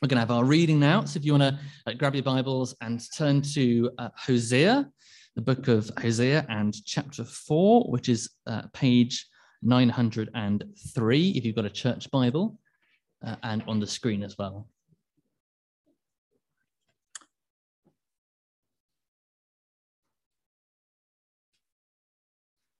We're 0.00 0.08
going 0.08 0.16
to 0.16 0.20
have 0.20 0.30
our 0.30 0.44
reading 0.44 0.80
now. 0.80 1.04
So 1.04 1.18
if 1.18 1.26
you 1.26 1.32
want 1.32 1.42
to 1.42 1.58
uh, 1.86 1.92
grab 1.92 2.14
your 2.14 2.22
Bibles 2.22 2.74
and 2.80 3.02
turn 3.14 3.42
to 3.42 3.90
uh, 3.98 4.08
Hosea, 4.16 4.88
the 5.36 5.42
book 5.42 5.68
of 5.68 5.90
Hosea 6.00 6.46
and 6.48 6.74
chapter 6.86 7.22
4, 7.22 7.82
which 7.90 8.08
is 8.08 8.30
uh, 8.46 8.62
page 8.72 9.28
903, 9.60 11.28
if 11.32 11.44
you've 11.44 11.54
got 11.54 11.66
a 11.66 11.70
church 11.70 12.10
Bible, 12.10 12.58
uh, 13.26 13.36
and 13.42 13.62
on 13.68 13.78
the 13.78 13.86
screen 13.86 14.22
as 14.22 14.38
well. 14.38 14.70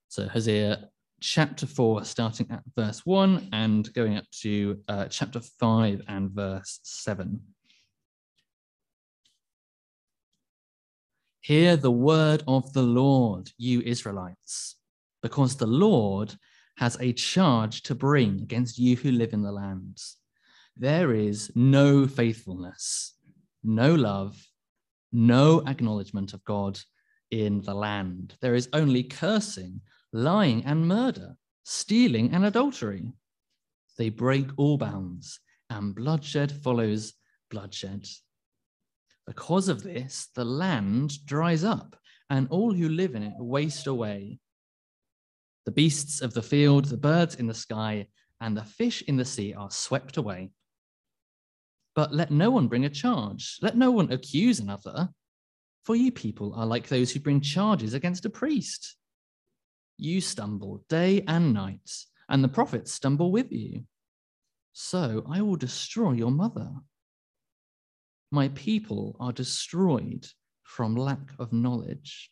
So 0.09 0.27
Hosea 0.27 0.89
chapter 1.21 1.67
4, 1.67 2.05
starting 2.05 2.47
at 2.51 2.63
verse 2.75 3.05
1 3.05 3.51
and 3.53 3.93
going 3.93 4.17
up 4.17 4.25
to 4.41 4.79
uh, 4.89 5.07
chapter 5.07 5.41
5 5.41 6.03
and 6.09 6.31
verse 6.31 6.81
7. 6.83 7.41
Hear 11.43 11.77
the 11.77 11.91
word 11.91 12.43
of 12.47 12.73
the 12.73 12.83
Lord, 12.83 13.51
you 13.57 13.81
Israelites, 13.83 14.77
because 15.23 15.57
the 15.57 15.67
Lord 15.67 16.35
has 16.77 16.97
a 17.01 17.13
charge 17.13 17.83
to 17.85 17.95
bring 17.95 18.41
against 18.43 18.79
you 18.79 18.97
who 18.97 19.11
live 19.11 19.33
in 19.33 19.43
the 19.43 19.53
lands. 19.53 20.17
There 20.77 21.13
is 21.13 21.51
no 21.55 22.07
faithfulness, 22.07 23.15
no 23.63 23.95
love, 23.95 24.37
no 25.13 25.63
acknowledgement 25.67 26.33
of 26.33 26.45
God 26.45 26.79
in 27.31 27.63
the 27.63 27.75
land. 27.75 28.35
There 28.41 28.55
is 28.55 28.69
only 28.73 29.03
cursing 29.03 29.81
lying 30.13 30.65
and 30.65 30.89
murder, 30.89 31.37
stealing 31.65 32.33
and 32.33 32.45
adultery. 32.45 33.13
They 33.99 34.09
break 34.09 34.49
all 34.57 34.79
bounds, 34.79 35.41
and 35.69 35.95
bloodshed 35.95 36.51
follows 36.51 37.15
bloodshed. 37.51 38.07
Because 39.27 39.69
of 39.69 39.83
this, 39.83 40.29
the 40.35 40.45
land 40.45 41.25
dries 41.27 41.65
up, 41.65 41.97
and 42.29 42.49
all 42.51 42.73
who 42.73 42.89
live 42.89 43.15
in 43.15 43.23
it 43.23 43.35
waste 43.39 43.87
away. 43.87 44.41
The 45.67 45.73
beasts 45.73 46.21
of 46.23 46.33
the 46.33 46.43
field, 46.43 46.87
the 46.87 46.97
birds 46.97 47.35
in 47.37 47.47
the 47.47 47.55
sky, 47.55 48.09
and 48.41 48.57
the 48.57 48.65
fish 48.65 49.03
in 49.03 49.17
the 49.17 49.25
sea 49.25 49.55
are 49.55 49.71
swept 49.71 50.17
away. 50.17 50.51
But 51.95 52.15
let 52.15 52.31
no 52.31 52.51
one 52.51 52.69
bring 52.69 52.85
a 52.85 52.91
charge, 52.91 53.59
let 53.61 53.77
no 53.77 53.91
one 53.91 54.11
accuse 54.11 54.59
another, 54.59 55.11
for 55.85 55.95
you 55.95 56.11
people 56.11 56.55
are 56.55 56.67
like 56.67 56.89
those 56.89 57.11
who 57.11 57.21
bring 57.21 57.41
charges 57.41 57.95
against 57.95 58.25
a 58.25 58.31
priest 58.31 58.97
you 60.01 60.21
stumble 60.21 60.85
day 60.89 61.23
and 61.27 61.53
night, 61.53 61.91
and 62.29 62.43
the 62.43 62.49
prophets 62.49 62.93
stumble 62.93 63.31
with 63.31 63.53
you. 63.53 63.85
So 64.73 65.25
I 65.29 65.43
will 65.43 65.57
destroy 65.57 66.13
your 66.13 66.31
mother. 66.31 66.71
My 68.31 68.49
people 68.49 69.17
are 69.19 69.33
destroyed 69.33 70.27
from 70.63 70.95
lack 70.95 71.33
of 71.39 71.53
knowledge. 71.53 72.31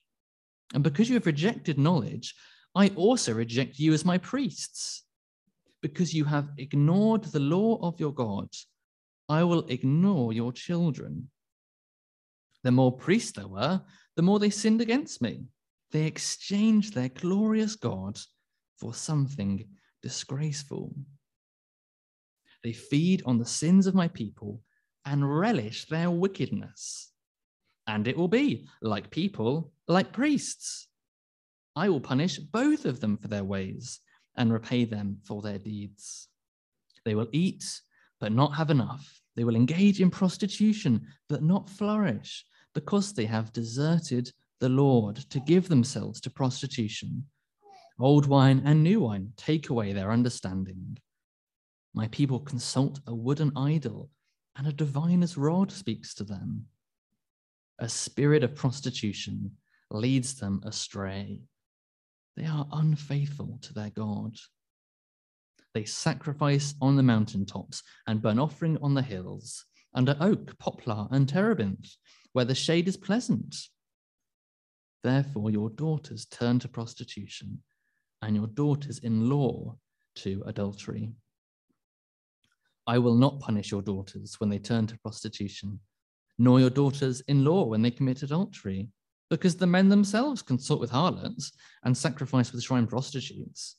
And 0.75 0.85
because 0.85 1.09
you 1.09 1.15
have 1.15 1.27
rejected 1.27 1.79
knowledge, 1.79 2.35
I 2.75 2.89
also 2.95 3.35
reject 3.35 3.79
you 3.79 3.93
as 3.93 4.05
my 4.05 4.19
priests. 4.19 5.05
Because 5.83 6.15
you 6.15 6.25
have 6.25 6.51
ignored 6.59 7.25
the 7.25 7.41
law 7.41 7.79
of 7.83 7.99
your 7.99 8.13
God, 8.13 8.49
I 9.29 9.45
will 9.45 9.65
ignore 9.69 10.33
your 10.33 10.53
children. 10.53 11.31
The 12.65 12.71
more 12.73 12.97
priests 12.97 13.33
there 13.33 13.47
were, 13.47 13.83
the 14.17 14.23
more 14.23 14.39
they 14.39 14.51
sinned 14.51 14.81
against 14.81 15.23
me. 15.23 15.45
They 15.91 16.05
exchanged 16.05 16.95
their 16.95 17.09
glorious 17.09 17.77
God 17.77 18.19
for 18.77 18.95
something 18.95 19.67
disgraceful. 20.03 20.95
They 22.63 22.73
feed 22.73 23.23
on 23.25 23.39
the 23.39 23.47
sins 23.47 23.87
of 23.87 23.95
my 23.95 24.09
people 24.09 24.61
and 25.05 25.39
relish 25.39 25.87
their 25.87 26.11
wickedness. 26.11 27.11
And 27.87 28.07
it 28.07 28.17
will 28.17 28.29
be 28.29 28.69
like 28.83 29.11
people, 29.11 29.73
like 29.87 30.13
priests. 30.13 30.89
I 31.75 31.89
will 31.89 32.01
punish 32.01 32.39
both 32.39 32.85
of 32.85 33.01
them 33.01 33.17
for 33.17 33.29
their 33.29 33.45
ways 33.45 34.01
and 34.37 34.53
repay 34.53 34.85
them 34.85 35.19
for 35.25 35.41
their 35.41 35.59
deeds. 35.59 36.29
They 37.05 37.15
will 37.15 37.29
eat, 37.33 37.65
but 38.21 38.33
not 38.33 38.55
have 38.55 38.71
enough. 38.71 39.23
They 39.37 39.45
will 39.45 39.57
engage 39.57 40.01
in 40.01 40.11
prostitution, 40.11 41.07
but 41.29 41.43
not 41.43 41.71
flourish, 41.71 42.45
because 42.75 43.15
they 43.15 43.25
have 43.25 43.53
deserted 43.53 44.31
the 44.61 44.69
Lord 44.69 45.17
to 45.31 45.41
give 45.41 45.69
themselves 45.69 46.21
to 46.23 46.31
prostitution. 46.31 47.25
Old 48.01 48.27
wine 48.27 48.63
and 48.65 48.83
new 48.83 49.01
wine 49.01 49.33
take 49.37 49.69
away 49.71 49.93
their 49.93 50.13
understanding. 50.13 50.99
My 51.95 52.09
people 52.09 52.41
consult 52.41 53.01
a 53.07 53.15
wooden 53.15 53.53
idol, 53.57 54.11
and 54.57 54.67
a 54.67 54.73
diviner's 54.73 55.37
rod 55.37 55.73
speaks 55.73 56.15
to 56.15 56.25
them. 56.25 56.67
A 57.79 57.89
spirit 57.89 58.43
of 58.43 58.55
prostitution 58.55 59.53
leads 59.91 60.35
them 60.35 60.61
astray. 60.65 61.41
They 62.37 62.47
are 62.47 62.69
unfaithful 62.73 63.59
to 63.63 63.75
their 63.75 63.91
God. 63.91 64.37
They 65.75 65.85
sacrifice 65.85 66.75
on 66.81 66.97
the 66.97 67.03
mountaintops 67.03 67.83
and 68.07 68.23
burn 68.23 68.39
offering 68.39 68.79
on 68.83 68.95
the 68.95 69.03
hills, 69.03 69.65
under 69.95 70.17
oak, 70.21 70.59
poplar, 70.59 71.09
and 71.11 71.29
terebinth, 71.29 71.97
where 72.33 72.45
the 72.45 72.55
shade 72.55 72.89
is 72.89 72.97
pleasant. 72.97 73.57
Therefore, 75.03 75.51
your 75.51 75.71
daughters 75.71 76.27
turn 76.27 76.59
to 76.61 76.69
prostitution, 76.69 77.63
and 78.23 78.35
your 78.35 78.49
daughters 78.49 78.99
in 78.99 79.29
law 79.29 79.77
to 80.17 80.43
adultery. 80.47 81.13
I 82.87 82.99
will 82.99 83.15
not 83.15 83.41
punish 83.41 83.71
your 83.71 83.83
daughters 83.83 84.37
when 84.41 84.51
they 84.51 84.59
turn 84.59 84.87
to 84.89 84.99
prostitution, 84.99 85.79
nor 86.39 86.59
your 86.59 86.71
daughters 86.71 87.21
in 87.29 87.45
law 87.45 87.65
when 87.65 87.83
they 87.83 87.91
commit 87.91 88.23
adultery, 88.23 88.89
because 89.31 89.57
the 89.57 89.67
men 89.67 89.89
themselves 89.89 90.43
consort 90.43 90.81
with 90.81 90.91
harlots 90.91 91.53
and 91.85 91.97
sacrifice 91.97 92.51
with 92.51 92.63
shrine 92.63 92.87
prostitutes. 92.87 93.77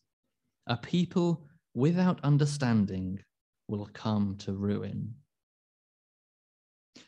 A 0.68 0.78
people 0.78 1.48
without 1.74 2.24
understanding 2.24 3.20
will 3.68 3.90
come 3.94 4.36
to 4.38 4.54
ruin. 4.54 5.14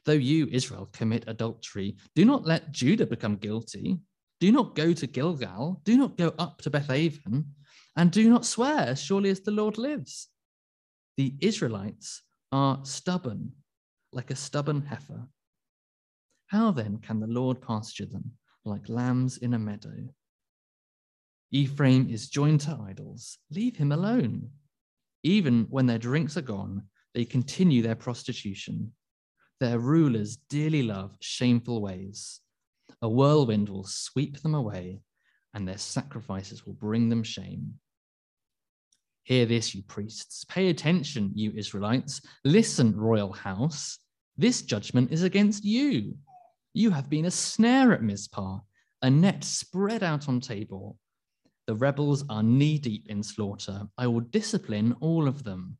Though 0.06 0.13
you, 0.13 0.47
Israel, 0.52 0.90
commit 0.94 1.25
adultery, 1.28 1.97
do 2.16 2.25
not 2.25 2.46
let 2.46 2.72
Judah 2.72 3.06
become 3.06 3.35
guilty. 3.35 4.00
Do 4.40 4.52
not 4.52 4.75
go 4.75 4.94
to 4.94 5.07
Gilgal. 5.07 5.81
Do 5.84 5.97
not 5.97 6.18
go 6.18 6.34
up 6.40 6.62
to 6.62 6.69
Bethaven. 6.69 7.46
And 7.96 8.12
do 8.12 8.30
not 8.30 8.46
swear, 8.46 8.96
surely 8.96 9.30
as 9.30 9.41
the 9.41 9.51
Lord 9.51 9.78
lives. 9.78 10.30
The 11.18 11.35
Israelites 11.41 12.24
are 12.51 12.80
stubborn, 12.84 13.51
like 14.12 14.31
a 14.31 14.35
stubborn 14.35 14.81
heifer. 14.81 15.28
How 16.47 16.72
then 16.72 16.97
can 16.97 17.19
the 17.19 17.28
Lord 17.28 17.62
pasture 17.62 18.06
them 18.06 18.31
like 18.66 18.90
lambs 18.90 19.38
in 19.38 19.53
a 19.53 19.59
meadow? 19.59 20.09
Ephraim 21.51 22.09
is 22.09 22.30
joined 22.30 22.62
to 22.62 22.80
idols. 22.88 23.38
Leave 23.51 23.75
him 23.75 23.91
alone. 23.91 24.50
Even 25.24 25.68
when 25.69 25.85
their 25.85 25.97
drinks 25.97 26.38
are 26.38 26.41
gone, 26.41 26.84
they 27.13 27.25
continue 27.25 27.81
their 27.81 27.96
prostitution. 27.96 28.94
Their 29.61 29.77
rulers 29.77 30.38
dearly 30.49 30.81
love 30.81 31.16
shameful 31.19 31.83
ways. 31.83 32.39
A 33.03 33.07
whirlwind 33.07 33.69
will 33.69 33.83
sweep 33.83 34.41
them 34.41 34.55
away, 34.55 35.01
and 35.53 35.67
their 35.67 35.77
sacrifices 35.77 36.66
will 36.66 36.73
bring 36.73 37.09
them 37.09 37.22
shame. 37.22 37.75
Hear 39.21 39.45
this, 39.45 39.75
you 39.75 39.83
priests. 39.83 40.45
Pay 40.45 40.69
attention, 40.69 41.31
you 41.35 41.53
Israelites. 41.55 42.21
Listen, 42.44 42.97
royal 42.97 43.31
house. 43.31 44.00
This 44.35 44.63
judgment 44.63 45.11
is 45.11 45.21
against 45.21 45.63
you. 45.63 46.16
You 46.73 46.89
have 46.89 47.07
been 47.07 47.25
a 47.25 47.31
snare 47.31 47.94
at 47.94 48.01
Mizpah, 48.01 48.61
a 49.03 49.09
net 49.11 49.44
spread 49.44 50.01
out 50.01 50.27
on 50.27 50.39
Tabor. 50.39 50.94
The 51.67 51.75
rebels 51.75 52.23
are 52.31 52.41
knee 52.41 52.79
deep 52.79 53.05
in 53.09 53.21
slaughter. 53.21 53.83
I 53.95 54.07
will 54.07 54.21
discipline 54.21 54.95
all 55.01 55.27
of 55.27 55.44
them. 55.44 55.77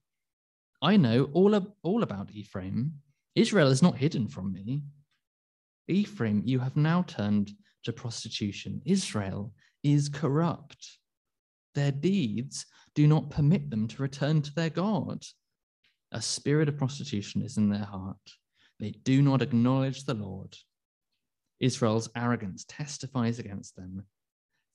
I 0.84 0.98
know 0.98 1.32
all, 1.34 1.56
ab- 1.56 1.74
all 1.82 2.04
about 2.04 2.30
Ephraim. 2.32 3.02
Israel 3.36 3.70
is 3.70 3.82
not 3.82 3.98
hidden 3.98 4.28
from 4.28 4.52
me. 4.52 4.84
Ephraim, 5.88 6.42
you 6.46 6.60
have 6.60 6.76
now 6.76 7.04
turned 7.04 7.52
to 7.84 7.94
prostitution. 7.94 8.82
Israel 8.86 9.54
is 9.84 10.10
corrupt. 10.10 10.98
Their 11.74 11.92
deeds 11.92 12.66
do 12.94 13.08
not 13.08 13.30
permit 13.30 13.70
them 13.70 13.88
to 13.88 14.02
return 14.02 14.42
to 14.42 14.54
their 14.54 14.70
God. 14.70 15.24
A 16.12 16.22
spirit 16.22 16.68
of 16.68 16.78
prostitution 16.78 17.42
is 17.42 17.58
in 17.58 17.70
their 17.70 17.86
heart. 17.86 18.18
They 18.80 18.92
do 18.92 19.22
not 19.22 19.42
acknowledge 19.42 20.04
the 20.04 20.14
Lord. 20.14 20.56
Israel's 21.60 22.10
arrogance 22.16 22.66
testifies 22.68 23.40
against 23.40 23.76
them. 23.76 24.04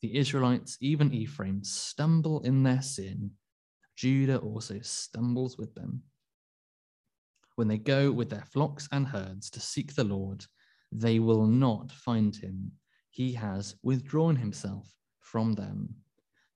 The 0.01 0.17
Israelites, 0.17 0.79
even 0.81 1.13
Ephraim, 1.13 1.63
stumble 1.63 2.41
in 2.41 2.63
their 2.63 2.83
sin. 2.83 3.33
Judah 3.97 4.39
also 4.39 4.79
stumbles 4.81 5.59
with 5.59 5.75
them 5.75 6.03
when 7.57 7.69
they 7.69 7.79
go 7.79 8.13
with 8.13 8.31
their 8.31 8.45
flocks 8.53 8.89
and 8.93 9.07
herds 9.07 9.51
to 9.51 9.61
seek 9.61 9.95
the 9.95 10.05
Lord, 10.05 10.45
they 10.93 11.19
will 11.19 11.47
not 11.47 11.91
find 11.91 12.37
him. 12.37 12.73
He 13.11 13.33
has 13.33 13.75
withdrawn 13.83 14.37
himself 14.37 14.95
from 15.21 15.55
them. 15.55 15.95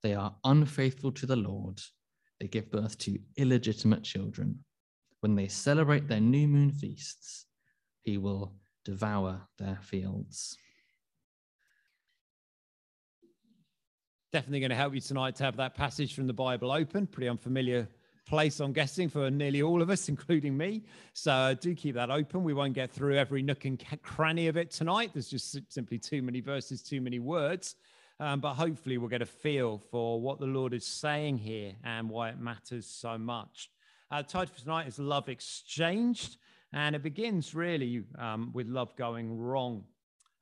They 0.03 0.15
are 0.15 0.35
unfaithful 0.45 1.13
to 1.13 1.27
the 1.27 1.37
Lord. 1.37 1.81
They 2.39 2.49
give 2.49 2.71
birth 2.71 2.97
to 2.99 3.19
illegitimate 3.37 4.03
children. 4.03 4.61
when 5.21 5.35
they 5.35 5.49
celebrate 5.49 6.09
their 6.09 6.21
new 6.21 6.49
moon 6.49 6.73
feasts, 6.73 7.47
he 8.03 8.17
will 8.19 8.55
devour 8.85 9.43
their 9.59 9.79
fields. 9.83 10.57
Definitely 14.33 14.61
going 14.61 14.71
to 14.71 14.77
help 14.77 14.95
you 14.95 15.01
tonight 15.01 15.37
to 15.37 15.45
have 15.45 15.57
that 15.57 15.75
passage 15.75 16.15
from 16.15 16.27
the 16.27 16.33
Bible 16.33 16.71
open. 16.71 17.07
Pretty 17.07 17.29
unfamiliar 17.29 17.89
place, 18.31 18.61
I'm 18.61 18.73
guessing, 18.73 19.09
for 19.09 19.29
nearly 19.29 19.61
all 19.61 19.83
of 19.83 19.91
us, 19.91 20.09
including 20.15 20.57
me. 20.57 20.85
So 21.15 21.33
uh, 21.33 21.55
do 21.55 21.75
keep 21.75 21.97
that 21.97 22.13
open. 22.13 22.45
We 22.45 22.55
won't 22.55 22.75
get 22.75 22.89
through 22.93 23.19
every 23.19 23.43
nook 23.43 23.65
and 23.65 23.85
cranny 24.03 24.47
of 24.47 24.57
it 24.57 24.71
tonight. 24.71 25.11
There's 25.13 25.29
just 25.29 25.59
simply 25.69 25.99
too 25.99 26.23
many 26.23 26.41
verses, 26.41 26.81
too 26.81 27.01
many 27.01 27.19
words. 27.19 27.75
Um, 28.21 28.39
but 28.39 28.55
hopefully, 28.55 28.99
we'll 28.99 29.09
get 29.09 29.21
a 29.21 29.27
feel 29.27 29.79
for 29.91 30.21
what 30.21 30.39
the 30.39 30.47
Lord 30.47 30.75
is 30.75 30.87
saying 30.87 31.39
here 31.39 31.73
and 31.83 32.09
why 32.09 32.29
it 32.29 32.39
matters 32.39 32.87
so 32.87 33.19
much. 33.19 33.69
Uh, 34.13 34.23
title 34.23 34.55
for 34.55 34.61
tonight 34.61 34.87
is 34.87 35.01
Love 35.01 35.29
Exchanged, 35.29 36.37
and 36.73 36.95
it 36.95 37.03
begins 37.03 37.53
really 37.53 38.05
um, 38.17 38.53
with 38.55 38.69
love 38.69 38.95
going 38.95 39.37
wrong. 39.37 39.83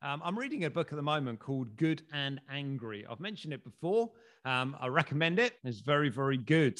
Um, 0.03 0.21
I'm 0.23 0.37
reading 0.37 0.65
a 0.65 0.69
book 0.69 0.91
at 0.91 0.95
the 0.95 1.01
moment 1.01 1.39
called 1.39 1.75
Good 1.75 2.03
and 2.13 2.39
Angry. 2.51 3.05
I've 3.09 3.19
mentioned 3.19 3.53
it 3.53 3.63
before. 3.63 4.11
Um, 4.45 4.75
I 4.79 4.87
recommend 4.87 5.39
it. 5.39 5.53
It's 5.63 5.79
very, 5.79 6.09
very 6.09 6.37
good. 6.37 6.79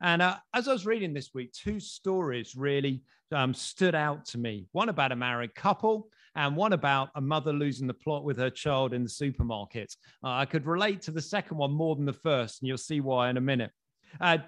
And 0.00 0.22
uh, 0.22 0.36
as 0.54 0.68
I 0.68 0.72
was 0.72 0.86
reading 0.86 1.12
this 1.12 1.30
week, 1.34 1.52
two 1.52 1.78
stories 1.80 2.54
really 2.56 3.02
um, 3.32 3.52
stood 3.54 3.94
out 3.94 4.24
to 4.26 4.38
me 4.38 4.66
one 4.72 4.88
about 4.88 5.12
a 5.12 5.16
married 5.16 5.54
couple, 5.54 6.08
and 6.36 6.56
one 6.56 6.72
about 6.72 7.10
a 7.16 7.20
mother 7.20 7.52
losing 7.52 7.86
the 7.86 7.94
plot 7.94 8.24
with 8.24 8.38
her 8.38 8.50
child 8.50 8.94
in 8.94 9.02
the 9.02 9.08
supermarket. 9.08 9.94
Uh, 10.22 10.30
I 10.30 10.44
could 10.44 10.66
relate 10.66 11.02
to 11.02 11.10
the 11.10 11.20
second 11.20 11.56
one 11.58 11.72
more 11.72 11.96
than 11.96 12.06
the 12.06 12.12
first, 12.12 12.62
and 12.62 12.68
you'll 12.68 12.78
see 12.78 13.00
why 13.00 13.30
in 13.30 13.36
a 13.36 13.40
minute. 13.40 13.72
Uh, 14.20 14.38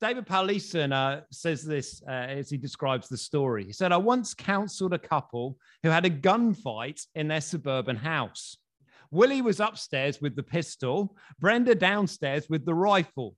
David 0.00 0.26
Powlison 0.26 0.92
uh, 0.92 1.22
says 1.32 1.64
this 1.64 2.02
uh, 2.06 2.10
as 2.10 2.50
he 2.50 2.56
describes 2.56 3.08
the 3.08 3.16
story. 3.16 3.64
He 3.64 3.72
said, 3.72 3.90
I 3.90 3.96
once 3.96 4.32
counseled 4.32 4.92
a 4.92 4.98
couple 4.98 5.56
who 5.82 5.88
had 5.88 6.04
a 6.04 6.10
gunfight 6.10 7.04
in 7.14 7.26
their 7.26 7.40
suburban 7.40 7.96
house. 7.96 8.56
Willie 9.10 9.42
was 9.42 9.58
upstairs 9.58 10.20
with 10.20 10.36
the 10.36 10.42
pistol, 10.42 11.16
Brenda 11.40 11.74
downstairs 11.74 12.46
with 12.48 12.64
the 12.64 12.74
rifle. 12.74 13.34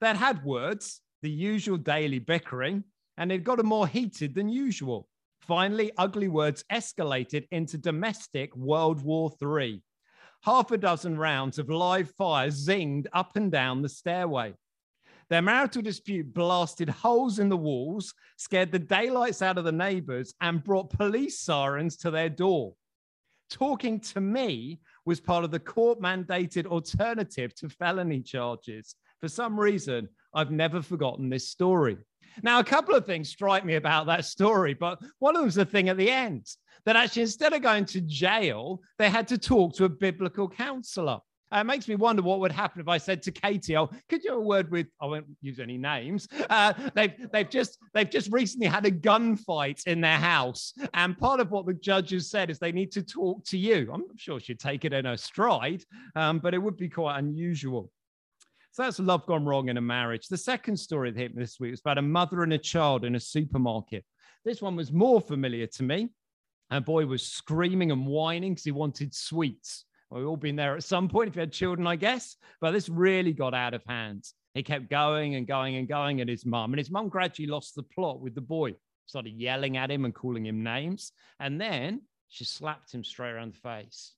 They'd 0.00 0.16
had 0.16 0.44
words, 0.44 1.00
the 1.22 1.30
usual 1.30 1.76
daily 1.76 2.18
bickering, 2.18 2.84
and 3.16 3.32
it 3.32 3.44
got 3.44 3.64
more 3.64 3.88
heated 3.88 4.34
than 4.34 4.48
usual. 4.48 5.08
Finally, 5.40 5.90
ugly 5.96 6.28
words 6.28 6.64
escalated 6.70 7.46
into 7.50 7.78
domestic 7.78 8.54
World 8.54 9.02
War 9.02 9.32
III. 9.42 9.82
Half 10.42 10.70
a 10.70 10.78
dozen 10.78 11.18
rounds 11.18 11.58
of 11.58 11.68
live 11.68 12.12
fire 12.16 12.48
zinged 12.48 13.06
up 13.12 13.36
and 13.36 13.50
down 13.50 13.82
the 13.82 13.88
stairway. 13.88 14.54
Their 15.30 15.42
marital 15.42 15.82
dispute 15.82 16.32
blasted 16.32 16.88
holes 16.88 17.38
in 17.38 17.48
the 17.48 17.56
walls, 17.56 18.14
scared 18.36 18.72
the 18.72 18.78
daylights 18.78 19.42
out 19.42 19.58
of 19.58 19.64
the 19.64 19.72
neighbors, 19.72 20.32
and 20.40 20.62
brought 20.62 20.90
police 20.90 21.40
sirens 21.40 21.96
to 21.98 22.10
their 22.10 22.30
door. 22.30 22.74
Talking 23.50 24.00
to 24.00 24.20
me 24.20 24.80
was 25.04 25.20
part 25.20 25.44
of 25.44 25.50
the 25.50 25.58
court 25.58 26.00
mandated 26.00 26.66
alternative 26.66 27.54
to 27.56 27.68
felony 27.68 28.20
charges. 28.20 28.94
For 29.20 29.28
some 29.28 29.58
reason, 29.58 30.08
I've 30.34 30.50
never 30.50 30.82
forgotten 30.82 31.28
this 31.28 31.48
story. 31.48 31.98
Now, 32.42 32.60
a 32.60 32.64
couple 32.64 32.94
of 32.94 33.04
things 33.04 33.28
strike 33.28 33.64
me 33.64 33.74
about 33.74 34.06
that 34.06 34.24
story, 34.24 34.74
but 34.74 35.00
one 35.18 35.34
of 35.34 35.42
them's 35.42 35.56
the 35.56 35.64
thing 35.64 35.88
at 35.88 35.96
the 35.96 36.10
end 36.10 36.46
that 36.84 36.96
actually, 36.96 37.22
instead 37.22 37.52
of 37.52 37.62
going 37.62 37.84
to 37.86 38.00
jail, 38.00 38.80
they 38.98 39.10
had 39.10 39.26
to 39.28 39.38
talk 39.38 39.74
to 39.74 39.84
a 39.84 39.88
biblical 39.88 40.48
counselor. 40.48 41.18
Uh, 41.50 41.60
it 41.60 41.64
makes 41.64 41.88
me 41.88 41.94
wonder 41.94 42.22
what 42.22 42.40
would 42.40 42.52
happen 42.52 42.80
if 42.80 42.88
I 42.88 42.98
said 42.98 43.22
to 43.22 43.32
Katie, 43.32 43.76
"Oh, 43.76 43.88
could 44.08 44.22
you 44.22 44.30
have 44.32 44.38
a 44.38 44.42
word 44.42 44.70
with?" 44.70 44.86
I 45.00 45.06
won't 45.06 45.26
use 45.40 45.58
any 45.58 45.78
names. 45.78 46.28
Uh, 46.50 46.74
they've 46.94 47.14
they've 47.32 47.48
just 47.48 47.78
they've 47.94 48.10
just 48.10 48.30
recently 48.30 48.66
had 48.66 48.84
a 48.84 48.90
gunfight 48.90 49.86
in 49.86 50.00
their 50.00 50.18
house, 50.18 50.74
and 50.92 51.18
part 51.18 51.40
of 51.40 51.50
what 51.50 51.64
the 51.64 51.74
judges 51.74 52.30
said 52.30 52.50
is 52.50 52.58
they 52.58 52.72
need 52.72 52.92
to 52.92 53.02
talk 53.02 53.44
to 53.46 53.56
you. 53.56 53.90
I'm 53.92 54.02
not 54.02 54.18
sure 54.18 54.38
she'd 54.40 54.60
take 54.60 54.84
it 54.84 54.92
in 54.92 55.06
her 55.06 55.16
stride, 55.16 55.84
um, 56.16 56.38
but 56.38 56.52
it 56.52 56.58
would 56.58 56.76
be 56.76 56.90
quite 56.90 57.18
unusual. 57.18 57.90
So 58.78 58.84
that's 58.84 59.00
love 59.00 59.26
gone 59.26 59.44
wrong 59.44 59.70
in 59.70 59.76
a 59.76 59.80
marriage. 59.80 60.28
The 60.28 60.36
second 60.36 60.76
story 60.76 61.10
that 61.10 61.18
hit 61.18 61.34
me 61.34 61.42
this 61.42 61.58
week 61.58 61.72
was 61.72 61.80
about 61.80 61.98
a 61.98 62.02
mother 62.02 62.44
and 62.44 62.52
a 62.52 62.58
child 62.58 63.04
in 63.04 63.16
a 63.16 63.20
supermarket. 63.20 64.04
This 64.44 64.62
one 64.62 64.76
was 64.76 64.92
more 64.92 65.20
familiar 65.20 65.66
to 65.66 65.82
me. 65.82 66.10
A 66.70 66.80
boy 66.80 67.04
was 67.04 67.24
screaming 67.24 67.90
and 67.90 68.06
whining 68.06 68.52
because 68.52 68.62
he 68.62 68.70
wanted 68.70 69.12
sweets. 69.12 69.84
We've 70.12 70.28
all 70.28 70.36
been 70.36 70.54
there 70.54 70.76
at 70.76 70.84
some 70.84 71.08
point 71.08 71.28
if 71.28 71.34
you 71.34 71.40
had 71.40 71.52
children, 71.52 71.88
I 71.88 71.96
guess. 71.96 72.36
But 72.60 72.70
this 72.70 72.88
really 72.88 73.32
got 73.32 73.52
out 73.52 73.74
of 73.74 73.82
hand. 73.88 74.26
He 74.54 74.62
kept 74.62 74.88
going 74.88 75.34
and 75.34 75.44
going 75.44 75.74
and 75.74 75.88
going 75.88 76.20
at 76.20 76.28
his 76.28 76.46
mum. 76.46 76.72
And 76.72 76.78
his 76.78 76.88
mum 76.88 77.08
gradually 77.08 77.48
lost 77.48 77.74
the 77.74 77.82
plot 77.82 78.20
with 78.20 78.36
the 78.36 78.40
boy, 78.40 78.76
started 79.06 79.32
yelling 79.32 79.76
at 79.76 79.90
him 79.90 80.04
and 80.04 80.14
calling 80.14 80.46
him 80.46 80.62
names. 80.62 81.10
And 81.40 81.60
then 81.60 82.02
she 82.28 82.44
slapped 82.44 82.94
him 82.94 83.02
straight 83.02 83.32
around 83.32 83.54
the 83.54 83.58
face. 83.58 84.12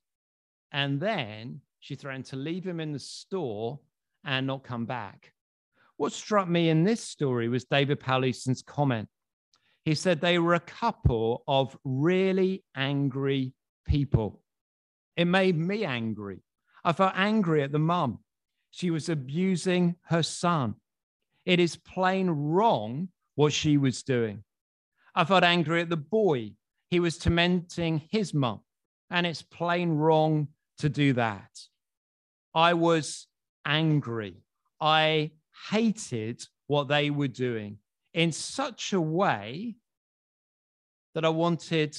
And 0.70 1.00
then 1.00 1.62
she 1.78 1.94
threatened 1.94 2.26
to 2.26 2.36
leave 2.36 2.66
him 2.66 2.78
in 2.78 2.92
the 2.92 2.98
store 2.98 3.80
and 4.24 4.46
not 4.46 4.64
come 4.64 4.86
back. 4.86 5.32
What 5.96 6.12
struck 6.12 6.48
me 6.48 6.70
in 6.70 6.84
this 6.84 7.02
story 7.02 7.48
was 7.48 7.64
David 7.64 8.00
Powlison's 8.00 8.62
comment. 8.62 9.08
He 9.84 9.94
said 9.94 10.20
they 10.20 10.38
were 10.38 10.54
a 10.54 10.60
couple 10.60 11.42
of 11.46 11.76
really 11.84 12.64
angry 12.74 13.54
people. 13.86 14.42
It 15.16 15.26
made 15.26 15.56
me 15.56 15.84
angry. 15.84 16.42
I 16.84 16.92
felt 16.92 17.12
angry 17.16 17.62
at 17.62 17.72
the 17.72 17.78
mum. 17.78 18.20
She 18.70 18.90
was 18.90 19.08
abusing 19.08 19.96
her 20.04 20.22
son. 20.22 20.76
It 21.44 21.60
is 21.60 21.76
plain 21.76 22.30
wrong 22.30 23.08
what 23.34 23.52
she 23.52 23.76
was 23.76 24.02
doing. 24.02 24.44
I 25.14 25.24
felt 25.24 25.44
angry 25.44 25.82
at 25.82 25.90
the 25.90 25.96
boy. 25.96 26.52
He 26.88 27.00
was 27.00 27.18
tormenting 27.18 28.02
his 28.10 28.32
mum, 28.32 28.60
and 29.10 29.26
it's 29.26 29.42
plain 29.42 29.90
wrong 29.90 30.48
to 30.78 30.88
do 30.88 31.12
that. 31.14 31.50
I 32.54 32.74
was 32.74 33.26
angry. 33.64 34.42
I 34.80 35.32
hated 35.70 36.46
what 36.66 36.88
they 36.88 37.10
were 37.10 37.28
doing 37.28 37.78
in 38.14 38.32
such 38.32 38.92
a 38.92 39.00
way 39.00 39.76
that 41.14 41.24
I 41.24 41.28
wanted 41.28 41.96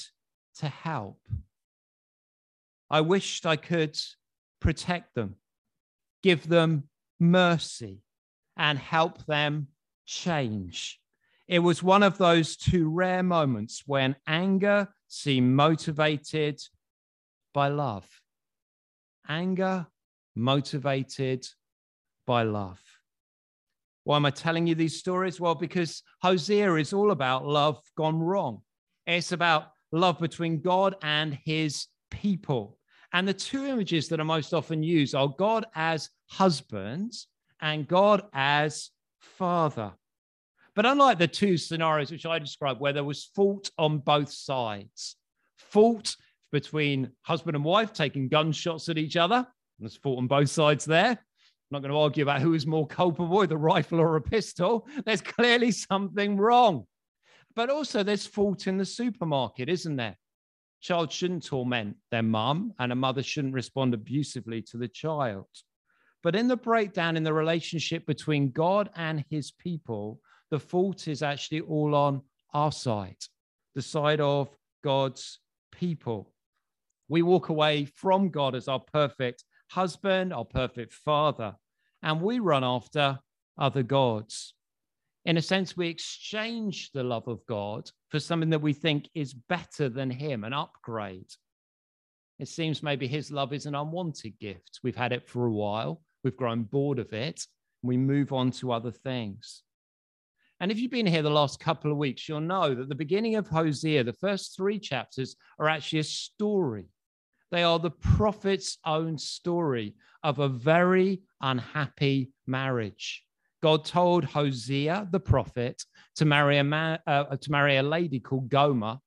to 0.59 0.67
help. 0.67 1.19
I 2.89 3.01
wished 3.01 3.45
I 3.45 3.55
could 3.55 3.97
protect 4.59 5.15
them, 5.15 5.35
give 6.23 6.47
them 6.47 6.89
mercy, 7.19 8.03
and 8.57 8.77
help 8.77 9.25
them 9.25 9.67
change. 10.05 10.99
It 11.47 11.59
was 11.59 11.83
one 11.83 12.03
of 12.03 12.17
those 12.17 12.55
two 12.55 12.89
rare 12.89 13.23
moments 13.23 13.83
when 13.85 14.15
anger 14.27 14.87
seemed 15.07 15.55
motivated 15.55 16.61
by 17.53 17.67
love. 17.67 18.07
Anger 19.27 19.87
motivated 20.35 21.45
by 22.25 22.43
love. 22.43 22.79
Why 24.03 24.15
am 24.15 24.25
I 24.25 24.31
telling 24.31 24.67
you 24.67 24.75
these 24.75 24.97
stories? 24.97 25.39
Well, 25.39 25.55
because 25.55 26.01
Hosea 26.21 26.75
is 26.75 26.93
all 26.93 27.11
about 27.11 27.45
love 27.45 27.79
gone 27.95 28.19
wrong. 28.19 28.61
It's 29.05 29.31
about 29.31 29.71
love 29.91 30.19
between 30.19 30.61
God 30.61 30.95
and 31.03 31.37
his 31.45 31.87
people. 32.09 32.77
And 33.13 33.27
the 33.27 33.33
two 33.33 33.65
images 33.65 34.07
that 34.07 34.19
are 34.19 34.25
most 34.25 34.53
often 34.53 34.83
used 34.83 35.13
are 35.15 35.27
God 35.27 35.65
as 35.75 36.09
husband 36.29 37.13
and 37.61 37.87
God 37.87 38.23
as 38.33 38.89
father. 39.19 39.91
But 40.75 40.85
unlike 40.85 41.19
the 41.19 41.27
two 41.27 41.57
scenarios 41.57 42.11
which 42.11 42.25
I 42.25 42.39
described, 42.39 42.79
where 42.79 42.93
there 42.93 43.03
was 43.03 43.25
fault 43.35 43.69
on 43.77 43.99
both 43.99 44.31
sides, 44.31 45.17
fault 45.57 46.15
between 46.51 47.11
husband 47.23 47.55
and 47.55 47.65
wife 47.65 47.91
taking 47.93 48.29
gunshots 48.29 48.87
at 48.87 48.97
each 48.97 49.17
other, 49.17 49.45
there's 49.81 49.97
fault 49.97 50.19
on 50.19 50.27
both 50.27 50.49
sides 50.49 50.85
there. 50.85 51.09
I'm 51.09 51.17
not 51.71 51.81
going 51.81 51.91
to 51.91 51.99
argue 51.99 52.23
about 52.23 52.41
who 52.41 52.53
is 52.53 52.67
more 52.67 52.87
culpable, 52.87 53.45
the 53.47 53.57
rifle 53.57 53.99
or 53.99 54.15
a 54.15 54.21
pistol. 54.21 54.87
There's 55.05 55.21
clearly 55.21 55.71
something 55.71 56.37
wrong. 56.37 56.85
But 57.55 57.69
also, 57.69 58.03
there's 58.03 58.25
fault 58.25 58.67
in 58.67 58.77
the 58.77 58.85
supermarket, 58.85 59.69
isn't 59.69 59.95
there? 59.95 60.17
child 60.81 61.11
shouldn't 61.11 61.45
torment 61.45 61.95
their 62.09 62.23
mum 62.23 62.73
and 62.79 62.91
a 62.91 62.95
mother 62.95 63.23
shouldn't 63.23 63.53
respond 63.53 63.93
abusively 63.93 64.61
to 64.63 64.77
the 64.77 64.87
child. 64.87 65.47
But 66.23 66.35
in 66.35 66.47
the 66.47 66.57
breakdown 66.57 67.17
in 67.17 67.23
the 67.23 67.33
relationship 67.33 68.05
between 68.05 68.51
God 68.51 68.89
and 68.95 69.23
his 69.29 69.51
people, 69.51 70.19
the 70.49 70.59
fault 70.59 71.07
is 71.07 71.23
actually 71.23 71.61
all 71.61 71.95
on 71.95 72.21
our 72.53 72.71
side, 72.71 73.17
the 73.75 73.81
side 73.81 74.19
of 74.19 74.49
God's 74.83 75.39
people. 75.71 76.33
We 77.07 77.21
walk 77.21 77.49
away 77.49 77.85
from 77.85 78.29
God 78.29 78.55
as 78.55 78.67
our 78.67 78.79
perfect 78.79 79.43
husband, 79.71 80.33
our 80.33 80.45
perfect 80.45 80.93
father, 80.93 81.55
and 82.03 82.21
we 82.21 82.39
run 82.39 82.63
after 82.63 83.19
other 83.57 83.83
gods 83.83 84.53
in 85.25 85.37
a 85.37 85.41
sense, 85.41 85.77
we 85.77 85.87
exchange 85.87 86.91
the 86.91 87.03
love 87.03 87.27
of 87.27 87.45
God 87.45 87.89
for 88.09 88.19
something 88.19 88.49
that 88.49 88.61
we 88.61 88.73
think 88.73 89.07
is 89.13 89.33
better 89.33 89.87
than 89.87 90.09
Him, 90.09 90.43
an 90.43 90.53
upgrade. 90.53 91.29
It 92.39 92.47
seems 92.47 92.81
maybe 92.81 93.07
His 93.07 93.31
love 93.31 93.53
is 93.53 93.67
an 93.67 93.75
unwanted 93.75 94.39
gift. 94.39 94.79
We've 94.83 94.95
had 94.95 95.11
it 95.11 95.27
for 95.27 95.45
a 95.45 95.51
while, 95.51 96.01
we've 96.23 96.35
grown 96.35 96.63
bored 96.63 96.97
of 96.97 97.13
it, 97.13 97.45
and 97.83 97.89
we 97.89 97.97
move 97.97 98.33
on 98.33 98.49
to 98.51 98.71
other 98.71 98.91
things. 98.91 99.61
And 100.59 100.71
if 100.71 100.79
you've 100.79 100.91
been 100.91 101.07
here 101.07 101.23
the 101.23 101.29
last 101.29 101.59
couple 101.59 101.91
of 101.91 101.97
weeks, 101.97 102.27
you'll 102.27 102.41
know 102.41 102.73
that 102.73 102.89
the 102.89 102.95
beginning 102.95 103.35
of 103.35 103.47
Hosea, 103.47 104.03
the 104.03 104.13
first 104.13 104.55
three 104.55 104.79
chapters, 104.79 105.35
are 105.59 105.69
actually 105.69 105.99
a 105.99 106.03
story. 106.03 106.87
They 107.51 107.63
are 107.63 107.79
the 107.79 107.91
prophet's 107.91 108.77
own 108.85 109.17
story 109.17 109.95
of 110.23 110.39
a 110.39 110.47
very 110.47 111.21
unhappy 111.41 112.31
marriage. 112.47 113.23
God 113.61 113.85
told 113.85 114.23
Hosea, 114.23 115.07
the 115.11 115.19
prophet, 115.19 115.83
to 116.15 116.25
marry 116.25 116.57
a 116.57 116.63
man, 116.63 116.99
uh, 117.05 117.35
to 117.35 117.51
marry 117.51 117.77
a 117.77 117.83
lady 117.83 118.19
called 118.19 118.49
Gomer, 118.49 118.97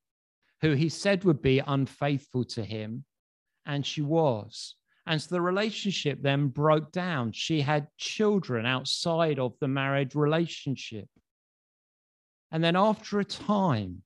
who 0.61 0.73
he 0.73 0.89
said 0.89 1.25
would 1.25 1.43
be 1.43 1.61
unfaithful 1.67 2.45
to 2.45 2.63
him, 2.63 3.05
and 3.67 3.85
she 3.85 4.03
was. 4.03 4.77
And 5.07 5.21
so 5.21 5.35
the 5.35 5.43
relationship 5.43 6.23
then 6.23 6.49
broke 6.49 6.93
down. 6.93 7.33
She 7.33 7.61
had 7.61 7.89
children 7.99 8.65
outside 8.65 9.39
of 9.39 9.55
the 9.61 9.69
married 9.69 10.15
relationship. 10.15 11.09
And 12.53 12.63
then 12.63 12.77
after 12.77 13.19
a 13.19 13.25
time, 13.25 14.04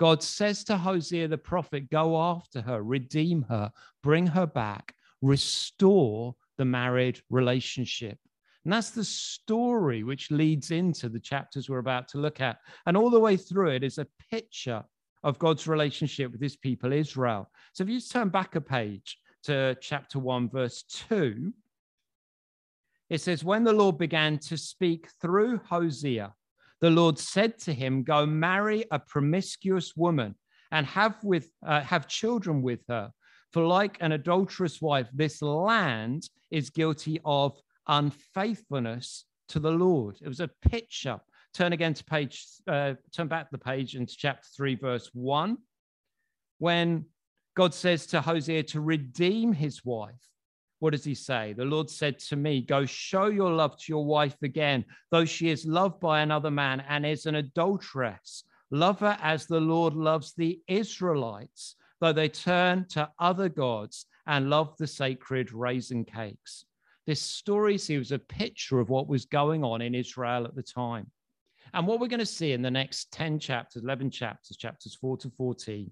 God 0.00 0.22
says 0.22 0.64
to 0.64 0.78
Hosea 0.78 1.28
the 1.28 1.36
prophet, 1.36 1.90
Go 1.90 2.18
after 2.18 2.62
her, 2.62 2.82
redeem 2.82 3.42
her, 3.50 3.70
bring 4.02 4.26
her 4.26 4.46
back, 4.46 4.94
restore 5.20 6.34
the 6.56 6.64
married 6.64 7.20
relationship. 7.28 8.18
And 8.64 8.72
that's 8.72 8.92
the 8.92 9.04
story 9.04 10.02
which 10.02 10.30
leads 10.30 10.70
into 10.70 11.10
the 11.10 11.20
chapters 11.20 11.68
we're 11.68 11.80
about 11.80 12.08
to 12.08 12.18
look 12.18 12.40
at. 12.40 12.56
And 12.86 12.96
all 12.96 13.10
the 13.10 13.20
way 13.20 13.36
through 13.36 13.72
it 13.72 13.84
is 13.84 13.98
a 13.98 14.06
picture 14.30 14.82
of 15.22 15.38
God's 15.38 15.66
relationship 15.66 16.32
with 16.32 16.40
his 16.40 16.56
people, 16.56 16.94
Israel. 16.94 17.50
So 17.74 17.84
if 17.84 17.90
you 17.90 18.00
turn 18.00 18.30
back 18.30 18.56
a 18.56 18.60
page 18.62 19.18
to 19.42 19.76
chapter 19.82 20.18
1, 20.18 20.48
verse 20.48 20.82
2, 21.08 21.52
it 23.10 23.20
says, 23.20 23.44
When 23.44 23.64
the 23.64 23.72
Lord 23.74 23.98
began 23.98 24.38
to 24.38 24.56
speak 24.56 25.08
through 25.20 25.60
Hosea, 25.68 26.32
the 26.80 26.90
Lord 26.90 27.18
said 27.18 27.58
to 27.60 27.74
him, 27.74 28.02
Go 28.02 28.26
marry 28.26 28.84
a 28.90 28.98
promiscuous 28.98 29.96
woman 29.96 30.34
and 30.70 30.86
have, 30.86 31.22
with, 31.22 31.50
uh, 31.66 31.80
have 31.80 32.08
children 32.08 32.62
with 32.62 32.80
her. 32.88 33.10
For 33.52 33.66
like 33.66 33.98
an 34.00 34.12
adulterous 34.12 34.80
wife, 34.80 35.08
this 35.12 35.42
land 35.42 36.28
is 36.50 36.70
guilty 36.70 37.20
of 37.24 37.58
unfaithfulness 37.88 39.24
to 39.48 39.58
the 39.58 39.70
Lord. 39.70 40.16
It 40.22 40.28
was 40.28 40.40
a 40.40 40.48
picture. 40.68 41.20
Turn 41.52 41.72
again 41.72 41.94
to 41.94 42.04
page, 42.04 42.46
uh, 42.68 42.94
turn 43.12 43.26
back 43.26 43.50
the 43.50 43.58
page 43.58 43.96
into 43.96 44.14
chapter 44.16 44.46
3, 44.56 44.76
verse 44.76 45.10
1. 45.12 45.58
When 46.58 47.06
God 47.56 47.74
says 47.74 48.06
to 48.06 48.20
Hosea 48.20 48.62
to 48.64 48.80
redeem 48.80 49.52
his 49.52 49.84
wife. 49.84 50.29
What 50.80 50.92
does 50.92 51.04
he 51.04 51.14
say? 51.14 51.52
The 51.52 51.64
Lord 51.64 51.88
said 51.88 52.18
to 52.20 52.36
me, 52.36 52.62
Go 52.62 52.86
show 52.86 53.26
your 53.26 53.52
love 53.52 53.76
to 53.78 53.84
your 53.88 54.04
wife 54.04 54.36
again, 54.42 54.84
though 55.10 55.26
she 55.26 55.50
is 55.50 55.66
loved 55.66 56.00
by 56.00 56.20
another 56.20 56.50
man 56.50 56.82
and 56.88 57.06
is 57.06 57.26
an 57.26 57.36
adulteress. 57.36 58.44
Love 58.70 59.00
her 59.00 59.16
as 59.20 59.46
the 59.46 59.60
Lord 59.60 59.94
loves 59.94 60.32
the 60.34 60.60
Israelites, 60.68 61.76
though 62.00 62.14
they 62.14 62.28
turn 62.28 62.86
to 62.90 63.10
other 63.18 63.48
gods 63.48 64.06
and 64.26 64.48
love 64.48 64.74
the 64.78 64.86
sacred 64.86 65.52
raisin 65.52 66.04
cakes. 66.04 66.64
This 67.06 67.20
story 67.20 67.76
seems 67.76 68.10
a 68.10 68.18
picture 68.18 68.80
of 68.80 68.88
what 68.88 69.08
was 69.08 69.26
going 69.26 69.64
on 69.64 69.82
in 69.82 69.94
Israel 69.94 70.44
at 70.44 70.54
the 70.54 70.62
time. 70.62 71.10
And 71.74 71.86
what 71.86 72.00
we're 72.00 72.08
going 72.08 72.20
to 72.20 72.26
see 72.26 72.52
in 72.52 72.62
the 72.62 72.70
next 72.70 73.12
10 73.12 73.38
chapters, 73.38 73.82
11 73.82 74.10
chapters, 74.10 74.56
chapters 74.56 74.96
4 75.00 75.18
to 75.18 75.30
14, 75.30 75.90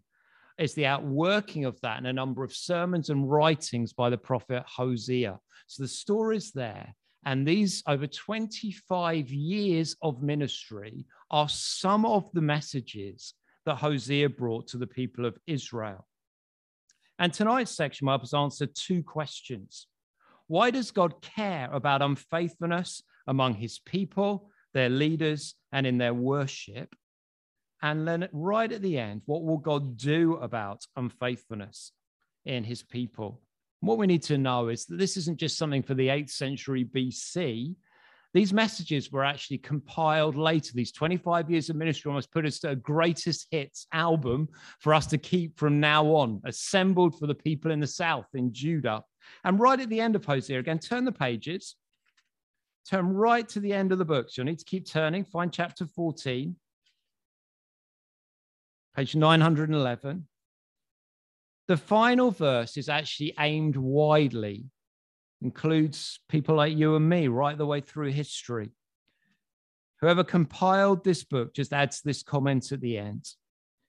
is 0.58 0.74
the 0.74 0.86
outworking 0.86 1.64
of 1.64 1.80
that 1.80 1.98
in 1.98 2.06
a 2.06 2.12
number 2.12 2.42
of 2.42 2.54
sermons 2.54 3.10
and 3.10 3.30
writings 3.30 3.92
by 3.92 4.10
the 4.10 4.18
prophet 4.18 4.64
Hosea. 4.66 5.38
So 5.66 5.82
the 5.82 5.88
story's 5.88 6.52
there. 6.52 6.94
And 7.24 7.46
these 7.46 7.82
over 7.86 8.06
25 8.06 9.30
years 9.30 9.96
of 10.02 10.22
ministry 10.22 11.04
are 11.30 11.48
some 11.48 12.06
of 12.06 12.30
the 12.32 12.40
messages 12.40 13.34
that 13.66 13.76
Hosea 13.76 14.30
brought 14.30 14.68
to 14.68 14.78
the 14.78 14.86
people 14.86 15.26
of 15.26 15.36
Israel. 15.46 16.06
And 17.18 17.32
tonight's 17.32 17.72
section 17.72 18.06
will 18.06 18.12
help 18.12 18.22
us 18.22 18.34
answer 18.34 18.66
two 18.66 19.02
questions. 19.02 19.88
Why 20.46 20.70
does 20.70 20.90
God 20.90 21.20
care 21.20 21.68
about 21.72 22.00
unfaithfulness 22.02 23.02
among 23.26 23.54
his 23.54 23.78
people, 23.80 24.50
their 24.72 24.88
leaders, 24.88 25.54
and 25.72 25.86
in 25.86 25.98
their 25.98 26.14
worship? 26.14 26.94
And 27.82 28.06
then 28.06 28.28
right 28.32 28.70
at 28.70 28.82
the 28.82 28.98
end, 28.98 29.22
what 29.26 29.44
will 29.44 29.58
God 29.58 29.96
do 29.96 30.34
about 30.36 30.84
unfaithfulness 30.96 31.92
in 32.44 32.64
his 32.64 32.82
people? 32.82 33.40
What 33.80 33.98
we 33.98 34.08
need 34.08 34.22
to 34.24 34.38
know 34.38 34.68
is 34.68 34.86
that 34.86 34.98
this 34.98 35.16
isn't 35.16 35.38
just 35.38 35.56
something 35.56 35.82
for 35.82 35.94
the 35.94 36.08
8th 36.08 36.30
century 36.30 36.84
BC. 36.84 37.76
These 38.34 38.52
messages 38.52 39.12
were 39.12 39.24
actually 39.24 39.58
compiled 39.58 40.36
later. 40.36 40.72
These 40.74 40.92
25 40.92 41.50
years 41.50 41.70
of 41.70 41.76
ministry 41.76 42.08
almost 42.08 42.32
put 42.32 42.44
us 42.44 42.58
to 42.60 42.70
a 42.70 42.76
greatest 42.76 43.46
hits 43.50 43.86
album 43.92 44.48
for 44.80 44.92
us 44.92 45.06
to 45.06 45.18
keep 45.18 45.56
from 45.56 45.78
now 45.78 46.04
on, 46.06 46.42
assembled 46.44 47.18
for 47.18 47.26
the 47.28 47.34
people 47.34 47.70
in 47.70 47.80
the 47.80 47.86
south 47.86 48.26
in 48.34 48.52
Judah. 48.52 49.02
And 49.44 49.60
right 49.60 49.78
at 49.78 49.88
the 49.88 50.00
end 50.00 50.16
of 50.16 50.24
Hosea, 50.24 50.58
again, 50.58 50.80
turn 50.80 51.04
the 51.04 51.12
pages, 51.12 51.76
turn 52.88 53.06
right 53.06 53.48
to 53.50 53.60
the 53.60 53.72
end 53.72 53.92
of 53.92 53.98
the 53.98 54.04
book. 54.04 54.28
So 54.28 54.42
you'll 54.42 54.46
need 54.46 54.58
to 54.58 54.64
keep 54.64 54.86
turning, 54.86 55.24
find 55.24 55.52
chapter 55.52 55.86
14 55.86 56.56
page 58.98 59.14
911. 59.14 60.26
The 61.68 61.76
final 61.76 62.32
verse 62.32 62.76
is 62.76 62.88
actually 62.88 63.32
aimed 63.38 63.76
widely, 63.76 64.64
includes 65.40 66.18
people 66.28 66.56
like 66.56 66.76
you 66.76 66.96
and 66.96 67.08
me 67.08 67.28
right 67.28 67.56
the 67.56 67.64
way 67.64 67.80
through 67.80 68.10
history. 68.10 68.70
Whoever 70.00 70.24
compiled 70.24 71.04
this 71.04 71.22
book 71.22 71.54
just 71.54 71.72
adds 71.72 72.00
this 72.00 72.24
comment 72.24 72.72
at 72.72 72.80
the 72.80 72.98
end. 72.98 73.24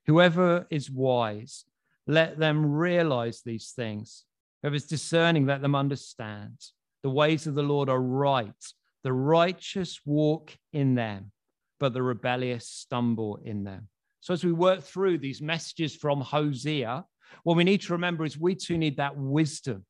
Whoever 0.06 0.68
is 0.70 0.92
wise, 0.92 1.66
let 2.06 2.38
them 2.38 2.64
realize 2.64 3.42
these 3.42 3.72
things. 3.76 4.26
Whoever's 4.62 4.86
discerning, 4.86 5.48
let 5.48 5.64
them 5.64 5.74
understand. 5.74 6.60
The 7.02 7.10
ways 7.10 7.48
of 7.48 7.56
the 7.56 7.64
Lord 7.64 7.90
are 7.90 8.00
right. 8.00 8.64
The 9.04 9.14
righteous 9.14 10.02
walk 10.06 10.56
in 10.72 10.94
them, 10.94 11.32
but 11.80 11.94
the 11.94 12.04
rebellious 12.04 12.68
stumble 12.68 13.40
in 13.44 13.64
them. 13.64 13.88
So, 14.30 14.34
as 14.34 14.44
we 14.44 14.52
work 14.52 14.84
through 14.84 15.18
these 15.18 15.42
messages 15.42 15.96
from 15.96 16.22
Hosea, 16.22 17.04
what 17.42 17.58
we 17.58 17.64
need 17.64 17.82
to 17.82 17.94
remember 17.94 18.24
is 18.26 18.38
we 18.38 18.54
too 18.54 18.78
need 18.78 18.98
that 18.98 19.18
wisdom 19.18 19.84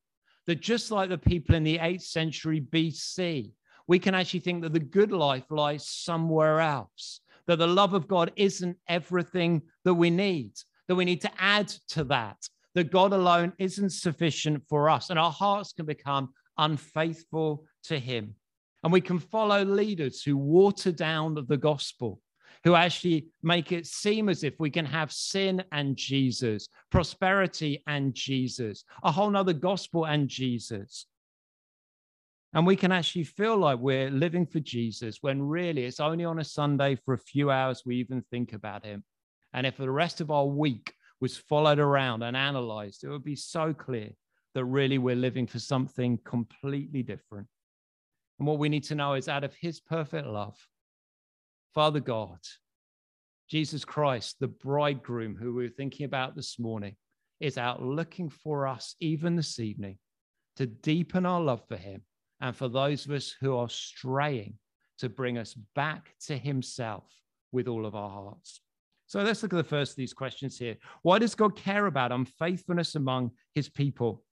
that 0.46 0.62
just 0.62 0.90
like 0.90 1.10
the 1.10 1.18
people 1.18 1.54
in 1.54 1.62
the 1.62 1.76
8th 1.76 2.04
century 2.04 2.58
BC, 2.58 3.52
we 3.86 3.98
can 3.98 4.14
actually 4.14 4.40
think 4.40 4.62
that 4.62 4.72
the 4.72 4.80
good 4.80 5.12
life 5.12 5.44
lies 5.50 5.86
somewhere 5.90 6.58
else, 6.58 7.20
that 7.48 7.58
the 7.58 7.66
love 7.66 7.92
of 7.92 8.08
God 8.08 8.32
isn't 8.34 8.78
everything 8.88 9.60
that 9.84 9.92
we 9.92 10.08
need, 10.08 10.52
that 10.88 10.94
we 10.94 11.04
need 11.04 11.20
to 11.20 11.30
add 11.38 11.68
to 11.88 12.04
that, 12.04 12.38
that 12.74 12.90
God 12.90 13.12
alone 13.12 13.52
isn't 13.58 13.90
sufficient 13.90 14.62
for 14.70 14.88
us, 14.88 15.10
and 15.10 15.18
our 15.18 15.32
hearts 15.32 15.74
can 15.74 15.84
become 15.84 16.30
unfaithful 16.56 17.66
to 17.84 17.98
Him. 17.98 18.36
And 18.84 18.90
we 18.90 19.02
can 19.02 19.18
follow 19.18 19.66
leaders 19.66 20.22
who 20.22 20.38
water 20.38 20.92
down 20.92 21.34
the 21.46 21.58
gospel, 21.58 22.22
who 22.64 22.74
actually 22.74 23.28
make 23.42 23.72
it 23.72 23.86
seem 23.86 24.28
as 24.28 24.44
if 24.44 24.54
we 24.58 24.70
can 24.70 24.84
have 24.84 25.12
sin 25.12 25.62
and 25.72 25.96
Jesus, 25.96 26.68
prosperity 26.90 27.82
and 27.86 28.14
Jesus, 28.14 28.84
a 29.02 29.10
whole 29.10 29.30
nother 29.30 29.52
gospel 29.52 30.06
and 30.06 30.28
Jesus. 30.28 31.06
And 32.52 32.66
we 32.66 32.76
can 32.76 32.92
actually 32.92 33.24
feel 33.24 33.56
like 33.56 33.78
we're 33.78 34.10
living 34.10 34.44
for 34.44 34.60
Jesus 34.60 35.18
when 35.20 35.40
really 35.40 35.84
it's 35.84 36.00
only 36.00 36.24
on 36.24 36.40
a 36.40 36.44
Sunday 36.44 36.96
for 36.96 37.14
a 37.14 37.18
few 37.18 37.50
hours 37.50 37.82
we 37.86 37.96
even 37.96 38.22
think 38.30 38.52
about 38.52 38.84
him. 38.84 39.04
And 39.52 39.66
if 39.66 39.76
the 39.76 39.90
rest 39.90 40.20
of 40.20 40.30
our 40.30 40.46
week 40.46 40.92
was 41.20 41.36
followed 41.36 41.78
around 41.78 42.22
and 42.22 42.36
analyzed, 42.36 43.04
it 43.04 43.08
would 43.08 43.24
be 43.24 43.36
so 43.36 43.72
clear 43.72 44.10
that 44.54 44.64
really 44.64 44.98
we're 44.98 45.14
living 45.14 45.46
for 45.46 45.60
something 45.60 46.18
completely 46.24 47.02
different. 47.02 47.46
And 48.38 48.48
what 48.48 48.58
we 48.58 48.68
need 48.68 48.84
to 48.84 48.94
know 48.94 49.14
is 49.14 49.28
out 49.28 49.44
of 49.44 49.54
his 49.54 49.80
perfect 49.80 50.26
love, 50.26 50.56
Father 51.74 52.00
God, 52.00 52.38
Jesus 53.48 53.84
Christ, 53.84 54.36
the 54.40 54.48
bridegroom 54.48 55.36
who 55.36 55.54
we 55.54 55.66
are 55.66 55.70
thinking 55.70 56.04
about 56.04 56.34
this 56.34 56.58
morning, 56.58 56.96
is 57.38 57.58
out 57.58 57.82
looking 57.82 58.28
for 58.28 58.66
us 58.66 58.96
even 59.00 59.36
this 59.36 59.58
evening 59.60 59.98
to 60.56 60.66
deepen 60.66 61.24
our 61.24 61.40
love 61.40 61.62
for 61.68 61.76
him 61.76 62.02
and 62.40 62.56
for 62.56 62.68
those 62.68 63.06
of 63.06 63.12
us 63.12 63.34
who 63.40 63.56
are 63.56 63.68
straying 63.68 64.54
to 64.98 65.08
bring 65.08 65.38
us 65.38 65.54
back 65.74 66.10
to 66.26 66.36
himself 66.36 67.04
with 67.52 67.68
all 67.68 67.86
of 67.86 67.94
our 67.94 68.10
hearts. 68.10 68.60
So 69.06 69.22
let's 69.22 69.42
look 69.42 69.52
at 69.52 69.56
the 69.56 69.64
first 69.64 69.92
of 69.92 69.96
these 69.96 70.12
questions 70.12 70.58
here. 70.58 70.76
Why 71.02 71.18
does 71.18 71.34
God 71.34 71.56
care 71.56 71.86
about 71.86 72.12
unfaithfulness 72.12 72.94
among 72.94 73.30
his 73.54 73.68
people? 73.68 74.22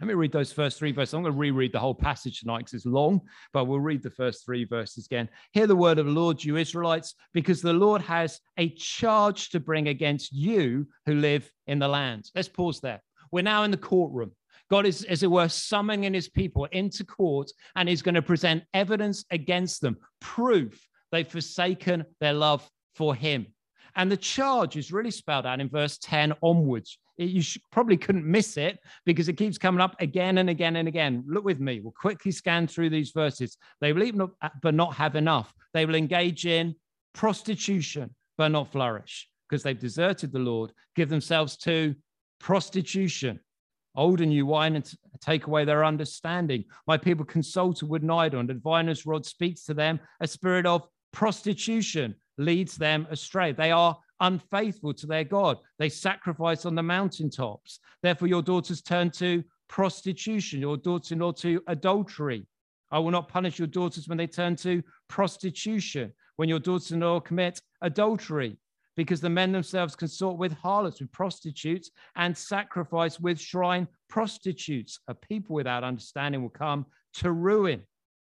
Let 0.00 0.08
me 0.08 0.14
read 0.14 0.32
those 0.32 0.52
first 0.52 0.78
three 0.78 0.92
verses. 0.92 1.14
I'm 1.14 1.22
going 1.22 1.32
to 1.32 1.38
reread 1.38 1.72
the 1.72 1.78
whole 1.78 1.94
passage 1.94 2.40
tonight 2.40 2.58
because 2.58 2.74
it's 2.74 2.86
long, 2.86 3.20
but 3.52 3.64
we'll 3.64 3.80
read 3.80 4.02
the 4.02 4.10
first 4.10 4.44
three 4.44 4.64
verses 4.64 5.06
again. 5.06 5.28
Hear 5.52 5.66
the 5.66 5.74
word 5.74 5.98
of 5.98 6.06
the 6.06 6.12
Lord, 6.12 6.44
you 6.44 6.56
Israelites, 6.56 7.14
because 7.32 7.62
the 7.62 7.72
Lord 7.72 8.02
has 8.02 8.40
a 8.58 8.70
charge 8.70 9.50
to 9.50 9.60
bring 9.60 9.88
against 9.88 10.32
you 10.32 10.86
who 11.06 11.14
live 11.14 11.50
in 11.66 11.78
the 11.78 11.88
land. 11.88 12.30
Let's 12.34 12.48
pause 12.48 12.80
there. 12.80 13.02
We're 13.32 13.42
now 13.42 13.62
in 13.62 13.70
the 13.70 13.78
courtroom. 13.78 14.32
God 14.70 14.84
is, 14.84 15.04
as 15.04 15.22
it 15.22 15.30
were, 15.30 15.48
summoning 15.48 16.12
his 16.12 16.28
people 16.28 16.66
into 16.72 17.04
court 17.04 17.50
and 17.74 17.88
he's 17.88 18.02
going 18.02 18.16
to 18.16 18.22
present 18.22 18.64
evidence 18.74 19.24
against 19.30 19.80
them, 19.80 19.96
proof 20.20 20.86
They've 21.12 21.26
forsaken 21.26 22.04
their 22.20 22.32
love 22.32 22.68
for 22.94 23.14
him. 23.14 23.46
And 23.94 24.10
the 24.10 24.16
charge 24.16 24.76
is 24.76 24.92
really 24.92 25.10
spelled 25.10 25.46
out 25.46 25.60
in 25.60 25.68
verse 25.68 25.98
10 25.98 26.34
onwards. 26.42 26.98
It, 27.18 27.30
you 27.30 27.42
probably 27.72 27.96
couldn't 27.96 28.24
miss 28.24 28.56
it 28.56 28.78
because 29.04 29.28
it 29.28 29.34
keeps 29.34 29.58
coming 29.58 29.80
up 29.80 29.96
again 30.00 30.38
and 30.38 30.50
again 30.50 30.76
and 30.76 30.88
again. 30.88 31.24
Look 31.26 31.44
with 31.44 31.60
me. 31.60 31.80
We'll 31.80 31.92
quickly 31.92 32.32
scan 32.32 32.66
through 32.66 32.90
these 32.90 33.12
verses. 33.12 33.56
They 33.80 33.92
will 33.92 34.02
eat 34.02 34.14
uh, 34.20 34.48
but 34.62 34.74
not 34.74 34.94
have 34.94 35.16
enough. 35.16 35.52
They 35.72 35.86
will 35.86 35.94
engage 35.94 36.46
in 36.46 36.74
prostitution 37.14 38.14
but 38.36 38.48
not 38.48 38.70
flourish 38.70 39.28
because 39.48 39.62
they've 39.62 39.78
deserted 39.78 40.32
the 40.32 40.38
Lord, 40.38 40.72
give 40.94 41.08
themselves 41.08 41.56
to 41.58 41.94
prostitution 42.40 43.40
old 43.96 44.20
and 44.20 44.30
new 44.30 44.46
wine 44.46 44.76
and 44.76 44.92
take 45.20 45.46
away 45.46 45.64
their 45.64 45.84
understanding. 45.84 46.64
My 46.86 46.98
people 46.98 47.24
consult 47.24 47.82
a 47.82 47.86
wooden 47.86 48.10
idol, 48.10 48.40
and 48.40 48.48
diviner's 48.48 49.06
rod 49.06 49.24
speaks 49.24 49.64
to 49.64 49.74
them. 49.74 49.98
A 50.20 50.26
spirit 50.26 50.66
of 50.66 50.86
prostitution 51.12 52.14
leads 52.38 52.76
them 52.76 53.06
astray. 53.10 53.52
They 53.52 53.72
are 53.72 53.96
unfaithful 54.20 54.94
to 54.94 55.06
their 55.06 55.24
God. 55.24 55.58
They 55.78 55.88
sacrifice 55.88 56.64
on 56.64 56.74
the 56.74 56.82
mountaintops. 56.82 57.80
Therefore, 58.02 58.28
your 58.28 58.42
daughters 58.42 58.82
turn 58.82 59.10
to 59.12 59.42
prostitution, 59.68 60.60
your 60.60 60.76
daughters 60.76 61.12
in 61.12 61.18
law 61.18 61.32
to 61.32 61.62
adultery. 61.66 62.46
I 62.90 62.98
will 62.98 63.10
not 63.10 63.28
punish 63.28 63.58
your 63.58 63.68
daughters 63.68 64.08
when 64.08 64.18
they 64.18 64.26
turn 64.26 64.56
to 64.56 64.82
prostitution, 65.08 66.12
when 66.36 66.48
your 66.48 66.60
daughters 66.60 66.92
in 66.92 67.00
law 67.00 67.20
commit 67.20 67.60
adultery 67.82 68.58
because 68.96 69.20
the 69.20 69.30
men 69.30 69.52
themselves 69.52 69.94
consort 69.94 70.38
with 70.38 70.52
harlots, 70.52 71.00
with 71.00 71.12
prostitutes, 71.12 71.90
and 72.16 72.36
sacrifice 72.36 73.20
with 73.20 73.38
shrine 73.38 73.86
prostitutes. 74.08 74.98
A 75.08 75.14
people 75.14 75.54
without 75.54 75.84
understanding 75.84 76.42
will 76.42 76.48
come 76.48 76.86
to 77.14 77.30
ruin. 77.30 77.82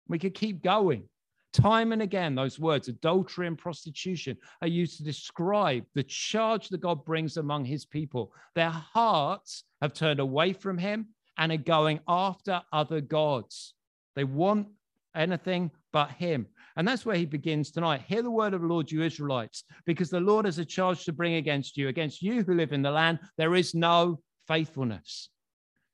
We 0.09 0.19
could 0.19 0.35
keep 0.35 0.63
going. 0.63 1.09
Time 1.53 1.93
and 1.93 2.01
again, 2.01 2.35
those 2.37 2.61
words, 2.61 2.87
adultery 2.89 3.47
and 3.49 3.59
prostitution, 3.59 4.37
are 4.63 4.69
used 4.69 4.99
to 4.99 5.05
describe 5.05 5.85
the 5.95 6.05
charge 6.05 6.69
that 6.69 6.81
God 6.81 7.05
brings 7.05 7.37
among 7.37 7.65
his 7.65 7.85
people. 7.85 8.33
Their 8.55 8.71
hearts 8.71 9.65
have 9.83 9.93
turned 9.93 10.21
away 10.21 10.53
from 10.53 10.79
him 10.79 11.09
and 11.37 11.51
are 11.51 11.57
going 11.57 12.01
after 12.07 12.63
other 12.73 13.01
gods. 13.01 13.75
They 14.15 14.25
want 14.25 14.69
anything 15.17 15.73
but 15.93 16.13
him. 16.13 16.47
And 16.77 16.87
that's 16.87 17.05
where 17.05 17.17
he 17.17 17.27
begins 17.27 17.73
tonight. 17.73 18.05
Hear 18.07 18.23
the 18.23 18.31
word 18.31 18.55
of 18.55 18.61
the 18.61 18.69
Lord, 18.69 18.91
you 18.91 19.03
Israelites, 19.03 19.65
because 19.87 20.09
the 20.09 20.21
Lord 20.21 20.45
has 20.45 20.59
a 20.59 20.65
charge 20.65 21.05
to 21.05 21.13
bring 21.13 21.35
against 21.35 21.77
you, 21.77 21.89
against 21.89 22.23
you 22.23 22.45
who 22.45 22.55
live 22.55 22.73
in 22.73 22.83
the 22.83 22.93
land. 22.93 23.19
There 23.37 23.57
is 23.57 23.75
no 23.75 24.21
faithfulness. 24.47 25.31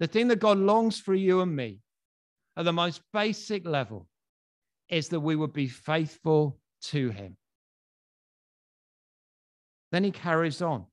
The 0.00 0.06
thing 0.06 0.28
that 0.28 0.40
God 0.40 0.58
longs 0.58 1.00
for 1.00 1.14
you 1.14 1.40
and 1.40 1.56
me 1.56 1.80
at 2.58 2.66
the 2.66 2.72
most 2.74 3.00
basic 3.14 3.66
level 3.66 4.06
is 4.88 5.08
that 5.08 5.20
we 5.20 5.36
would 5.36 5.52
be 5.52 5.68
faithful 5.68 6.58
to 6.82 7.10
him. 7.10 7.36
Then 9.92 10.04
he 10.04 10.10
carries 10.10 10.62
on. 10.62 10.86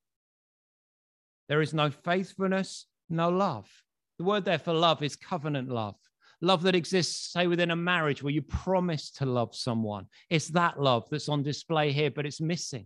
There 1.50 1.62
is 1.62 1.74
no 1.74 1.92
faithfulness, 1.92 2.86
no 3.10 3.30
love. 3.30 3.70
The 4.18 4.24
word 4.24 4.46
there 4.46 4.60
for 4.60 4.74
love 4.74 5.04
is 5.04 5.16
covenant 5.16 5.70
love 5.70 5.96
love 6.44 6.62
that 6.64 6.76
exists, 6.76 7.32
say, 7.32 7.48
within 7.48 7.72
a 7.72 7.76
marriage 7.76 8.22
where 8.22 8.34
you 8.34 8.42
promise 8.42 9.10
to 9.12 9.26
love 9.26 9.56
someone. 9.56 10.06
It's 10.30 10.50
that 10.50 10.80
love 10.80 11.06
that's 11.10 11.30
on 11.30 11.42
display 11.42 11.92
here, 11.92 12.12
but 12.12 12.26
it's 12.26 12.42
missing. 12.42 12.86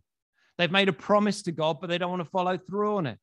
They've 0.57 0.71
made 0.71 0.89
a 0.89 0.93
promise 0.93 1.41
to 1.43 1.51
God, 1.51 1.81
but 1.81 1.87
they 1.87 1.97
don't 1.97 2.11
want 2.11 2.23
to 2.23 2.29
follow 2.29 2.57
through 2.57 2.97
on 2.97 3.07
it. 3.07 3.17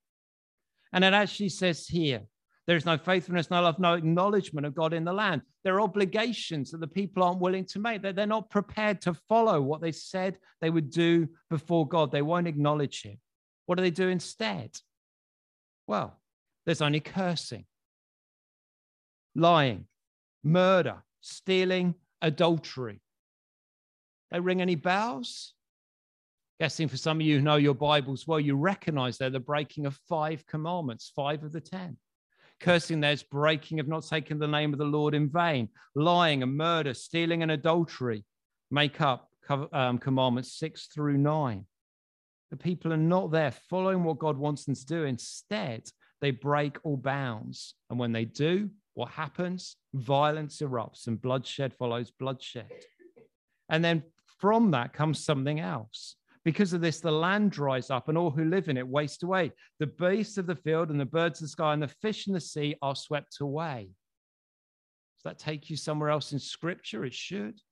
And 0.93 1.05
it 1.05 1.15
actually 1.15 1.49
says 1.49 1.87
here, 1.87 2.23
there 2.67 2.77
is 2.77 2.85
no 2.85 2.99
faithfulness, 2.99 3.51
no 3.51 3.63
love, 3.63 3.79
no 3.79 3.95
acknowledgement 3.95 4.67
of 4.67 4.75
God 4.75 4.93
in 4.93 5.05
the 5.05 5.13
land. 5.13 5.43
There 5.65 5.77
are 5.77 5.81
obligations 5.81 6.71
that 6.71 6.81
the 6.81 6.87
people 6.87 7.23
aren't 7.23 7.41
willing 7.41 7.65
to 7.67 7.79
make. 7.79 8.03
They're 8.03 8.27
not 8.27 8.51
prepared 8.51 9.01
to 9.03 9.15
follow 9.15 9.63
what 9.63 9.81
they 9.81 9.93
said 9.93 10.39
they 10.61 10.69
would 10.69 10.91
do 10.91 11.29
before 11.49 11.89
God. 11.89 12.13
They 12.13 12.23
won't 12.23 12.47
acknowledge 12.47 13.03
Him. 13.03 13.19
What 13.65 13.77
do 13.77 13.83
they 13.83 13.91
do 13.91 14.09
instead? 14.09 14.79
Well, 15.87 16.21
there's 16.67 16.83
only 16.83 17.01
cursing, 17.01 17.65
lying, 19.35 19.87
murder, 20.43 21.03
stealing, 21.23 21.95
adultery. 22.21 23.01
They 24.31 24.41
ring 24.41 24.61
any 24.61 24.75
bells? 24.75 25.55
Guessing 26.61 26.89
for 26.89 26.97
some 26.97 27.19
of 27.19 27.27
you 27.27 27.37
who 27.37 27.43
know 27.43 27.57
your 27.57 27.75
Bibles 27.75 28.27
well, 28.27 28.39
you 28.39 28.55
recognize 28.55 29.19
they're 29.19 29.31
the 29.31 29.41
breaking 29.41 29.87
of 29.87 29.99
five 30.09 30.47
commandments, 30.47 31.11
five 31.15 31.43
of 31.43 31.53
the 31.53 31.61
ten. 31.61 31.97
Cursing 32.61 33.01
there's 33.01 33.23
breaking 33.23 33.81
of 33.81 33.89
not 33.89 34.07
taking 34.07 34.39
the 34.39 34.49
name 34.49 34.73
of 34.73 34.79
the 34.79 34.85
Lord 34.85 35.15
in 35.15 35.29
vain. 35.29 35.69
Lying 35.95 36.43
and 36.43 36.57
murder, 36.57 36.95
stealing 36.95 37.43
and 37.43 37.51
adultery 37.51 38.25
make 38.71 39.01
up 39.01 39.29
um, 39.73 39.99
commandments 39.99 40.59
six 40.59 40.87
through 40.87 41.19
nine. 41.19 41.67
The 42.51 42.57
people 42.57 42.93
are 42.93 42.97
not 42.97 43.33
there 43.33 43.53
following 43.69 44.05
what 44.05 44.19
God 44.19 44.39
wants 44.39 44.65
them 44.65 44.75
to 44.75 44.87
do. 44.87 45.05
Instead, 45.05 45.83
they 46.21 46.31
break 46.31 46.79
all 46.85 46.97
bounds. 46.97 47.75
And 47.91 47.99
when 47.99 48.13
they 48.13 48.25
do, 48.25 48.71
what 48.95 49.11
happens? 49.11 49.77
Violence 49.93 50.61
erupts 50.61 51.07
and 51.07 51.21
bloodshed 51.21 51.75
follows 51.75 52.11
bloodshed. 52.11 52.71
And 53.69 53.85
then 53.85 54.05
from 54.39 54.71
that 54.71 54.93
comes 54.93 55.25
something 55.25 55.61
else. 55.61 56.17
Because 56.45 56.75
of 56.75 56.83
this, 56.83 57.01
the 57.01 57.11
land 57.11 57.53
dries 57.53 57.91
up 57.91 58.09
and 58.09 58.19
all 58.19 58.31
who 58.31 58.45
live 58.45 58.69
in 58.69 58.77
it 58.77 58.87
waste 58.87 59.23
away. 59.23 59.53
The 59.79 59.87
beasts 59.87 60.37
of 60.37 60.47
the 60.47 60.57
field 60.57 60.91
and 60.91 61.01
the 61.01 61.07
birds 61.07 61.41
of 61.41 61.45
the 61.45 61.49
sky 61.49 61.73
and 61.73 61.83
the 61.83 61.89
fish 61.89 62.27
in 62.27 62.35
the 62.35 62.41
sea 62.41 62.77
are 62.83 62.95
swept 62.95 63.41
away. 63.41 63.89
Does 65.17 65.23
that 65.25 65.39
take 65.39 65.71
you 65.71 65.77
somewhere 65.77 66.11
else 66.11 66.33
in 66.33 66.39
scripture? 66.39 67.05
It 67.07 67.15
should. 67.15 67.55
It 67.55 67.63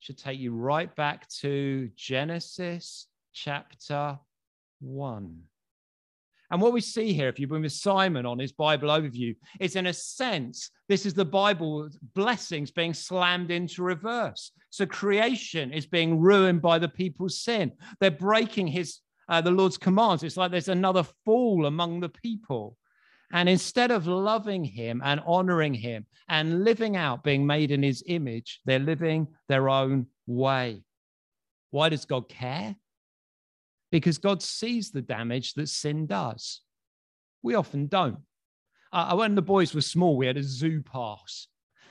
should 0.00 0.18
take 0.18 0.40
you 0.40 0.52
right 0.52 0.94
back 0.96 1.28
to 1.40 1.90
Genesis 1.94 3.06
chapter 3.32 4.18
1. 4.80 5.42
And 6.52 6.60
what 6.60 6.74
we 6.74 6.82
see 6.82 7.14
here, 7.14 7.28
if 7.28 7.38
you've 7.38 7.48
been 7.48 7.62
with 7.62 7.72
Simon 7.72 8.26
on 8.26 8.38
his 8.38 8.52
Bible 8.52 8.90
overview, 8.90 9.34
is 9.58 9.74
in 9.74 9.86
a 9.86 9.92
sense, 9.92 10.70
this 10.86 11.06
is 11.06 11.14
the 11.14 11.24
Bible 11.24 11.88
blessings 12.14 12.70
being 12.70 12.92
slammed 12.92 13.50
into 13.50 13.82
reverse. 13.82 14.52
So 14.68 14.84
creation 14.84 15.72
is 15.72 15.86
being 15.86 16.20
ruined 16.20 16.60
by 16.60 16.78
the 16.78 16.90
people's 16.90 17.40
sin. 17.40 17.72
They're 18.00 18.10
breaking 18.10 18.66
his 18.66 18.98
uh, 19.30 19.40
the 19.40 19.50
Lord's 19.50 19.78
commands. 19.78 20.22
It's 20.22 20.36
like 20.36 20.50
there's 20.50 20.68
another 20.68 21.04
fall 21.24 21.64
among 21.64 22.00
the 22.00 22.10
people. 22.10 22.76
And 23.32 23.48
instead 23.48 23.90
of 23.90 24.06
loving 24.06 24.62
him 24.62 25.00
and 25.02 25.22
honoring 25.26 25.72
him 25.72 26.04
and 26.28 26.64
living 26.64 26.96
out 26.96 27.24
being 27.24 27.46
made 27.46 27.70
in 27.70 27.82
his 27.82 28.04
image, 28.06 28.60
they're 28.66 28.78
living 28.78 29.28
their 29.48 29.70
own 29.70 30.06
way. 30.26 30.82
Why 31.70 31.88
does 31.88 32.04
God 32.04 32.28
care? 32.28 32.76
Because 33.92 34.18
God 34.18 34.42
sees 34.42 34.90
the 34.90 35.02
damage 35.02 35.52
that 35.54 35.68
sin 35.68 36.06
does. 36.06 36.62
We 37.42 37.54
often 37.54 37.86
don't. 37.86 38.18
Uh, 38.90 39.14
when 39.14 39.34
the 39.34 39.42
boys 39.42 39.74
were 39.74 39.82
small, 39.82 40.16
we 40.16 40.26
had 40.26 40.38
a 40.38 40.42
zoo 40.42 40.82
pass 40.82 41.46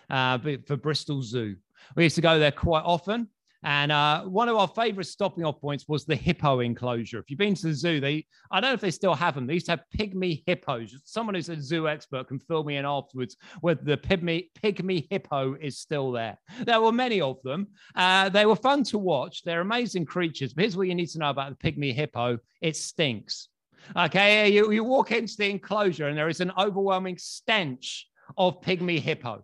uh, 0.10 0.40
for 0.66 0.76
Bristol 0.76 1.22
Zoo. 1.22 1.56
We 1.96 2.04
used 2.04 2.16
to 2.16 2.22
go 2.22 2.40
there 2.40 2.52
quite 2.52 2.84
often. 2.84 3.30
And 3.64 3.92
uh, 3.92 4.24
one 4.24 4.50
of 4.50 4.58
our 4.58 4.68
favorite 4.68 5.06
stopping 5.06 5.46
off 5.46 5.62
points 5.62 5.88
was 5.88 6.04
the 6.04 6.16
hippo 6.16 6.62
enclosure. 6.62 7.20
If 7.20 7.30
you've 7.30 7.38
been 7.38 7.54
to 7.56 7.68
the 7.68 7.74
zoo, 7.74 8.00
they 8.00 8.26
I 8.50 8.60
don't 8.60 8.72
know 8.72 8.74
if 8.74 8.82
they 8.82 8.92
still 8.92 9.14
have 9.14 9.36
them. 9.36 9.46
They 9.46 9.54
used 9.54 9.68
to 9.68 9.74
have 9.74 9.84
pygmy 9.96 10.44
hippos. 10.48 10.96
Someone 11.06 11.36
who's 11.36 11.50
a 11.50 11.62
zoo 11.62 11.88
expert 11.88 12.28
can 12.28 12.40
fill 12.40 12.64
me 12.64 12.78
in 12.78 12.86
afterwards 12.86 13.38
whether 13.62 13.84
the 13.84 13.98
pygmy, 13.98 14.50
pygmy 14.64 15.08
hippo 15.12 15.56
is 15.62 15.78
still 15.78 16.12
there. 16.12 16.40
There 16.66 16.82
were 16.82 16.92
many 16.92 17.22
of 17.22 17.38
them. 17.44 17.68
Uh, 17.96 18.30
they 18.30 18.48
were 18.48 18.56
fun 18.56 18.84
to 18.86 18.98
watch. 18.98 19.44
They're 19.44 19.62
amazing 19.62 20.06
creatures. 20.06 20.54
But 20.54 20.64
here's 20.64 20.78
what 20.78 20.88
you 20.88 20.96
need 20.96 21.10
to 21.10 21.20
know 21.20 21.30
about 21.30 21.58
the 21.58 21.72
pygmy 21.72 21.94
hippo 21.94 22.40
it 22.62 22.76
stinks. 22.76 23.48
Okay, 23.96 24.50
you, 24.50 24.72
you 24.72 24.84
walk 24.84 25.12
into 25.12 25.36
the 25.38 25.50
enclosure 25.50 26.08
and 26.08 26.18
there 26.18 26.30
is 26.30 26.40
an 26.40 26.52
overwhelming 26.58 27.18
stench 27.18 28.08
of 28.38 28.62
pygmy 28.62 29.00
hippo. 29.00 29.44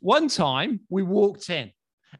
One 0.00 0.28
time 0.28 0.80
we 0.88 1.02
walked 1.02 1.50
in 1.50 1.70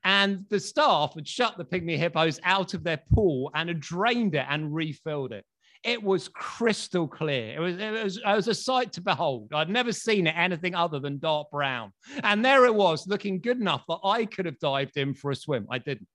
and 0.04 0.44
the 0.48 0.60
staff 0.60 1.14
had 1.14 1.28
shut 1.28 1.56
the 1.56 1.64
pygmy 1.64 1.96
hippos 1.96 2.40
out 2.44 2.74
of 2.74 2.84
their 2.84 3.00
pool 3.12 3.50
and 3.54 3.68
had 3.68 3.80
drained 3.80 4.34
it 4.34 4.46
and 4.48 4.74
refilled 4.74 5.32
it. 5.32 5.44
It 5.84 6.02
was 6.02 6.28
crystal 6.28 7.08
clear. 7.08 7.56
It 7.56 7.60
was, 7.60 7.76
it 7.76 7.90
was, 7.90 8.16
it 8.18 8.36
was 8.36 8.48
a 8.48 8.54
sight 8.54 8.92
to 8.92 9.00
behold. 9.00 9.50
I'd 9.52 9.68
never 9.68 9.92
seen 9.92 10.28
it 10.28 10.36
anything 10.36 10.74
other 10.74 11.00
than 11.00 11.18
dark 11.18 11.50
brown. 11.50 11.92
And 12.22 12.44
there 12.44 12.66
it 12.66 12.74
was, 12.74 13.08
looking 13.08 13.40
good 13.40 13.60
enough 13.60 13.82
that 13.88 13.98
I 14.04 14.26
could 14.26 14.46
have 14.46 14.60
dived 14.60 14.96
in 14.96 15.14
for 15.14 15.32
a 15.32 15.36
swim. 15.36 15.66
I 15.70 15.78
didn't. 15.78 16.06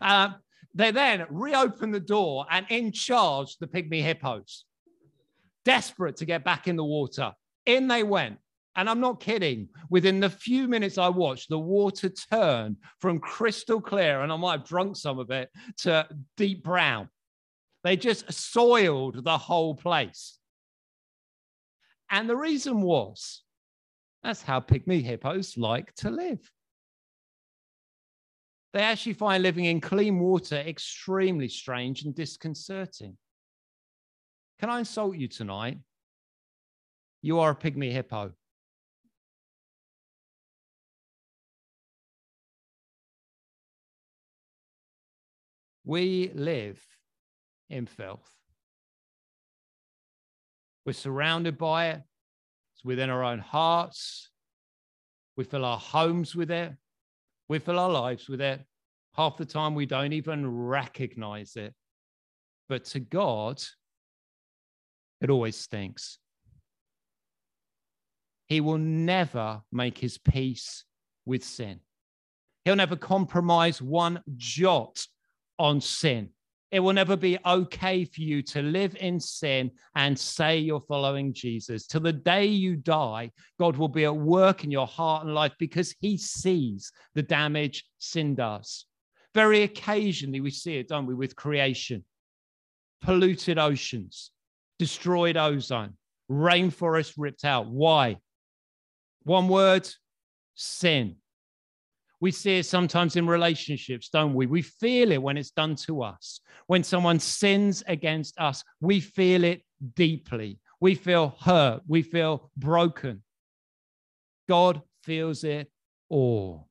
Uh, 0.00 0.34
they 0.74 0.90
then 0.90 1.24
reopened 1.30 1.94
the 1.94 2.00
door 2.00 2.44
and 2.50 2.66
in 2.68 2.92
charged 2.92 3.56
the 3.60 3.66
pygmy 3.66 4.02
hippos, 4.02 4.64
desperate 5.64 6.16
to 6.16 6.26
get 6.26 6.44
back 6.44 6.68
in 6.68 6.76
the 6.76 6.84
water. 6.84 7.32
In 7.64 7.88
they 7.88 8.02
went. 8.02 8.38
And 8.76 8.90
I'm 8.90 9.00
not 9.00 9.20
kidding. 9.20 9.68
Within 9.88 10.20
the 10.20 10.30
few 10.30 10.66
minutes 10.66 10.98
I 10.98 11.08
watched, 11.08 11.48
the 11.48 11.58
water 11.58 12.08
turned 12.08 12.76
from 13.00 13.20
crystal 13.20 13.80
clear, 13.80 14.22
and 14.22 14.32
I 14.32 14.36
might 14.36 14.58
have 14.58 14.66
drunk 14.66 14.96
some 14.96 15.18
of 15.18 15.30
it, 15.30 15.48
to 15.78 16.08
deep 16.36 16.64
brown. 16.64 17.08
They 17.84 17.96
just 17.96 18.32
soiled 18.32 19.24
the 19.24 19.38
whole 19.38 19.74
place. 19.74 20.38
And 22.10 22.28
the 22.28 22.36
reason 22.36 22.80
was 22.80 23.42
that's 24.22 24.42
how 24.42 24.60
pygmy 24.60 25.02
hippos 25.02 25.56
like 25.56 25.94
to 25.96 26.10
live. 26.10 26.40
They 28.72 28.80
actually 28.80 29.12
find 29.12 29.42
living 29.42 29.66
in 29.66 29.80
clean 29.80 30.18
water 30.18 30.56
extremely 30.56 31.48
strange 31.48 32.02
and 32.04 32.14
disconcerting. 32.14 33.16
Can 34.58 34.70
I 34.70 34.80
insult 34.80 35.16
you 35.16 35.28
tonight? 35.28 35.78
You 37.22 37.38
are 37.38 37.52
a 37.52 37.56
pygmy 37.56 37.92
hippo. 37.92 38.32
We 45.84 46.30
live 46.34 46.82
in 47.68 47.86
filth. 47.86 48.30
We're 50.86 50.92
surrounded 50.92 51.58
by 51.58 51.88
it. 51.88 52.02
It's 52.74 52.84
within 52.84 53.10
our 53.10 53.22
own 53.22 53.38
hearts. 53.38 54.30
We 55.36 55.44
fill 55.44 55.64
our 55.64 55.78
homes 55.78 56.34
with 56.34 56.50
it. 56.50 56.72
We 57.48 57.58
fill 57.58 57.78
our 57.78 57.90
lives 57.90 58.28
with 58.28 58.40
it. 58.40 58.60
Half 59.14 59.36
the 59.36 59.44
time, 59.44 59.74
we 59.74 59.86
don't 59.86 60.12
even 60.12 60.50
recognize 60.50 61.56
it. 61.56 61.74
But 62.68 62.84
to 62.86 63.00
God, 63.00 63.62
it 65.20 65.30
always 65.30 65.56
stinks. 65.56 66.18
He 68.46 68.60
will 68.60 68.78
never 68.78 69.62
make 69.72 69.98
his 69.98 70.18
peace 70.18 70.84
with 71.24 71.44
sin. 71.44 71.80
He'll 72.64 72.76
never 72.76 72.96
compromise 72.96 73.80
one 73.80 74.22
jot 74.36 75.06
on 75.58 75.80
sin. 75.80 76.30
It 76.70 76.80
will 76.80 76.92
never 76.92 77.16
be 77.16 77.38
okay 77.46 78.04
for 78.04 78.20
you 78.20 78.42
to 78.42 78.62
live 78.62 78.96
in 78.96 79.20
sin 79.20 79.70
and 79.94 80.18
say 80.18 80.58
you're 80.58 80.80
following 80.80 81.32
Jesus. 81.32 81.86
Till 81.86 82.00
the 82.00 82.12
day 82.12 82.46
you 82.46 82.74
die, 82.74 83.30
God 83.60 83.76
will 83.76 83.88
be 83.88 84.04
at 84.04 84.16
work 84.16 84.64
in 84.64 84.72
your 84.72 84.86
heart 84.86 85.24
and 85.24 85.34
life 85.34 85.52
because 85.58 85.94
he 86.00 86.16
sees 86.16 86.90
the 87.14 87.22
damage 87.22 87.84
sin 87.98 88.34
does. 88.34 88.86
Very 89.34 89.62
occasionally, 89.62 90.40
we 90.40 90.50
see 90.50 90.76
it, 90.78 90.88
don't 90.88 91.06
we, 91.06 91.14
with 91.14 91.36
creation 91.36 92.04
polluted 93.04 93.58
oceans, 93.58 94.30
destroyed 94.78 95.36
ozone, 95.36 95.94
rainforest 96.30 97.14
ripped 97.16 97.44
out. 97.44 97.68
Why? 97.68 98.16
One 99.24 99.48
word 99.48 99.88
sin. 100.54 101.16
We 102.24 102.30
see 102.30 102.56
it 102.56 102.64
sometimes 102.64 103.16
in 103.16 103.26
relationships, 103.26 104.08
don't 104.08 104.32
we? 104.32 104.46
We 104.46 104.62
feel 104.62 105.12
it 105.12 105.20
when 105.20 105.36
it's 105.36 105.50
done 105.50 105.76
to 105.84 106.02
us. 106.02 106.40
When 106.68 106.82
someone 106.82 107.20
sins 107.20 107.84
against 107.86 108.40
us, 108.40 108.64
we 108.80 109.00
feel 109.00 109.44
it 109.44 109.60
deeply. 109.94 110.58
We 110.80 110.94
feel 110.94 111.36
hurt. 111.38 111.82
We 111.86 112.00
feel 112.00 112.50
broken. 112.56 113.22
God 114.48 114.80
feels 115.02 115.44
it 115.44 115.70
all. 116.08 116.70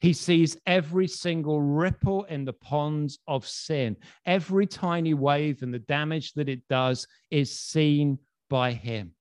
He 0.00 0.14
sees 0.14 0.56
every 0.64 1.06
single 1.06 1.60
ripple 1.60 2.24
in 2.24 2.46
the 2.46 2.54
ponds 2.54 3.18
of 3.28 3.46
sin. 3.46 3.94
Every 4.24 4.66
tiny 4.66 5.12
wave 5.12 5.62
and 5.62 5.74
the 5.74 5.80
damage 5.80 6.32
that 6.32 6.48
it 6.48 6.66
does 6.70 7.06
is 7.30 7.60
seen 7.60 8.18
by 8.48 8.72
him. 8.72 9.12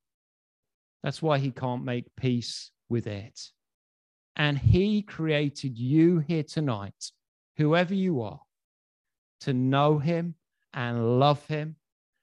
That's 1.03 1.21
why 1.21 1.39
he 1.39 1.51
can't 1.51 1.83
make 1.83 2.05
peace 2.15 2.71
with 2.87 3.05
it. 3.05 3.37
And 4.37 4.57
He 4.57 5.01
created 5.01 5.77
you 5.77 6.19
here 6.19 6.43
tonight, 6.43 7.11
whoever 7.57 7.93
you 7.93 8.21
are, 8.21 8.39
to 9.41 9.53
know 9.53 9.97
Him 9.97 10.35
and 10.73 11.19
love 11.19 11.45
Him 11.47 11.75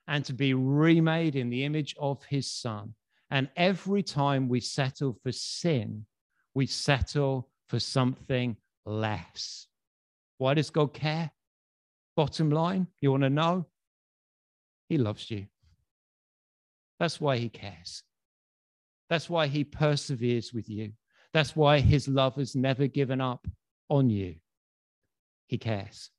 and 0.06 0.24
to 0.26 0.32
be 0.32 0.54
remade 0.54 1.34
in 1.34 1.50
the 1.50 1.64
image 1.64 1.94
of 1.98 2.22
His 2.24 2.50
Son. 2.50 2.94
And 3.30 3.48
every 3.56 4.02
time 4.02 4.48
we 4.48 4.60
settle 4.60 5.18
for 5.22 5.32
sin, 5.32 6.06
we 6.54 6.66
settle 6.66 7.50
for 7.68 7.80
something 7.80 8.56
less. 8.86 9.66
Why 10.38 10.54
does 10.54 10.70
God 10.70 10.94
care? 10.94 11.32
Bottom 12.16 12.50
line, 12.50 12.86
you 13.00 13.10
want 13.10 13.24
to 13.24 13.30
know? 13.30 13.66
He 14.88 14.98
loves 14.98 15.30
you. 15.32 15.46
That's 17.00 17.20
why 17.20 17.38
He 17.38 17.48
cares. 17.48 18.04
That's 19.10 19.28
why 19.28 19.48
He 19.48 19.64
perseveres 19.64 20.52
with 20.52 20.68
you. 20.68 20.92
That's 21.34 21.56
why 21.56 21.80
his 21.80 22.08
love 22.08 22.36
has 22.36 22.54
never 22.54 22.86
given 22.86 23.20
up 23.20 23.46
on 23.90 24.08
you. 24.08 24.36
He 25.48 25.58
cares. 25.58 26.10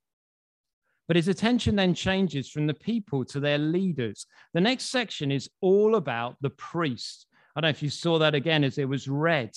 But 1.08 1.16
his 1.16 1.28
attention 1.28 1.74
then 1.74 1.94
changes 1.94 2.50
from 2.50 2.66
the 2.66 2.74
people 2.74 3.24
to 3.26 3.40
their 3.40 3.58
leaders. 3.58 4.26
The 4.52 4.60
next 4.60 4.86
section 4.86 5.32
is 5.32 5.48
all 5.60 5.94
about 5.94 6.36
the 6.42 6.50
priest. 6.50 7.26
I 7.54 7.60
don't 7.60 7.68
know 7.68 7.70
if 7.70 7.82
you 7.82 7.90
saw 7.90 8.18
that 8.18 8.34
again 8.34 8.62
as 8.62 8.76
it 8.76 8.88
was 8.88 9.08
read. 9.08 9.56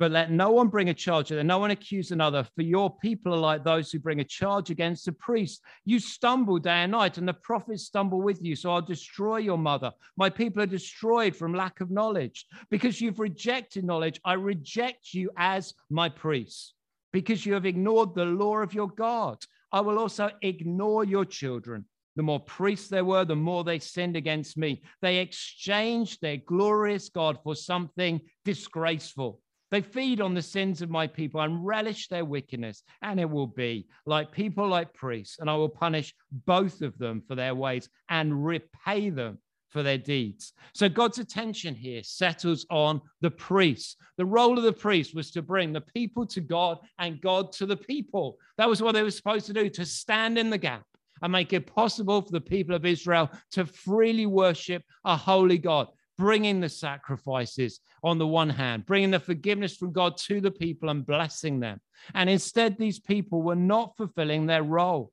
But 0.00 0.10
let 0.10 0.32
no 0.32 0.50
one 0.50 0.68
bring 0.68 0.88
a 0.88 0.94
charge, 0.94 1.30
let 1.30 1.46
no 1.46 1.58
one 1.58 1.70
accuse 1.70 2.10
another, 2.10 2.42
for 2.56 2.62
your 2.62 2.96
people 2.98 3.32
are 3.32 3.38
like 3.38 3.62
those 3.62 3.92
who 3.92 4.00
bring 4.00 4.18
a 4.18 4.24
charge 4.24 4.70
against 4.70 5.06
a 5.06 5.12
priest. 5.12 5.62
You 5.84 6.00
stumble 6.00 6.58
day 6.58 6.82
and 6.82 6.92
night, 6.92 7.16
and 7.16 7.28
the 7.28 7.34
prophets 7.34 7.84
stumble 7.84 8.20
with 8.20 8.42
you. 8.42 8.56
So 8.56 8.72
I'll 8.72 8.82
destroy 8.82 9.36
your 9.36 9.58
mother. 9.58 9.92
My 10.16 10.30
people 10.30 10.62
are 10.62 10.66
destroyed 10.66 11.36
from 11.36 11.54
lack 11.54 11.80
of 11.80 11.92
knowledge. 11.92 12.44
Because 12.70 13.00
you've 13.00 13.20
rejected 13.20 13.84
knowledge, 13.84 14.20
I 14.24 14.32
reject 14.32 15.14
you 15.14 15.30
as 15.36 15.74
my 15.90 16.08
priests. 16.08 16.74
Because 17.12 17.46
you 17.46 17.54
have 17.54 17.66
ignored 17.66 18.16
the 18.16 18.24
law 18.24 18.56
of 18.58 18.74
your 18.74 18.88
God, 18.88 19.38
I 19.70 19.80
will 19.80 20.00
also 20.00 20.30
ignore 20.42 21.04
your 21.04 21.24
children. 21.24 21.84
The 22.16 22.22
more 22.22 22.40
priests 22.40 22.88
there 22.88 23.04
were, 23.04 23.24
the 23.24 23.36
more 23.36 23.62
they 23.62 23.78
sinned 23.78 24.16
against 24.16 24.56
me. 24.56 24.82
They 25.02 25.18
exchanged 25.18 26.20
their 26.20 26.38
glorious 26.38 27.08
God 27.08 27.38
for 27.44 27.54
something 27.54 28.20
disgraceful. 28.44 29.40
They 29.74 29.80
feed 29.80 30.20
on 30.20 30.34
the 30.34 30.40
sins 30.40 30.82
of 30.82 30.88
my 30.88 31.08
people 31.08 31.40
and 31.40 31.66
relish 31.66 32.06
their 32.06 32.24
wickedness. 32.24 32.84
And 33.02 33.18
it 33.18 33.28
will 33.28 33.48
be 33.48 33.88
like 34.06 34.30
people 34.30 34.68
like 34.68 34.94
priests, 34.94 35.40
and 35.40 35.50
I 35.50 35.56
will 35.56 35.68
punish 35.68 36.14
both 36.46 36.80
of 36.80 36.96
them 36.96 37.24
for 37.26 37.34
their 37.34 37.56
ways 37.56 37.88
and 38.08 38.46
repay 38.46 39.10
them 39.10 39.38
for 39.70 39.82
their 39.82 39.98
deeds. 39.98 40.52
So 40.74 40.88
God's 40.88 41.18
attention 41.18 41.74
here 41.74 42.04
settles 42.04 42.64
on 42.70 43.00
the 43.20 43.32
priests. 43.32 43.96
The 44.16 44.24
role 44.24 44.56
of 44.58 44.62
the 44.62 44.72
priest 44.72 45.12
was 45.12 45.32
to 45.32 45.42
bring 45.42 45.72
the 45.72 45.80
people 45.80 46.24
to 46.26 46.40
God 46.40 46.78
and 47.00 47.20
God 47.20 47.50
to 47.54 47.66
the 47.66 47.76
people. 47.76 48.38
That 48.58 48.68
was 48.68 48.80
what 48.80 48.92
they 48.92 49.02
were 49.02 49.10
supposed 49.10 49.46
to 49.46 49.52
do, 49.52 49.68
to 49.70 49.84
stand 49.84 50.38
in 50.38 50.50
the 50.50 50.58
gap 50.58 50.84
and 51.20 51.32
make 51.32 51.52
it 51.52 51.66
possible 51.66 52.22
for 52.22 52.30
the 52.30 52.40
people 52.40 52.76
of 52.76 52.86
Israel 52.86 53.28
to 53.50 53.66
freely 53.66 54.26
worship 54.26 54.84
a 55.04 55.16
holy 55.16 55.58
God 55.58 55.88
bringing 56.16 56.60
the 56.60 56.68
sacrifices 56.68 57.80
on 58.02 58.18
the 58.18 58.26
one 58.26 58.50
hand, 58.50 58.86
bringing 58.86 59.10
the 59.10 59.20
forgiveness 59.20 59.76
from 59.76 59.92
God 59.92 60.16
to 60.18 60.40
the 60.40 60.50
people 60.50 60.88
and 60.88 61.06
blessing 61.06 61.60
them. 61.60 61.80
And 62.14 62.30
instead, 62.30 62.78
these 62.78 63.00
people 63.00 63.42
were 63.42 63.56
not 63.56 63.96
fulfilling 63.96 64.46
their 64.46 64.62
role. 64.62 65.12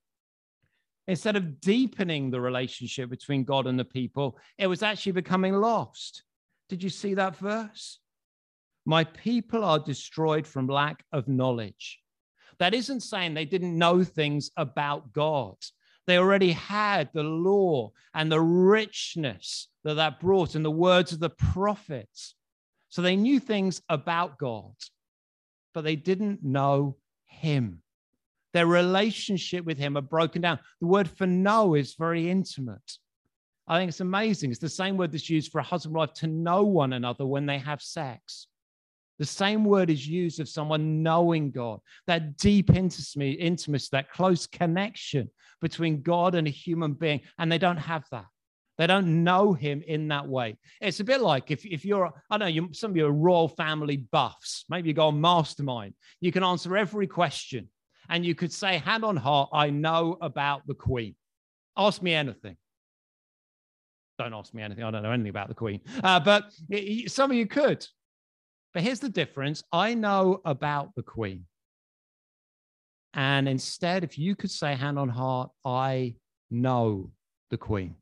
Instead 1.08 1.36
of 1.36 1.60
deepening 1.60 2.30
the 2.30 2.40
relationship 2.40 3.10
between 3.10 3.44
God 3.44 3.68
and 3.68 3.78
the 3.78 3.86
people, 3.86 4.38
it 4.58 4.68
was 4.68 4.84
actually 4.84 5.14
becoming 5.14 5.54
lost. 5.54 6.24
Did 6.70 6.84
you 6.84 6.90
see 6.90 7.16
that 7.16 7.36
verse? 7.36 8.00
My 8.86 9.04
people 9.04 9.64
are 9.64 9.80
destroyed 9.80 10.48
from 10.48 10.68
lack 10.68 11.04
of 11.12 11.28
knowledge. 11.28 12.00
That 12.60 12.74
isn't 12.74 13.02
saying 13.02 13.34
they 13.34 13.46
didn't 13.46 13.78
know 13.78 14.04
things 14.04 14.52
about 14.56 15.14
God. 15.14 15.56
They 16.08 16.18
already 16.18 16.52
had 16.52 17.10
the 17.14 17.24
law 17.24 17.92
and 18.14 18.32
the 18.32 18.42
richness 18.42 19.68
that 19.84 19.96
that 19.96 20.20
brought 20.20 20.56
and 20.56 20.64
the 20.64 20.72
words 20.72 21.12
of 21.12 21.20
the 21.20 21.30
prophets. 21.30 22.36
So 22.90 23.02
they 23.02 23.16
knew 23.16 23.40
things 23.40 23.82
about 23.90 24.38
God, 24.38 24.74
but 25.74 25.84
they 25.84 25.96
didn't 25.96 26.44
know 26.44 26.98
him. 27.26 27.82
Their 28.54 28.68
relationship 28.68 29.66
with 29.66 29.78
him 29.78 29.96
had 29.96 30.10
broken 30.10 30.42
down. 30.42 30.60
The 30.82 30.88
word 30.88 31.10
for 31.10 31.26
know 31.26 31.76
is 31.76 31.96
very 31.96 32.30
intimate. 32.30 32.98
I 33.68 33.80
think 33.80 33.90
it's 33.90 34.02
amazing. 34.02 34.52
It's 34.52 34.60
the 34.60 34.68
same 34.68 34.98
word 34.98 35.14
that's 35.14 35.30
used 35.30 35.52
for 35.52 35.60
a 35.60 35.64
husband 35.64 35.94
and 35.94 36.00
wife 36.00 36.14
to 36.16 36.28
know 36.28 36.64
one 36.64 36.94
another 36.94 37.26
when 37.26 37.46
they 37.46 37.60
have 37.60 37.82
sex. 37.82 38.48
The 39.20 39.26
same 39.26 39.64
word 39.64 39.90
is 39.90 40.06
used 40.06 40.40
of 40.40 40.50
someone 40.50 41.04
knowing 41.04 41.52
God, 41.52 41.80
that 42.08 42.38
deep 42.38 42.72
intimacy, 42.72 43.34
intimacy, 43.34 43.90
that 43.92 44.12
close 44.12 44.48
connection 44.48 45.30
between 45.62 46.02
God 46.02 46.36
and 46.36 46.48
a 46.48 46.52
human 46.52 46.94
being. 46.94 47.22
And 47.38 47.52
they 47.52 47.60
don't 47.60 47.78
have 47.78 48.04
that. 48.12 48.26
They 48.82 48.88
don't 48.88 49.24
know 49.24 49.54
him 49.54 49.84
in 49.86 50.08
that 50.08 50.28
way. 50.28 50.58
It's 50.82 51.02
a 51.02 51.04
bit 51.04 51.22
like 51.22 51.52
if, 51.52 51.64
if 51.68 51.86
you're, 51.86 52.12
I 52.32 52.38
know, 52.40 52.48
you, 52.48 52.70
some 52.72 52.90
of 52.90 52.98
you 52.98 53.06
are 53.06 53.12
royal 53.12 53.48
family 53.48 53.98
buffs. 53.98 54.66
Maybe 54.70 54.88
you 54.88 54.96
go 54.96 55.10
on 55.10 55.22
mastermind. 55.22 55.94
You 56.20 56.32
can 56.32 56.44
answer 56.44 56.76
every 56.76 57.06
question. 57.06 57.70
And 58.10 58.26
you 58.26 58.34
could 58.34 58.52
say, 58.52 58.80
hand 58.80 59.06
on 59.06 59.18
heart, 59.18 59.52
I 59.54 59.70
know 59.70 60.18
about 60.20 60.66
the 60.66 60.74
Queen. 60.74 61.14
Ask 61.78 62.02
me 62.02 62.16
anything. 62.16 62.58
Don't 64.18 64.34
ask 64.34 64.52
me 64.52 64.64
anything. 64.64 64.84
I 64.84 64.90
don't 64.90 65.04
know 65.04 65.12
anything 65.12 65.30
about 65.30 65.50
the 65.50 65.54
Queen. 65.54 65.82
Uh, 66.04 66.20
but 66.20 66.52
some 67.06 67.30
of 67.30 67.38
you 67.38 67.46
could. 67.46 67.86
But 68.74 68.82
here's 68.82 69.00
the 69.00 69.10
difference 69.10 69.62
I 69.72 69.94
know 69.94 70.42
about 70.44 70.96
the 70.96 71.04
Queen. 71.04 71.46
And 73.14 73.48
instead, 73.48 74.04
if 74.04 74.18
you 74.18 74.36
could 74.36 74.50
say 74.50 74.74
hand 74.74 74.98
on 74.98 75.10
heart, 75.10 75.52
I 75.64 76.16
know 76.50 77.12
the 77.52 77.58
Queen. 77.58 77.94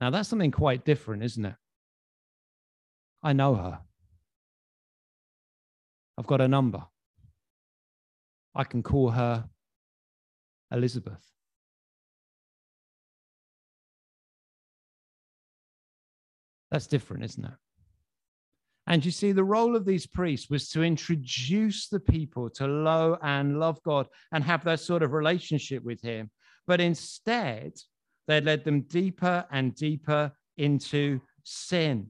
Now, 0.00 0.10
that's 0.10 0.28
something 0.28 0.50
quite 0.50 0.84
different, 0.84 1.22
isn't 1.22 1.44
it? 1.44 1.54
I 3.22 3.34
know 3.34 3.54
her. 3.54 3.80
I've 6.16 6.26
got 6.26 6.40
a 6.40 6.48
number. 6.48 6.82
I 8.54 8.64
can 8.64 8.82
call 8.82 9.10
her 9.10 9.44
Elizabeth. 10.72 11.24
That's 16.70 16.86
different, 16.86 17.24
isn't 17.24 17.44
it? 17.44 17.50
And 18.86 19.04
you 19.04 19.10
see, 19.10 19.32
the 19.32 19.44
role 19.44 19.76
of 19.76 19.84
these 19.84 20.06
priests 20.06 20.50
was 20.50 20.68
to 20.70 20.82
introduce 20.82 21.88
the 21.88 22.00
people 22.00 22.48
to 22.50 22.66
know 22.66 23.18
and 23.22 23.60
love 23.60 23.82
God 23.82 24.06
and 24.32 24.42
have 24.44 24.64
that 24.64 24.80
sort 24.80 25.02
of 25.02 25.12
relationship 25.12 25.84
with 25.84 26.00
Him. 26.00 26.30
But 26.66 26.80
instead, 26.80 27.72
they 28.26 28.40
led 28.40 28.64
them 28.64 28.82
deeper 28.82 29.44
and 29.50 29.74
deeper 29.74 30.32
into 30.56 31.20
sin. 31.44 32.08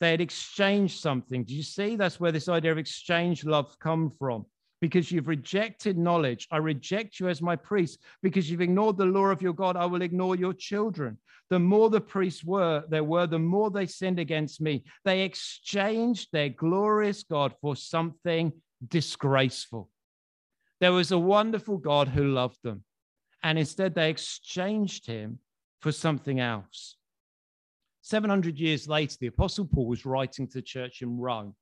They 0.00 0.10
had 0.10 0.20
exchanged 0.20 1.00
something. 1.00 1.44
Do 1.44 1.54
you 1.54 1.62
see? 1.62 1.96
That's 1.96 2.18
where 2.18 2.32
this 2.32 2.48
idea 2.48 2.72
of 2.72 2.78
exchange 2.78 3.44
love 3.44 3.78
come 3.78 4.10
from 4.18 4.46
because 4.82 5.12
you've 5.12 5.28
rejected 5.28 5.96
knowledge. 5.96 6.48
I 6.50 6.56
reject 6.56 7.20
you 7.20 7.28
as 7.28 7.40
my 7.40 7.54
priest. 7.54 8.00
Because 8.20 8.50
you've 8.50 8.60
ignored 8.60 8.98
the 8.98 9.04
law 9.04 9.26
of 9.26 9.40
your 9.40 9.52
God, 9.52 9.76
I 9.76 9.86
will 9.86 10.02
ignore 10.02 10.34
your 10.34 10.52
children. 10.52 11.18
The 11.50 11.60
more 11.60 11.88
the 11.88 12.00
priests 12.00 12.42
were, 12.42 12.82
there 12.88 13.04
were, 13.04 13.28
the 13.28 13.38
more 13.38 13.70
they 13.70 13.86
sinned 13.86 14.18
against 14.18 14.60
me. 14.60 14.82
They 15.04 15.22
exchanged 15.22 16.30
their 16.32 16.48
glorious 16.48 17.22
God 17.22 17.54
for 17.60 17.76
something 17.76 18.52
disgraceful. 18.88 19.88
There 20.80 20.92
was 20.92 21.12
a 21.12 21.18
wonderful 21.18 21.78
God 21.78 22.08
who 22.08 22.32
loved 22.32 22.58
them, 22.64 22.82
and 23.44 23.56
instead 23.56 23.94
they 23.94 24.10
exchanged 24.10 25.06
him 25.06 25.38
for 25.82 25.92
something 25.92 26.40
else. 26.40 26.96
700 28.02 28.58
years 28.58 28.88
later, 28.88 29.16
the 29.20 29.26
Apostle 29.26 29.66
Paul 29.66 29.86
was 29.86 30.06
writing 30.06 30.46
to 30.46 30.54
the 30.54 30.62
church 30.62 31.02
in 31.02 31.18
Rome. 31.18 31.54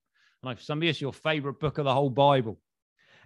And 0.42 0.58
some 0.58 0.78
of 0.78 0.84
you, 0.84 0.90
it's 0.90 1.00
your 1.00 1.12
favorite 1.12 1.58
book 1.58 1.78
of 1.78 1.84
the 1.84 1.92
whole 1.92 2.10
Bible. 2.10 2.58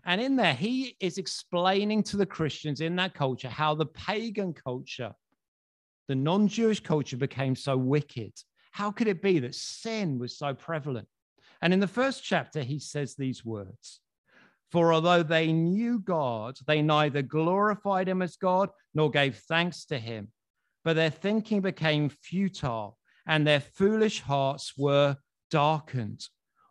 And 0.04 0.20
in 0.20 0.36
there, 0.36 0.54
he 0.54 0.96
is 1.00 1.18
explaining 1.18 2.02
to 2.04 2.16
the 2.16 2.26
Christians 2.26 2.80
in 2.80 2.96
that 2.96 3.14
culture 3.14 3.48
how 3.48 3.74
the 3.74 3.86
pagan 3.86 4.52
culture, 4.52 5.12
the 6.08 6.14
non 6.14 6.48
Jewish 6.48 6.80
culture, 6.80 7.16
became 7.16 7.56
so 7.56 7.76
wicked. 7.76 8.32
How 8.72 8.90
could 8.90 9.08
it 9.08 9.22
be 9.22 9.38
that 9.40 9.54
sin 9.54 10.18
was 10.18 10.36
so 10.36 10.54
prevalent? 10.54 11.08
And 11.62 11.72
in 11.72 11.80
the 11.80 11.86
first 11.86 12.24
chapter, 12.24 12.62
he 12.62 12.78
says 12.78 13.14
these 13.14 13.44
words 13.44 14.00
For 14.72 14.92
although 14.92 15.22
they 15.22 15.52
knew 15.52 16.00
God, 16.00 16.58
they 16.66 16.82
neither 16.82 17.22
glorified 17.22 18.08
him 18.08 18.20
as 18.20 18.36
God 18.36 18.70
nor 18.94 19.10
gave 19.10 19.36
thanks 19.48 19.86
to 19.86 19.98
him, 19.98 20.28
but 20.84 20.96
their 20.96 21.10
thinking 21.10 21.60
became 21.60 22.08
futile 22.08 22.98
and 23.26 23.46
their 23.46 23.60
foolish 23.60 24.20
hearts 24.20 24.74
were 24.76 25.16
darkened. 25.50 26.20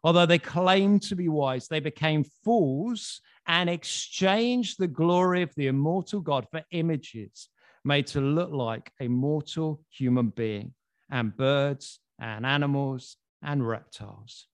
Although 0.03 0.25
they 0.25 0.39
claimed 0.39 1.01
to 1.03 1.15
be 1.15 1.29
wise, 1.29 1.67
they 1.67 1.79
became 1.79 2.23
fools 2.43 3.21
and 3.47 3.69
exchanged 3.69 4.77
the 4.77 4.87
glory 4.87 5.41
of 5.41 5.53
the 5.55 5.67
immortal 5.67 6.19
God 6.19 6.45
for 6.51 6.61
images 6.71 7.49
made 7.85 8.07
to 8.07 8.21
look 8.21 8.51
like 8.51 8.91
a 8.99 9.07
mortal 9.07 9.81
human 9.89 10.29
being 10.29 10.73
and 11.09 11.35
birds 11.35 11.99
and 12.19 12.45
animals 12.45 13.17
and 13.41 13.67
reptiles. 13.67 14.47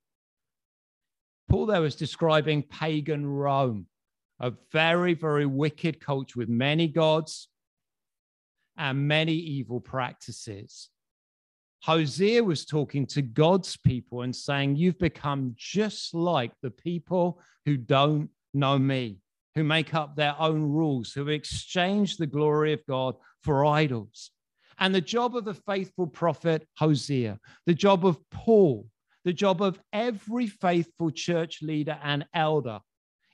Paul 1.50 1.68
there 1.68 1.82
was 1.82 1.96
describing 1.96 2.64
pagan 2.64 3.26
Rome, 3.26 3.88
a 4.40 4.54
very, 4.72 5.14
very 5.14 5.46
wicked 5.46 6.00
culture 6.00 6.40
with 6.40 6.50
many 6.50 6.88
gods 6.88 7.50
and 8.80 9.08
many 9.08 9.34
evil 9.34 9.80
practices. 9.80 10.90
Hosea 11.84 12.44
was 12.44 12.66
talking 12.66 13.06
to 13.08 13.22
God's 13.22 13.78
people 13.78 14.22
and 14.24 14.36
saying, 14.36 14.78
You've 14.78 14.98
become 14.98 15.54
just 15.58 16.14
like 16.14 16.52
the 16.62 16.72
people 16.72 17.40
who 17.66 17.78
don't 17.78 18.30
know 18.54 18.80
me, 18.80 19.20
who 19.56 19.64
make 19.64 19.94
up 19.94 20.16
their 20.16 20.36
own 20.40 20.64
rules, 20.64 21.12
who 21.12 21.28
exchange 21.28 22.18
the 22.18 22.28
glory 22.28 22.74
of 22.74 22.86
God 22.88 23.16
for 23.44 23.66
idols. 23.66 24.32
And 24.80 24.96
the 24.96 25.02
job 25.02 25.36
of 25.36 25.46
the 25.46 25.54
faithful 25.54 26.08
prophet 26.08 26.66
Hosea, 26.78 27.38
the 27.66 27.74
job 27.74 28.06
of 28.06 28.18
Paul, 28.32 28.88
the 29.26 29.34
job 29.34 29.62
of 29.62 29.80
every 29.92 30.48
faithful 30.48 31.12
church 31.12 31.62
leader 31.62 32.00
and 32.02 32.26
elder 32.34 32.80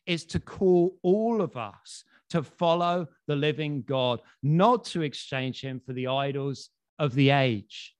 is 0.07 0.25
to 0.25 0.39
call 0.39 0.97
all 1.03 1.41
of 1.41 1.55
us 1.55 2.03
to 2.29 2.43
follow 2.43 3.07
the 3.27 3.35
living 3.35 3.83
God, 3.83 4.21
not 4.41 4.85
to 4.85 5.01
exchange 5.01 5.61
him 5.61 5.81
for 5.85 5.93
the 5.93 6.07
idols 6.07 6.69
of 6.99 7.13
the 7.13 7.29
age. 7.29 7.95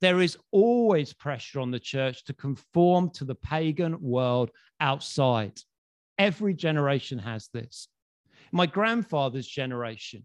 There 0.00 0.20
is 0.20 0.36
always 0.52 1.12
pressure 1.12 1.60
on 1.60 1.70
the 1.70 1.80
church 1.80 2.24
to 2.24 2.32
conform 2.32 3.10
to 3.10 3.24
the 3.24 3.34
pagan 3.34 4.00
world 4.00 4.50
outside. 4.80 5.60
Every 6.18 6.54
generation 6.54 7.18
has 7.18 7.48
this. 7.52 7.88
My 8.52 8.66
grandfather's 8.66 9.46
generation, 9.46 10.24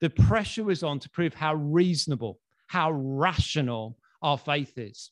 the 0.00 0.10
pressure 0.10 0.64
was 0.64 0.82
on 0.82 1.00
to 1.00 1.10
prove 1.10 1.34
how 1.34 1.54
reasonable, 1.54 2.40
how 2.68 2.92
rational 2.92 3.98
our 4.22 4.38
faith 4.38 4.78
is. 4.78 5.10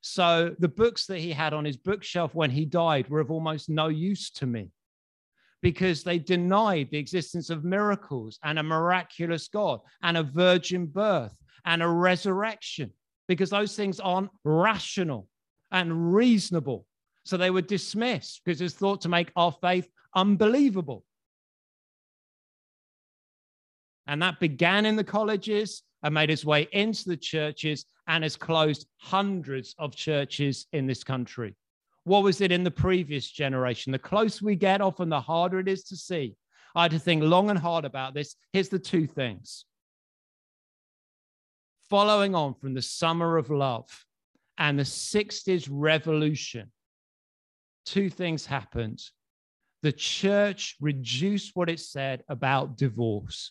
So 0.00 0.54
the 0.58 0.68
books 0.68 1.06
that 1.06 1.18
he 1.18 1.32
had 1.32 1.52
on 1.52 1.64
his 1.64 1.76
bookshelf 1.76 2.34
when 2.34 2.50
he 2.50 2.64
died 2.64 3.08
were 3.08 3.20
of 3.20 3.30
almost 3.30 3.68
no 3.68 3.88
use 3.88 4.30
to 4.32 4.46
me 4.46 4.70
because 5.62 6.02
they 6.02 6.18
denied 6.18 6.88
the 6.90 6.98
existence 6.98 7.50
of 7.50 7.64
miracles 7.64 8.38
and 8.44 8.58
a 8.58 8.62
miraculous 8.62 9.48
God 9.48 9.80
and 10.02 10.16
a 10.16 10.22
virgin 10.22 10.86
birth 10.86 11.36
and 11.64 11.82
a 11.82 11.88
resurrection 11.88 12.92
because 13.28 13.50
those 13.50 13.74
things 13.74 13.98
aren't 14.00 14.30
rational 14.44 15.28
and 15.72 16.14
reasonable. 16.14 16.86
So 17.24 17.36
they 17.36 17.50
were 17.50 17.62
dismissed 17.62 18.42
because 18.44 18.60
it's 18.60 18.74
thought 18.74 19.00
to 19.02 19.08
make 19.08 19.32
our 19.34 19.52
faith 19.52 19.88
unbelievable. 20.14 21.04
And 24.06 24.22
that 24.22 24.38
began 24.38 24.86
in 24.86 24.94
the 24.94 25.04
colleges 25.04 25.82
and 26.02 26.14
made 26.14 26.30
its 26.30 26.44
way 26.44 26.68
into 26.72 27.08
the 27.08 27.16
churches 27.16 27.84
and 28.06 28.22
has 28.22 28.36
closed 28.36 28.86
hundreds 28.98 29.74
of 29.78 29.96
churches 29.96 30.66
in 30.72 30.86
this 30.86 31.02
country. 31.02 31.56
What 32.06 32.22
was 32.22 32.40
it 32.40 32.52
in 32.52 32.62
the 32.62 32.70
previous 32.70 33.28
generation? 33.28 33.90
The 33.90 33.98
closer 33.98 34.44
we 34.44 34.54
get, 34.54 34.80
often 34.80 35.08
the 35.08 35.20
harder 35.20 35.58
it 35.58 35.66
is 35.66 35.82
to 35.84 35.96
see. 35.96 36.36
I 36.72 36.82
had 36.82 36.92
to 36.92 37.00
think 37.00 37.24
long 37.24 37.50
and 37.50 37.58
hard 37.58 37.84
about 37.84 38.14
this. 38.14 38.36
Here's 38.52 38.68
the 38.68 38.78
two 38.78 39.08
things 39.08 39.64
following 41.90 42.36
on 42.36 42.54
from 42.54 42.74
the 42.74 42.82
summer 42.82 43.36
of 43.36 43.50
love 43.50 43.88
and 44.56 44.78
the 44.78 44.84
60s 44.84 45.66
revolution, 45.68 46.70
two 47.84 48.08
things 48.08 48.46
happened. 48.46 49.02
The 49.82 49.90
church 49.90 50.76
reduced 50.80 51.56
what 51.56 51.68
it 51.68 51.80
said 51.80 52.22
about 52.28 52.76
divorce 52.76 53.50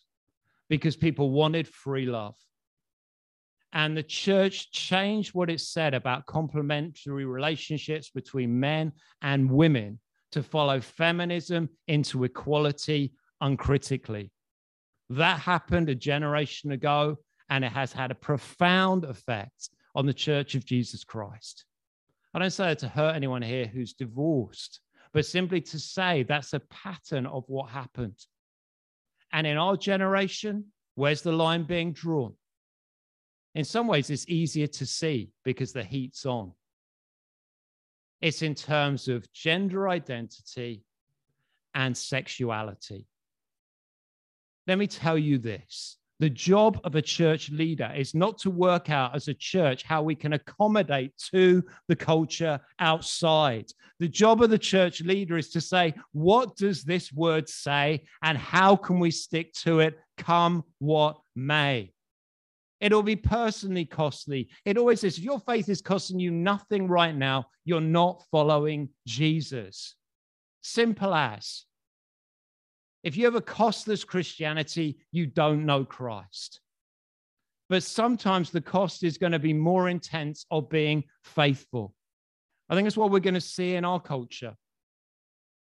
because 0.70 0.96
people 0.96 1.32
wanted 1.32 1.68
free 1.68 2.06
love. 2.06 2.38
And 3.76 3.96
the 3.96 4.04
church 4.04 4.72
changed 4.72 5.36
what 5.36 5.50
it 5.50 5.60
said 5.60 5.94
about 5.94 6.26
complementary 6.26 7.26
relationships 7.26 8.10
between 8.10 8.58
men 8.58 8.94
and 9.22 9.52
women 9.52 10.00
to 10.32 10.42
follow 10.42 10.80
feminism 10.80 11.68
into 11.90 12.24
equality 12.24 13.14
uncritically. 13.42 14.32
That 15.10 15.40
happened 15.40 15.90
a 15.90 15.96
generation 15.96 16.72
ago 16.72 17.18
and 17.50 17.66
it 17.66 17.72
has 17.74 17.92
had 17.92 18.12
a 18.12 18.16
profound 18.16 19.04
effect 19.04 19.70
on 19.94 20.06
the 20.06 20.14
Church 20.14 20.56
of 20.56 20.66
Jesus 20.66 21.04
Christ. 21.04 21.66
I 22.34 22.40
don't 22.40 22.52
say 22.52 22.68
that 22.68 22.80
to 22.80 22.88
hurt 22.88 23.16
anyone 23.16 23.42
here 23.42 23.66
who's 23.66 23.94
divorced, 23.94 24.80
but 25.14 25.26
simply 25.26 25.60
to 25.62 25.80
say 25.80 26.24
that's 26.24 26.54
a 26.54 26.62
pattern 26.62 27.26
of 27.26 27.44
what 27.48 27.70
happened. 27.70 28.20
And 29.34 29.46
in 29.46 29.58
our 29.58 29.76
generation, 29.76 30.68
where's 30.96 31.22
the 31.22 31.34
line 31.34 31.64
being 31.64 31.92
drawn? 31.92 32.36
In 33.56 33.64
some 33.64 33.88
ways, 33.88 34.10
it's 34.10 34.28
easier 34.28 34.68
to 34.68 34.86
see 34.86 35.32
because 35.46 35.72
the 35.72 35.84
heat's 35.84 36.26
on. 36.26 36.52
It's 38.22 38.42
in 38.42 38.54
terms 38.54 39.08
of 39.08 39.32
gender 39.32 39.88
identity 39.88 40.84
and 41.74 41.96
sexuality. 41.96 43.08
Let 44.68 44.78
me 44.78 44.88
tell 44.88 45.18
you 45.18 45.38
this 45.38 45.98
the 46.20 46.30
job 46.30 46.80
of 46.86 46.96
a 46.96 47.02
church 47.02 47.50
leader 47.50 47.92
is 47.96 48.16
not 48.16 48.38
to 48.40 48.50
work 48.50 48.90
out 48.90 49.16
as 49.16 49.28
a 49.28 49.34
church 49.34 49.84
how 49.84 50.02
we 50.02 50.16
can 50.16 50.34
accommodate 50.34 51.12
to 51.34 51.62
the 51.90 51.96
culture 51.96 52.60
outside. 52.80 53.66
The 54.00 54.08
job 54.08 54.42
of 54.42 54.50
the 54.50 54.58
church 54.58 55.02
leader 55.02 55.38
is 55.38 55.50
to 55.50 55.62
say, 55.62 55.94
what 56.14 56.56
does 56.56 56.84
this 56.84 57.12
word 57.12 57.50
say 57.50 58.06
and 58.22 58.38
how 58.38 58.78
can 58.78 59.00
we 59.00 59.12
stick 59.12 59.54
to 59.64 59.82
it, 59.82 60.00
come 60.18 60.64
what 60.80 61.18
may? 61.36 61.92
It'll 62.86 63.02
be 63.02 63.16
personally 63.16 63.84
costly. 63.84 64.48
It 64.64 64.78
always 64.78 65.04
is. 65.04 65.18
If 65.18 65.24
your 65.24 65.40
faith 65.40 65.70
is 65.70 65.82
costing 65.82 66.20
you 66.20 66.30
nothing 66.30 66.88
right 66.88 67.16
now, 67.16 67.48
you're 67.64 67.82
not 67.82 68.24
following 68.30 68.90
Jesus. 69.08 69.96
Simple 70.62 71.16
as. 71.16 71.64
If 73.04 73.18
you 73.18 73.26
have 73.26 73.34
a 73.34 73.42
costless 73.42 74.04
Christianity, 74.04 75.00
you 75.12 75.26
don't 75.26 75.66
know 75.66 75.84
Christ. 75.84 76.62
But 77.70 77.82
sometimes 77.82 78.52
the 78.52 78.62
cost 78.62 79.04
is 79.04 79.18
going 79.18 79.32
to 79.32 79.40
be 79.40 79.52
more 79.52 79.90
intense 79.90 80.46
of 80.52 80.70
being 80.70 81.06
faithful. 81.24 81.96
I 82.70 82.76
think 82.76 82.86
that's 82.86 82.98
what 82.98 83.10
we're 83.10 83.20
going 83.20 83.34
to 83.34 83.42
see 83.42 83.74
in 83.74 83.84
our 83.84 84.00
culture. 84.00 84.54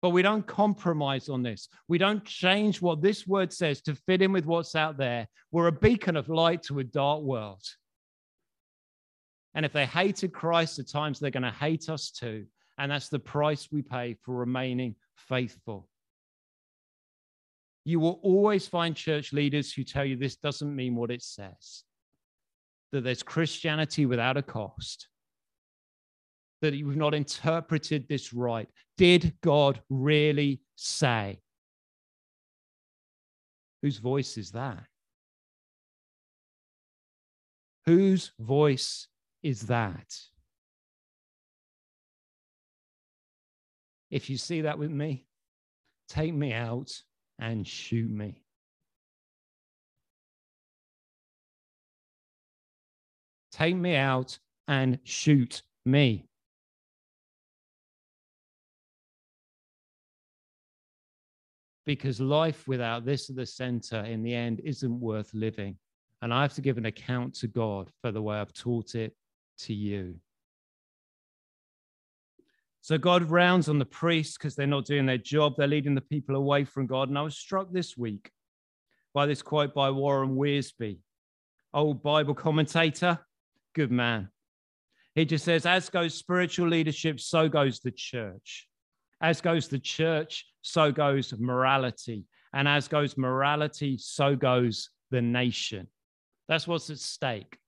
But 0.03 0.11
we 0.11 0.23
don't 0.23 0.47
compromise 0.47 1.29
on 1.29 1.43
this. 1.43 1.69
We 1.89 1.99
don't 1.99 2.25
change 2.25 2.81
what 2.81 3.03
this 3.03 3.27
word 3.27 3.53
says 3.53 3.83
to 3.83 3.95
fit 3.95 4.23
in 4.23 4.33
with 4.33 4.47
what's 4.47 4.75
out 4.75 4.97
there. 4.97 5.27
We're 5.53 5.67
a 5.67 5.73
beacon 5.73 6.17
of 6.17 6.29
light 6.29 6.63
to 6.65 6.79
a 6.79 6.85
dark 6.85 7.23
world. 7.23 7.63
And 9.55 9.67
if 9.67 9.73
they 9.73 9.85
hated 9.85 10.33
Christ, 10.33 10.79
at 10.79 10.89
times 10.89 11.19
they're 11.19 11.31
going 11.31 11.43
to 11.43 11.51
hate 11.51 11.89
us 11.91 12.11
too. 12.11 12.47
And 12.79 12.91
that's 12.91 13.09
the 13.09 13.19
price 13.19 13.69
we 13.71 13.83
pay 13.83 14.17
for 14.23 14.35
remaining 14.35 14.95
faithful. 15.17 15.87
You 17.85 18.01
will 18.01 18.21
always 18.23 18.67
find 18.67 18.95
church 18.97 19.33
leaders 19.33 19.73
who 19.73 19.85
tell 19.85 20.05
you 20.05 20.17
this 20.17 20.37
doesn't 20.37 20.75
mean 20.75 20.95
what 20.95 21.11
it 21.11 21.23
says, 21.23 21.85
that 22.93 23.05
there's 23.05 23.23
Christianity 23.23 24.07
without 24.07 24.37
a 24.37 24.43
cost, 24.43 25.09
that 26.61 26.75
you've 26.75 26.97
not 26.97 27.15
interpreted 27.15 28.07
this 28.09 28.33
right. 28.33 28.69
Did 28.97 29.35
God 29.43 29.81
really 29.89 30.61
say? 30.77 31.41
Whose 33.83 33.99
voice 33.99 34.37
is 34.37 34.51
that? 34.53 34.85
Whose 37.87 38.33
voice 38.39 39.09
is 39.43 39.63
that? 39.63 40.15
If 44.11 44.29
you 44.29 44.37
see 44.37 44.63
that 44.63 44.79
with 44.79 44.91
me, 44.91 45.27
take 46.09 46.35
me 46.35 46.53
out 46.53 46.91
and 47.39 47.67
shoot 47.67 48.11
me. 48.11 48.43
Take 53.53 53.77
me 53.77 53.97
out 53.97 54.39
and 54.69 54.99
shoot 55.05 55.63
me. 55.85 56.30
Because 61.97 62.21
life 62.21 62.69
without 62.69 63.05
this 63.05 63.31
at 63.31 63.35
the 63.35 63.45
center 63.45 63.99
in 64.05 64.23
the 64.23 64.33
end 64.33 64.61
isn't 64.63 65.01
worth 65.01 65.35
living. 65.35 65.77
And 66.23 66.33
I 66.33 66.43
have 66.43 66.55
to 66.55 66.61
give 66.61 66.79
an 66.79 66.87
account 66.87 67.35
to 67.41 67.49
God 67.49 67.91
for 68.01 68.13
the 68.13 68.23
way 68.23 68.37
I've 68.37 68.53
taught 68.53 68.95
it 68.95 69.13
to 69.63 69.75
you. 69.75 70.15
So 72.81 72.97
God 72.97 73.29
rounds 73.29 73.69
on 73.69 73.81
the 73.81 73.85
priests 73.85 74.39
because 74.39 74.55
they're 74.55 74.69
not 74.69 74.85
doing 74.85 75.05
their 75.05 75.19
job. 75.19 75.55
They're 75.57 75.67
leading 75.67 75.97
the 75.97 76.01
people 76.01 76.37
away 76.37 76.65
from 76.65 76.87
God. 76.87 77.09
And 77.09 77.19
I 77.19 77.23
was 77.23 77.37
struck 77.37 77.73
this 77.73 77.97
week 77.97 78.31
by 79.13 79.27
this 79.27 79.43
quote 79.43 79.75
by 79.75 79.91
Warren 79.91 80.37
Wiersbe, 80.37 81.01
old 81.75 82.05
Bible 82.05 82.35
commentator, 82.35 83.19
good 83.75 83.91
man. 83.91 84.29
He 85.17 85.25
just 85.25 85.45
says, 85.45 85.67
as 85.67 85.91
goes 85.91 86.15
spiritual 86.15 86.69
leadership, 86.69 87.19
so 87.19 87.49
goes 87.49 87.81
the 87.81 87.91
church. 87.91 88.69
As 89.21 89.41
goes 89.41 89.69
the 89.69 89.79
church, 89.79 90.47
so 90.63 90.91
goes 90.91 91.35
morality. 91.39 92.25
And 92.53 92.67
as 92.67 92.89
goes 92.89 93.17
morality, 93.17 93.97
so 93.99 94.35
goes 94.35 94.91
the 95.11 95.23
nation. 95.23 95.87
That's 96.49 96.67
what's 96.67 96.91
at 96.91 96.99
stake. 96.99 97.59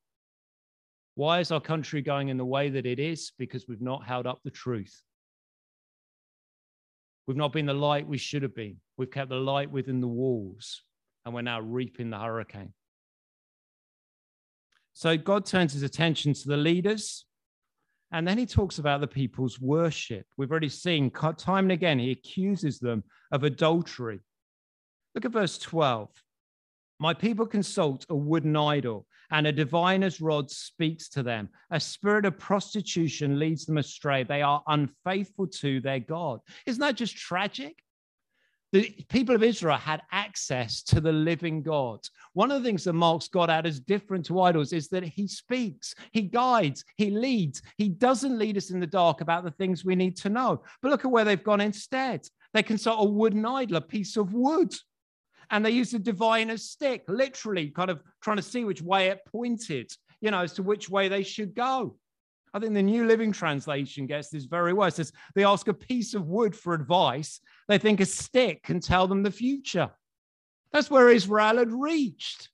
Why 1.15 1.41
is 1.41 1.53
our 1.53 1.61
country 1.61 2.01
going 2.01 2.29
in 2.29 2.39
the 2.39 2.45
way 2.45 2.71
that 2.71 2.87
it 2.87 2.99
is? 2.99 3.33
Because 3.39 3.69
we've 3.69 3.83
not 3.83 4.07
held 4.07 4.27
up 4.27 4.41
the 4.45 4.51
truth. 4.51 5.03
We've 7.27 7.37
not 7.37 7.53
been 7.53 7.67
the 7.67 7.75
light 7.75 8.09
we 8.09 8.19
should 8.19 8.43
have 8.43 8.55
been. 8.55 8.79
We've 8.97 9.11
kept 9.11 9.29
the 9.29 9.37
light 9.37 9.71
within 9.71 10.01
the 10.01 10.09
walls, 10.09 10.83
and 11.25 11.35
we're 11.35 11.43
now 11.43 11.61
reaping 11.61 12.11
the 12.11 12.19
hurricane. 12.19 12.73
So 14.95 15.17
God 15.17 15.47
turns 15.47 15.73
his 15.73 15.83
attention 15.83 16.35
to 16.35 16.49
the 16.49 16.57
leaders, 16.57 17.25
and 18.13 18.29
then 18.29 18.39
he 18.39 18.47
talks 18.47 18.79
about 18.79 19.01
the 19.01 19.07
people's 19.07 19.59
worship. 19.59 20.27
We've 20.37 20.51
already 20.51 20.69
seen 20.69 21.11
time 21.11 21.65
and 21.65 21.73
again, 21.73 21.99
he 21.99 22.11
accuses 22.11 22.79
them 22.79 23.03
of 23.33 23.45
adultery. 23.45 24.21
Look 25.15 25.25
at 25.25 25.33
verse 25.33 25.59
12. 25.59 26.11
My 27.01 27.15
people 27.15 27.47
consult 27.47 28.07
a 28.11 28.15
wooden 28.15 28.57
idol 28.57 29.07
and 29.31 29.47
a 29.47 29.53
diviner's 29.53 30.21
rod 30.21 30.51
speaks 30.51 31.09
to 31.09 31.23
them. 31.23 31.49
A 31.71 31.81
spirit 31.81 32.27
of 32.27 32.39
prostitution 32.39 33.39
leads 33.39 33.65
them 33.65 33.79
astray. 33.79 34.25
They 34.25 34.43
are 34.43 34.63
unfaithful 34.67 35.47
to 35.47 35.81
their 35.81 36.01
God. 36.01 36.41
Isn't 36.67 36.81
that 36.81 36.97
just 36.97 37.17
tragic? 37.17 37.83
The 38.73 38.95
people 39.11 39.35
of 39.35 39.43
Israel 39.43 39.77
had 39.77 40.03
access 40.13 40.83
to 40.85 41.01
the 41.01 41.13
living 41.13 41.63
God. 41.63 42.01
One 42.33 42.51
of 42.51 42.63
the 42.63 42.67
things 42.67 42.85
that 42.85 42.95
marks 42.95 43.29
God 43.29 43.51
out 43.51 43.67
as 43.67 43.81
different 43.81 44.25
to 44.27 44.41
idols 44.41 44.73
is 44.73 44.89
that 44.89 45.05
he 45.05 45.29
speaks, 45.29 45.95
he 46.13 46.23
guides, 46.23 46.83
he 46.97 47.11
leads. 47.11 47.61
He 47.77 47.91
doesn't 47.91 48.39
lead 48.39 48.57
us 48.57 48.71
in 48.71 48.81
the 48.81 48.87
dark 48.87 49.21
about 49.21 49.45
the 49.45 49.51
things 49.51 49.85
we 49.85 49.95
need 49.95 50.17
to 50.19 50.31
know. 50.31 50.63
But 50.81 50.91
look 50.91 51.05
at 51.05 51.11
where 51.11 51.25
they've 51.25 51.45
gone 51.45 51.61
instead. 51.61 52.27
They 52.55 52.63
consult 52.63 53.07
a 53.07 53.11
wooden 53.11 53.45
idol, 53.45 53.77
a 53.77 53.83
piece 53.83 54.17
of 54.17 54.33
wood 54.33 54.75
and 55.53 55.65
they 55.65 55.71
used 55.71 55.95
a 55.95 55.99
diviner's 55.99 56.65
stick, 56.65 57.05
literally 57.09 57.69
kind 57.69 57.91
of 57.91 58.03
trying 58.23 58.39
to 58.39 58.43
see 58.43 58.65
which 58.65 58.81
way 58.81 59.09
it 59.09 59.21
pointed, 59.27 59.93
you 60.23 60.31
know, 60.31 60.41
as 60.41 60.55
to 60.55 60.63
which 60.63 60.89
way 60.89 61.09
they 61.09 61.23
should 61.23 61.55
go. 61.55 61.95
I 62.55 62.59
think 62.59 62.75
the 62.75 62.83
New 62.83 63.07
Living 63.07 63.33
Translation 63.33 64.07
gets 64.07 64.29
this 64.29 64.45
very 64.45 64.73
well. 64.73 64.89
It 64.89 64.95
says 64.95 65.13
they 65.35 65.45
ask 65.45 65.69
a 65.69 65.75
piece 65.75 66.15
of 66.15 66.29
wood 66.29 66.55
for 66.55 66.75
advice. 66.75 67.41
They 67.69 67.79
think 67.79 68.01
a 68.01 68.07
stick 68.07 68.63
can 68.63 68.81
tell 68.81 69.07
them 69.07 69.23
the 69.23 69.31
future. 69.31 69.91
That's 70.73 70.91
where 70.91 71.09
Israel 71.09 71.59
had 71.59 71.73
reached. 71.73 72.51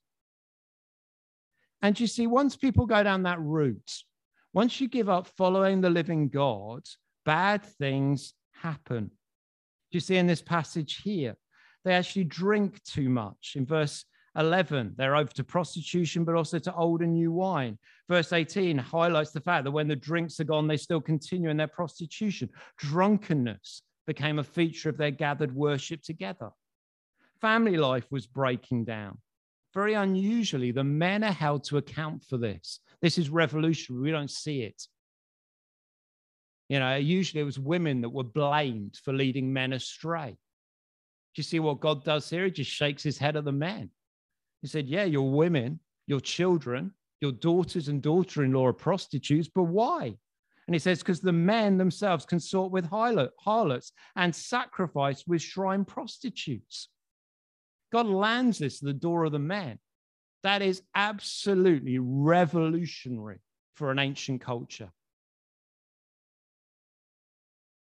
And 1.81 1.99
you 1.99 2.07
see, 2.07 2.27
once 2.27 2.55
people 2.55 2.85
go 2.85 3.03
down 3.03 3.23
that 3.23 3.39
route, 3.41 4.03
once 4.53 4.79
you 4.79 4.87
give 4.87 5.09
up 5.09 5.27
following 5.27 5.81
the 5.81 5.89
living 5.89 6.29
God, 6.29 6.83
bad 7.25 7.63
things 7.63 8.33
happen. 8.53 9.11
You 9.91 9.99
see 9.99 10.17
in 10.17 10.27
this 10.27 10.41
passage 10.41 11.01
here? 11.03 11.35
they 11.85 11.93
actually 11.93 12.25
drink 12.25 12.83
too 12.83 13.09
much. 13.09 13.53
In 13.55 13.65
verse 13.65 14.05
11, 14.35 14.93
they're 14.97 15.15
over 15.15 15.31
to 15.33 15.43
prostitution, 15.43 16.23
but 16.23 16.35
also 16.35 16.59
to 16.59 16.73
old 16.75 17.01
and 17.01 17.13
new 17.13 17.31
wine. 17.31 17.77
Verse 18.07 18.31
18 18.31 18.77
highlights 18.77 19.31
the 19.31 19.41
fact 19.41 19.63
that 19.63 19.71
when 19.71 19.87
the 19.87 19.95
drinks 19.95 20.39
are 20.39 20.45
gone, 20.45 20.67
they 20.67 20.77
still 20.77 21.01
continue 21.01 21.49
in 21.49 21.57
their 21.57 21.67
prostitution. 21.67 22.49
Drunkenness 22.77 23.81
became 24.07 24.39
a 24.39 24.43
feature 24.43 24.89
of 24.89 24.97
their 24.97 25.11
gathered 25.11 25.53
worship 25.53 26.01
together. 26.01 26.49
Family 27.41 27.77
life 27.77 28.05
was 28.11 28.27
breaking 28.27 28.85
down. 28.85 29.17
Very 29.73 29.93
unusually, 29.93 30.71
the 30.71 30.83
men 30.83 31.23
are 31.23 31.31
held 31.31 31.63
to 31.65 31.77
account 31.77 32.23
for 32.23 32.37
this. 32.37 32.79
This 33.01 33.17
is 33.17 33.29
revolutionary. 33.29 34.03
We 34.03 34.11
don't 34.11 34.31
see 34.31 34.61
it. 34.61 34.83
You 36.69 36.79
know, 36.79 36.95
usually 36.95 37.41
it 37.41 37.45
was 37.45 37.59
women 37.59 38.01
that 38.01 38.09
were 38.09 38.23
blamed 38.23 38.97
for 39.03 39.13
leading 39.13 39.53
men 39.53 39.73
astray. 39.73 40.31
Do 40.31 41.39
you 41.39 41.43
see 41.43 41.59
what 41.59 41.79
God 41.79 42.03
does 42.03 42.29
here? 42.29 42.45
He 42.45 42.51
just 42.51 42.71
shakes 42.71 43.03
his 43.03 43.17
head 43.17 43.35
at 43.35 43.45
the 43.45 43.51
men. 43.51 43.91
He 44.61 44.67
said, 44.67 44.87
Yeah, 44.87 45.05
your 45.05 45.31
women, 45.31 45.79
your 46.07 46.19
children, 46.19 46.93
your 47.21 47.31
daughters 47.31 47.87
and 47.87 48.01
daughter 48.01 48.43
in 48.43 48.53
law 48.53 48.67
are 48.67 48.73
prostitutes, 48.73 49.49
but 49.53 49.63
why? 49.63 50.15
And 50.67 50.75
he 50.75 50.79
says, 50.79 50.99
Because 50.99 51.21
the 51.21 51.31
men 51.31 51.77
themselves 51.77 52.25
consort 52.25 52.71
with 52.71 52.85
harlots 52.85 53.91
and 54.15 54.35
sacrifice 54.35 55.23
with 55.25 55.41
shrine 55.41 55.85
prostitutes. 55.85 56.89
God 57.91 58.05
lands 58.05 58.59
this 58.59 58.81
at 58.81 58.85
the 58.85 58.93
door 58.93 59.25
of 59.25 59.31
the 59.31 59.39
men. 59.39 59.79
That 60.43 60.61
is 60.61 60.81
absolutely 60.95 61.97
revolutionary 61.99 63.39
for 63.75 63.91
an 63.91 63.99
ancient 63.99 64.41
culture. 64.41 64.91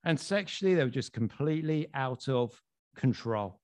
And 0.03 0.19
sexually, 0.19 0.75
they 0.75 0.83
were 0.83 0.89
just 0.89 1.13
completely 1.13 1.87
out 1.93 2.29
of 2.29 2.59
control. 2.95 3.59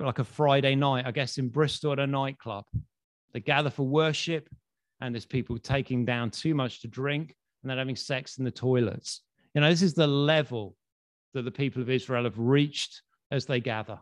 Like 0.00 0.18
a 0.18 0.24
Friday 0.24 0.74
night, 0.74 1.06
I 1.06 1.10
guess, 1.10 1.36
in 1.36 1.48
Bristol 1.48 1.92
at 1.92 1.98
a 1.98 2.06
nightclub. 2.06 2.64
They 3.32 3.40
gather 3.40 3.70
for 3.70 3.86
worship, 3.86 4.48
and 5.00 5.14
there's 5.14 5.26
people 5.26 5.58
taking 5.58 6.04
down 6.04 6.30
too 6.30 6.54
much 6.54 6.80
to 6.80 6.88
drink, 6.88 7.34
and 7.62 7.70
they're 7.70 7.78
having 7.78 7.96
sex 7.96 8.38
in 8.38 8.44
the 8.44 8.50
toilets. 8.50 9.20
You 9.54 9.60
know, 9.60 9.68
this 9.68 9.82
is 9.82 9.94
the 9.94 10.06
level 10.06 10.76
that 11.34 11.42
the 11.42 11.50
people 11.50 11.82
of 11.82 11.90
Israel 11.90 12.24
have 12.24 12.38
reached 12.38 13.02
as 13.30 13.46
they 13.46 13.60
gather. 13.60 14.00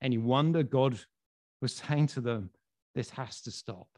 And 0.00 0.12
you 0.12 0.20
wonder 0.20 0.62
God 0.62 0.98
was 1.60 1.74
saying 1.88 2.08
to 2.08 2.20
them, 2.20 2.50
this 2.94 3.10
has 3.10 3.40
to 3.42 3.50
stop. 3.50 3.88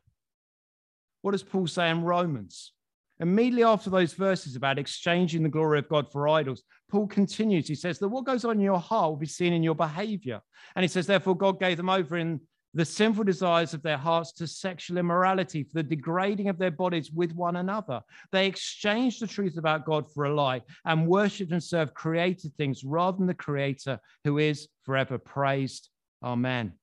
What 1.22 1.32
does 1.32 1.42
Paul 1.42 1.66
say 1.66 1.90
in 1.90 2.02
Romans? 2.02 2.72
Immediately 3.18 3.64
after 3.64 3.88
those 3.88 4.12
verses 4.12 4.56
about 4.56 4.78
exchanging 4.78 5.42
the 5.42 5.48
glory 5.48 5.78
of 5.78 5.88
God 5.88 6.10
for 6.12 6.28
idols, 6.28 6.62
Paul 6.90 7.06
continues. 7.06 7.66
He 7.66 7.74
says 7.74 7.98
that 7.98 8.08
what 8.08 8.26
goes 8.26 8.44
on 8.44 8.56
in 8.56 8.60
your 8.60 8.78
heart 8.78 9.10
will 9.10 9.16
be 9.16 9.26
seen 9.26 9.52
in 9.54 9.62
your 9.62 9.74
behavior. 9.74 10.40
And 10.74 10.82
he 10.82 10.88
says, 10.88 11.06
therefore, 11.06 11.36
God 11.36 11.58
gave 11.58 11.78
them 11.78 11.88
over 11.88 12.18
in 12.18 12.40
the 12.74 12.84
sinful 12.84 13.24
desires 13.24 13.72
of 13.72 13.82
their 13.82 13.96
hearts 13.96 14.32
to 14.32 14.46
sexual 14.46 14.98
immorality, 14.98 15.62
for 15.62 15.76
the 15.76 15.82
degrading 15.82 16.50
of 16.50 16.58
their 16.58 16.70
bodies 16.70 17.10
with 17.10 17.32
one 17.32 17.56
another. 17.56 18.02
They 18.32 18.46
exchanged 18.46 19.22
the 19.22 19.26
truth 19.26 19.56
about 19.56 19.86
God 19.86 20.12
for 20.12 20.26
a 20.26 20.34
lie 20.34 20.60
and 20.84 21.06
worshiped 21.06 21.52
and 21.52 21.62
served 21.64 21.94
created 21.94 22.54
things 22.54 22.84
rather 22.84 23.16
than 23.16 23.26
the 23.26 23.34
Creator 23.34 23.98
who 24.24 24.36
is 24.36 24.68
forever 24.84 25.16
praised. 25.16 25.88
Amen. 26.22 26.74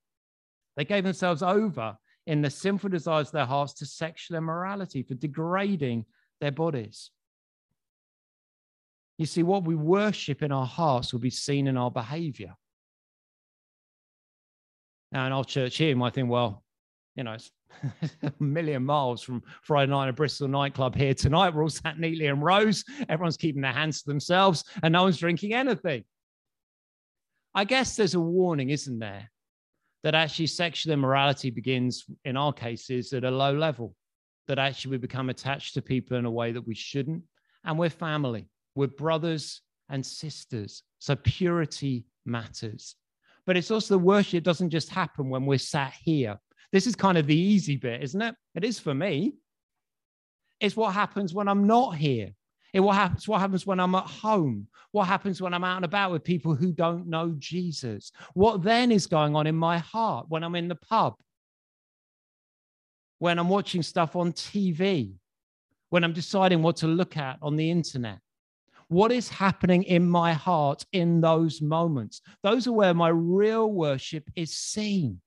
They 0.78 0.86
gave 0.86 1.04
themselves 1.04 1.44
over 1.44 1.96
in 2.26 2.42
the 2.42 2.50
sinful 2.50 2.90
desires 2.90 3.28
of 3.28 3.34
their 3.34 3.46
hearts 3.46 3.74
to 3.74 3.86
sexual 3.86 4.38
immorality, 4.38 5.04
for 5.04 5.14
degrading 5.14 6.06
their 6.44 6.52
bodies. 6.52 7.10
You 9.18 9.26
see, 9.26 9.44
what 9.44 9.64
we 9.64 9.76
worship 9.76 10.44
in 10.44 10.52
our 10.52 10.66
hearts 10.66 11.14
will 11.14 11.22
be 11.22 11.30
seen 11.30 11.68
in 11.68 11.78
our 11.78 11.90
behavior. 11.90 12.54
Now, 15.12 15.26
in 15.26 15.32
our 15.32 15.46
church 15.46 15.78
here, 15.78 15.90
you 15.90 15.96
might 15.96 16.14
think, 16.14 16.30
well, 16.30 16.64
you 17.16 17.24
know, 17.24 17.34
it's 17.34 17.52
a 18.24 18.34
million 18.40 18.84
miles 18.84 19.22
from 19.22 19.44
Friday 19.62 19.92
night 19.92 20.10
at 20.10 20.16
Bristol 20.16 20.48
nightclub 20.48 20.96
here 20.96 21.14
tonight. 21.14 21.54
We're 21.54 21.64
all 21.64 21.70
sat 21.70 22.00
neatly 22.00 22.26
in 22.26 22.42
rows. 22.42 22.84
Everyone's 23.08 23.38
keeping 23.38 23.62
their 23.62 23.72
hands 23.72 24.02
to 24.02 24.10
themselves 24.10 24.66
and 24.82 24.92
no 24.92 25.04
one's 25.04 25.20
drinking 25.20 25.54
anything. 25.54 26.04
I 27.56 27.64
guess 27.66 27.96
there's 27.96 28.16
a 28.16 28.20
warning, 28.20 28.72
isn't 28.72 29.00
there? 29.00 29.30
That 30.04 30.16
actually 30.16 30.48
sexual 30.48 30.92
immorality 30.92 31.52
begins, 31.52 32.06
in 32.26 32.36
our 32.36 32.52
cases, 32.52 33.14
at 33.14 33.24
a 33.24 33.32
low 33.32 33.56
level. 33.56 33.96
That 34.48 34.60
actually 34.60 34.92
we 34.92 34.98
become 34.98 35.30
attached 35.30 35.74
to 35.76 35.82
people 35.82 36.18
in 36.18 36.26
a 36.26 36.32
way 36.32 36.52
that 36.52 36.68
we 36.68 36.76
shouldn't. 36.76 37.24
And 37.64 37.80
we're 37.80 37.90
family, 37.90 38.50
we're 38.76 38.88
brothers 38.88 39.62
and 39.90 40.06
sisters. 40.06 40.84
So 41.00 41.16
purity 41.16 42.06
matters. 42.26 42.96
But 43.46 43.58
it's 43.58 43.72
also 43.72 43.96
the 43.96 44.00
worship 44.00 44.44
doesn't 44.44 44.70
just 44.70 44.90
happen 44.90 45.30
when 45.30 45.46
we're 45.46 45.58
sat 45.58 45.94
here. 46.02 46.38
This 46.72 46.88
is 46.88 46.96
kind 46.96 47.18
of 47.18 47.28
the 47.28 47.38
easy 47.38 47.76
bit, 47.76 48.02
isn't 48.04 48.22
it? 48.22 48.36
It 48.56 48.64
is 48.64 48.80
for 48.80 48.94
me. 48.94 49.34
It's 50.60 50.76
what 50.76 50.94
happens 50.94 51.34
when 51.34 51.48
I'm 51.48 51.68
not 51.68 51.96
here. 51.96 52.32
It 52.74 52.80
what 52.80 52.96
happens, 52.96 53.28
what 53.28 53.40
happens 53.40 53.68
when 53.68 53.80
I'm 53.80 53.94
at 53.94 54.08
home? 54.08 54.68
What 54.92 55.06
happens 55.06 55.42
when 55.42 55.54
I'm 55.54 55.64
out 55.64 55.76
and 55.76 55.86
about 55.86 56.12
with 56.12 56.24
people 56.24 56.56
who 56.56 56.72
don't 56.72 57.08
know 57.08 57.36
Jesus? 57.38 58.12
What 58.34 58.64
then 58.64 58.92
is 58.92 59.06
going 59.06 59.36
on 59.36 59.46
in 59.46 59.56
my 59.56 59.78
heart 59.78 60.26
when 60.30 60.44
I'm 60.44 60.56
in 60.56 60.68
the 60.68 60.76
pub? 60.76 61.16
When 63.24 63.40
I'm 63.40 63.48
watching 63.48 63.82
stuff 63.84 64.18
on 64.18 64.34
TV? 64.34 65.14
When 65.92 66.04
I'm 66.04 66.12
deciding 66.12 66.62
what 66.62 66.76
to 66.78 66.88
look 66.88 67.16
at 67.16 67.38
on 67.42 67.56
the 67.56 67.72
internet? 67.72 68.20
What 68.90 69.14
is 69.14 69.30
happening 69.30 69.84
in 69.84 70.10
my 70.10 70.34
heart 70.34 70.86
in 70.92 71.22
those 71.22 71.62
moments? 71.62 72.20
Those 72.42 72.68
are 72.68 72.74
where 72.74 72.94
my 72.94 73.08
real 73.08 73.72
worship 73.72 74.30
is 74.36 74.54
seen. 74.54 75.22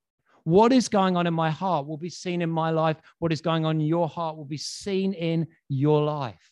What 0.44 0.74
is 0.74 0.90
going 0.90 1.16
on 1.16 1.26
in 1.26 1.32
my 1.32 1.48
heart 1.48 1.86
will 1.86 1.96
be 1.96 2.10
seen 2.10 2.42
in 2.42 2.50
my 2.50 2.68
life. 2.68 2.98
What 3.18 3.32
is 3.32 3.40
going 3.40 3.64
on 3.64 3.80
in 3.80 3.86
your 3.86 4.10
heart 4.10 4.36
will 4.36 4.44
be 4.44 4.58
seen 4.58 5.14
in 5.14 5.46
your 5.70 6.02
life. 6.02 6.50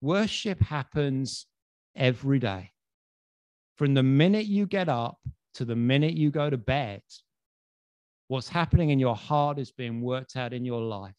Worship 0.00 0.60
happens 0.60 1.46
every 1.94 2.40
day. 2.40 2.72
From 3.76 3.94
the 3.94 4.02
minute 4.02 4.46
you 4.46 4.66
get 4.66 4.88
up 4.88 5.20
to 5.54 5.64
the 5.64 5.76
minute 5.76 6.14
you 6.14 6.32
go 6.32 6.50
to 6.50 6.58
bed, 6.58 7.02
what's 8.30 8.48
happening 8.48 8.90
in 8.90 9.00
your 9.00 9.16
heart 9.16 9.58
is 9.58 9.72
being 9.72 10.00
worked 10.00 10.36
out 10.36 10.52
in 10.52 10.64
your 10.64 10.80
life. 10.80 11.16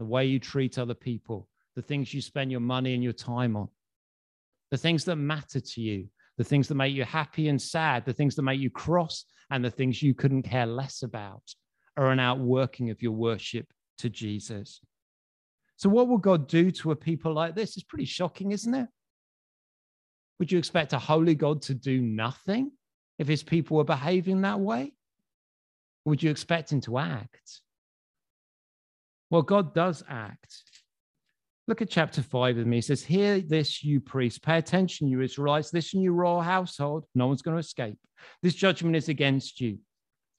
The 0.00 0.04
way 0.04 0.24
you 0.24 0.40
treat 0.40 0.80
other 0.80 0.92
people, 0.92 1.48
the 1.76 1.82
things 1.82 2.12
you 2.12 2.20
spend 2.20 2.50
your 2.50 2.58
money 2.58 2.92
and 2.92 3.04
your 3.04 3.12
time 3.12 3.54
on, 3.54 3.68
the 4.72 4.76
things 4.76 5.04
that 5.04 5.14
matter 5.14 5.60
to 5.60 5.80
you, 5.80 6.08
the 6.36 6.42
things 6.42 6.66
that 6.66 6.74
make 6.74 6.92
you 6.92 7.04
happy 7.04 7.48
and 7.48 7.62
sad, 7.62 8.04
the 8.04 8.12
things 8.12 8.34
that 8.34 8.42
make 8.42 8.58
you 8.58 8.68
cross, 8.68 9.26
and 9.52 9.64
the 9.64 9.70
things 9.70 10.02
you 10.02 10.12
couldn't 10.12 10.42
care 10.42 10.66
less 10.66 11.04
about 11.04 11.44
are 11.96 12.10
an 12.10 12.18
outworking 12.18 12.90
of 12.90 13.00
your 13.00 13.12
worship 13.12 13.68
to 13.98 14.10
Jesus. 14.10 14.80
So, 15.76 15.88
what 15.88 16.08
will 16.08 16.18
God 16.18 16.48
do 16.48 16.72
to 16.72 16.90
a 16.90 16.96
people 16.96 17.32
like 17.32 17.54
this? 17.54 17.76
It's 17.76 17.84
pretty 17.84 18.06
shocking, 18.06 18.50
isn't 18.50 18.74
it? 18.74 18.88
Would 20.40 20.50
you 20.50 20.58
expect 20.58 20.94
a 20.94 20.98
holy 20.98 21.36
God 21.36 21.62
to 21.62 21.74
do 21.74 22.02
nothing 22.02 22.72
if 23.20 23.28
his 23.28 23.44
people 23.44 23.76
were 23.76 23.84
behaving 23.84 24.40
that 24.40 24.58
way? 24.58 24.94
Would 26.04 26.22
you 26.22 26.30
expect 26.30 26.72
him 26.72 26.80
to 26.82 26.98
act? 26.98 27.60
Well, 29.30 29.42
God 29.42 29.74
does 29.74 30.02
act. 30.08 30.62
Look 31.66 31.80
at 31.80 31.88
chapter 31.88 32.22
5 32.22 32.56
with 32.56 32.66
me. 32.66 32.76
He 32.76 32.82
says, 32.82 33.02
Hear 33.02 33.40
this, 33.40 33.82
you 33.82 34.00
priests. 34.00 34.38
Pay 34.38 34.58
attention, 34.58 35.08
you 35.08 35.22
Israelites. 35.22 35.72
Listen, 35.72 36.00
you 36.00 36.12
royal 36.12 36.42
household. 36.42 37.06
No 37.14 37.26
one's 37.26 37.42
going 37.42 37.56
to 37.56 37.60
escape. 37.60 37.98
This 38.42 38.54
judgment 38.54 38.96
is 38.96 39.08
against 39.08 39.60
you. 39.60 39.78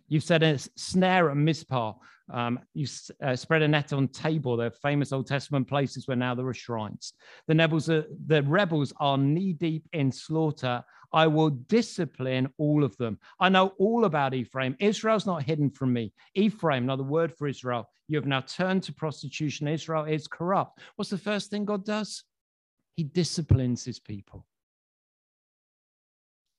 You've 0.08 0.24
set 0.24 0.43
a 0.43 0.58
snare 0.76 1.32
at 1.32 1.38
Mizpah. 1.38 1.93
Um, 2.32 2.60
you 2.74 2.88
uh, 3.24 3.36
spread 3.36 3.62
a 3.62 3.68
net 3.68 3.93
on 3.93 4.08
Tabor. 4.08 4.58
They're 4.58 4.72
famous 4.72 5.12
Old 5.12 5.28
Testament 5.28 5.68
places 5.68 6.08
where 6.08 6.18
now 6.18 6.34
there 6.34 6.47
are 6.47 6.53
shrines. 6.53 7.14
The, 7.47 7.56
rebels 7.56 7.89
are, 7.89 8.06
the 8.28 8.41
rebels 8.43 8.93
are 8.99 9.18
knee 9.18 9.53
deep 9.53 9.88
in 9.93 10.12
slaughter. 10.12 10.84
I 11.14 11.28
will 11.28 11.49
discipline 11.49 12.49
all 12.58 12.84
of 12.84 12.97
them. 12.97 13.20
I 13.39 13.49
know 13.49 13.74
all 13.78 14.06
about 14.06 14.34
Ephraim. 14.34 14.76
Israel's 14.80 15.26
not 15.26 15.43
hidden 15.43 15.70
from 15.70 15.93
me. 15.93 16.14
Ephraim, 16.34 16.84
another 16.84 17.03
word 17.03 17.34
for 17.36 17.47
Israel, 17.47 17.89
you 18.08 18.18
have 18.18 18.26
now 18.26 18.41
turned 18.41 18.84
to 18.84 18.93
prostitution. 18.93 19.68
Israel 19.68 20.06
is 20.06 20.28
corrupt. 20.28 20.80
What's 20.95 21.12
the 21.12 21.18
first 21.18 21.49
thing 21.49 21.66
God 21.66 21.86
does? 21.86 22.24
He 22.95 23.03
disciplines 23.03 23.84
his 23.84 23.99
people. 23.99 24.45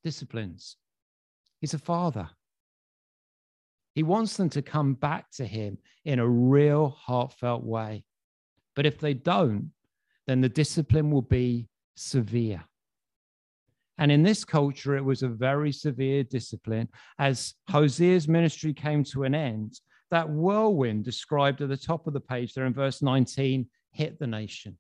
Disciplines. 0.04 0.76
He's 1.60 1.74
a 1.74 1.78
father. 1.78 2.30
He 3.96 4.02
wants 4.02 4.36
them 4.36 4.50
to 4.50 4.60
come 4.60 4.92
back 4.92 5.30
to 5.32 5.46
him 5.46 5.78
in 6.04 6.18
a 6.18 6.28
real 6.28 6.90
heartfelt 6.90 7.64
way. 7.64 8.04
But 8.74 8.84
if 8.84 8.98
they 8.98 9.14
don't, 9.14 9.72
then 10.26 10.42
the 10.42 10.50
discipline 10.50 11.10
will 11.10 11.22
be 11.22 11.70
severe. 11.94 12.62
And 13.96 14.12
in 14.12 14.22
this 14.22 14.44
culture, 14.44 14.98
it 14.98 15.04
was 15.04 15.22
a 15.22 15.28
very 15.28 15.72
severe 15.72 16.24
discipline. 16.24 16.90
As 17.18 17.54
Hosea's 17.70 18.28
ministry 18.28 18.74
came 18.74 19.02
to 19.04 19.24
an 19.24 19.34
end, 19.34 19.80
that 20.10 20.28
whirlwind 20.28 21.04
described 21.04 21.62
at 21.62 21.70
the 21.70 21.76
top 21.78 22.06
of 22.06 22.12
the 22.12 22.20
page 22.20 22.52
there 22.52 22.66
in 22.66 22.74
verse 22.74 23.00
19 23.00 23.66
hit 23.92 24.18
the 24.18 24.26
nation. 24.26 24.76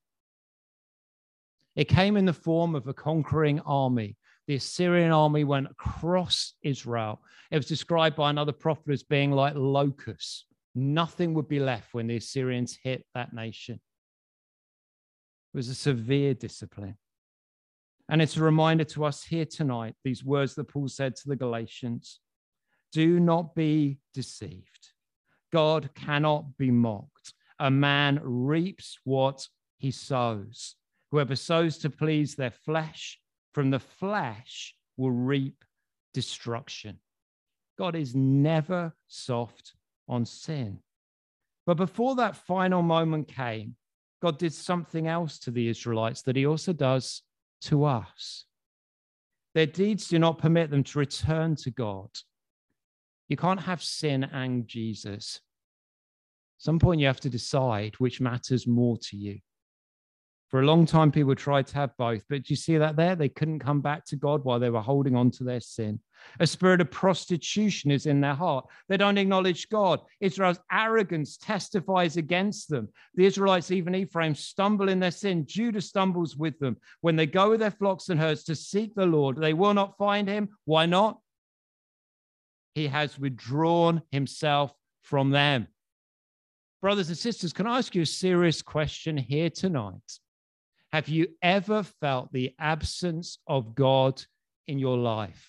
It 1.74 1.88
came 1.88 2.18
in 2.18 2.26
the 2.26 2.34
form 2.34 2.74
of 2.74 2.86
a 2.86 2.92
conquering 2.92 3.60
army 3.60 4.18
the 4.46 4.56
Assyrian 4.56 5.10
army 5.10 5.44
went 5.44 5.68
across 5.70 6.54
Israel. 6.62 7.20
It 7.50 7.56
was 7.56 7.66
described 7.66 8.16
by 8.16 8.30
another 8.30 8.52
prophet 8.52 8.92
as 8.92 9.02
being 9.02 9.32
like 9.32 9.54
locusts. 9.56 10.46
Nothing 10.74 11.34
would 11.34 11.48
be 11.48 11.58
left 11.58 11.94
when 11.94 12.06
the 12.06 12.16
Assyrians 12.16 12.78
hit 12.82 13.04
that 13.14 13.32
nation. 13.32 13.80
It 15.54 15.56
was 15.56 15.68
a 15.68 15.74
severe 15.74 16.34
discipline. 16.34 16.96
And 18.08 18.22
it's 18.22 18.36
a 18.36 18.42
reminder 18.42 18.84
to 18.84 19.04
us 19.04 19.24
here 19.24 19.46
tonight, 19.46 19.94
these 20.04 20.24
words 20.24 20.54
that 20.54 20.68
Paul 20.68 20.88
said 20.88 21.16
to 21.16 21.28
the 21.28 21.36
Galatians 21.36 22.20
do 22.92 23.18
not 23.18 23.54
be 23.54 23.98
deceived. 24.14 24.92
God 25.52 25.90
cannot 25.94 26.56
be 26.56 26.70
mocked. 26.70 27.34
A 27.58 27.70
man 27.70 28.20
reaps 28.22 28.98
what 29.04 29.46
he 29.78 29.90
sows. 29.90 30.76
Whoever 31.10 31.36
sows 31.36 31.78
to 31.78 31.90
please 31.90 32.34
their 32.34 32.50
flesh 32.50 33.18
from 33.56 33.70
the 33.70 33.80
flesh 33.80 34.74
will 34.98 35.12
reap 35.12 35.64
destruction. 36.12 36.98
God 37.78 37.96
is 37.96 38.14
never 38.14 38.92
soft 39.08 39.72
on 40.10 40.26
sin. 40.26 40.80
But 41.64 41.78
before 41.78 42.16
that 42.16 42.36
final 42.36 42.82
moment 42.82 43.28
came, 43.28 43.76
God 44.20 44.38
did 44.38 44.52
something 44.52 45.08
else 45.08 45.38
to 45.38 45.50
the 45.50 45.68
Israelites 45.68 46.20
that 46.24 46.36
he 46.36 46.44
also 46.44 46.74
does 46.74 47.22
to 47.62 47.86
us. 47.86 48.44
Their 49.54 49.64
deeds 49.64 50.08
do 50.08 50.18
not 50.18 50.36
permit 50.36 50.68
them 50.68 50.84
to 50.84 50.98
return 50.98 51.56
to 51.56 51.70
God. 51.70 52.10
You 53.30 53.38
can't 53.38 53.60
have 53.60 53.82
sin 53.82 54.24
and 54.24 54.68
Jesus. 54.68 55.40
At 56.58 56.62
some 56.62 56.78
point, 56.78 57.00
you 57.00 57.06
have 57.06 57.20
to 57.20 57.30
decide 57.30 57.94
which 57.96 58.20
matters 58.20 58.66
more 58.66 58.98
to 58.98 59.16
you. 59.16 59.38
For 60.50 60.60
a 60.60 60.64
long 60.64 60.86
time, 60.86 61.10
people 61.10 61.34
tried 61.34 61.66
to 61.68 61.74
have 61.74 61.96
both, 61.96 62.22
but 62.28 62.44
do 62.44 62.52
you 62.52 62.56
see 62.56 62.76
that 62.78 62.94
there? 62.94 63.16
They 63.16 63.28
couldn't 63.28 63.58
come 63.58 63.80
back 63.80 64.04
to 64.06 64.16
God 64.16 64.44
while 64.44 64.60
they 64.60 64.70
were 64.70 64.80
holding 64.80 65.16
on 65.16 65.32
to 65.32 65.44
their 65.44 65.58
sin. 65.58 65.98
A 66.38 66.46
spirit 66.46 66.80
of 66.80 66.90
prostitution 66.90 67.90
is 67.90 68.06
in 68.06 68.20
their 68.20 68.34
heart. 68.34 68.64
They 68.88 68.96
don't 68.96 69.18
acknowledge 69.18 69.68
God. 69.68 70.00
Israel's 70.20 70.60
arrogance 70.70 71.36
testifies 71.36 72.16
against 72.16 72.68
them. 72.68 72.88
The 73.16 73.26
Israelites, 73.26 73.72
even 73.72 73.96
Ephraim, 73.96 74.36
stumble 74.36 74.88
in 74.88 75.00
their 75.00 75.10
sin. 75.10 75.46
Judah 75.48 75.80
stumbles 75.80 76.36
with 76.36 76.56
them. 76.60 76.76
When 77.00 77.16
they 77.16 77.26
go 77.26 77.50
with 77.50 77.60
their 77.60 77.72
flocks 77.72 78.08
and 78.08 78.20
herds 78.20 78.44
to 78.44 78.54
seek 78.54 78.94
the 78.94 79.04
Lord, 79.04 79.36
they 79.36 79.52
will 79.52 79.74
not 79.74 79.98
find 79.98 80.28
him. 80.28 80.50
Why 80.64 80.86
not? 80.86 81.18
He 82.76 82.86
has 82.86 83.18
withdrawn 83.18 84.00
himself 84.12 84.72
from 85.02 85.30
them. 85.30 85.66
Brothers 86.80 87.08
and 87.08 87.18
sisters, 87.18 87.52
can 87.52 87.66
I 87.66 87.78
ask 87.78 87.96
you 87.96 88.02
a 88.02 88.06
serious 88.06 88.62
question 88.62 89.16
here 89.16 89.50
tonight? 89.50 90.20
Have 90.96 91.08
you 91.10 91.28
ever 91.42 91.82
felt 91.82 92.32
the 92.32 92.54
absence 92.58 93.36
of 93.46 93.74
God 93.74 94.24
in 94.66 94.78
your 94.78 94.96
life? 94.96 95.46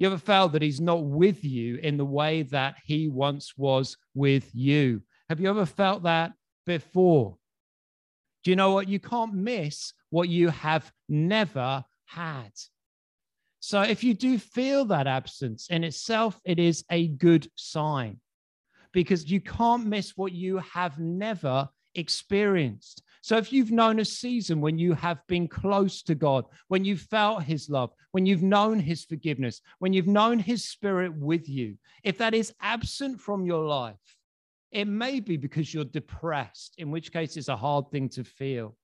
You 0.00 0.08
ever 0.08 0.18
felt 0.18 0.50
that 0.54 0.62
He's 0.62 0.80
not 0.80 1.04
with 1.04 1.44
you 1.44 1.76
in 1.76 1.98
the 1.98 2.04
way 2.04 2.42
that 2.42 2.74
He 2.84 3.08
once 3.08 3.56
was 3.56 3.96
with 4.12 4.50
you? 4.52 5.02
Have 5.28 5.38
you 5.38 5.48
ever 5.48 5.66
felt 5.66 6.02
that 6.02 6.32
before? 6.66 7.36
Do 8.42 8.50
you 8.50 8.56
know 8.56 8.72
what? 8.72 8.88
You 8.88 8.98
can't 8.98 9.34
miss 9.34 9.92
what 10.08 10.28
you 10.28 10.48
have 10.48 10.90
never 11.08 11.84
had. 12.06 12.50
So 13.60 13.82
if 13.82 14.02
you 14.02 14.14
do 14.14 14.36
feel 14.36 14.86
that 14.86 15.06
absence 15.06 15.68
in 15.70 15.84
itself, 15.84 16.40
it 16.44 16.58
is 16.58 16.84
a 16.90 17.06
good 17.06 17.48
sign. 17.54 18.18
because 18.92 19.30
you 19.30 19.40
can't 19.40 19.86
miss 19.86 20.16
what 20.16 20.32
you 20.32 20.58
have 20.58 20.98
never 20.98 21.68
experienced. 21.94 23.02
So 23.22 23.36
if 23.36 23.52
you've 23.52 23.70
known 23.70 24.00
a 24.00 24.04
season 24.04 24.60
when 24.60 24.78
you 24.78 24.94
have 24.94 25.18
been 25.26 25.46
close 25.46 26.02
to 26.04 26.14
God, 26.14 26.46
when 26.68 26.84
you've 26.84 27.02
felt 27.02 27.42
his 27.42 27.68
love, 27.68 27.90
when 28.12 28.24
you've 28.24 28.42
known 28.42 28.78
his 28.78 29.04
forgiveness, 29.04 29.60
when 29.78 29.92
you've 29.92 30.06
known 30.06 30.38
his 30.38 30.64
spirit 30.64 31.14
with 31.14 31.48
you, 31.48 31.76
if 32.02 32.18
that 32.18 32.34
is 32.34 32.54
absent 32.60 33.20
from 33.20 33.44
your 33.44 33.64
life, 33.64 33.96
it 34.72 34.86
may 34.86 35.20
be 35.20 35.36
because 35.36 35.74
you're 35.74 35.84
depressed, 35.84 36.74
in 36.78 36.90
which 36.90 37.12
case 37.12 37.36
it's 37.36 37.48
a 37.48 37.56
hard 37.56 37.90
thing 37.90 38.08
to 38.10 38.24
feel. 38.24 38.76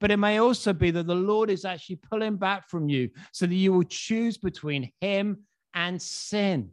But 0.00 0.10
it 0.10 0.16
may 0.16 0.38
also 0.38 0.72
be 0.72 0.90
that 0.90 1.06
the 1.06 1.14
Lord 1.14 1.50
is 1.50 1.64
actually 1.64 1.96
pulling 1.96 2.36
back 2.36 2.68
from 2.68 2.88
you 2.88 3.10
so 3.32 3.46
that 3.46 3.54
you 3.54 3.72
will 3.72 3.84
choose 3.84 4.38
between 4.38 4.90
him 5.00 5.44
and 5.74 6.00
sin. 6.00 6.70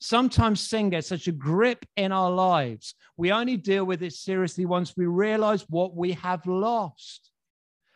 Sometimes 0.00 0.60
sin 0.60 0.90
gets 0.90 1.08
such 1.08 1.26
a 1.26 1.32
grip 1.32 1.84
in 1.96 2.12
our 2.12 2.30
lives. 2.30 2.94
We 3.16 3.32
only 3.32 3.56
deal 3.56 3.84
with 3.84 4.02
it 4.02 4.12
seriously 4.12 4.64
once 4.64 4.96
we 4.96 5.06
realize 5.06 5.62
what 5.68 5.96
we 5.96 6.12
have 6.12 6.46
lost. 6.46 7.30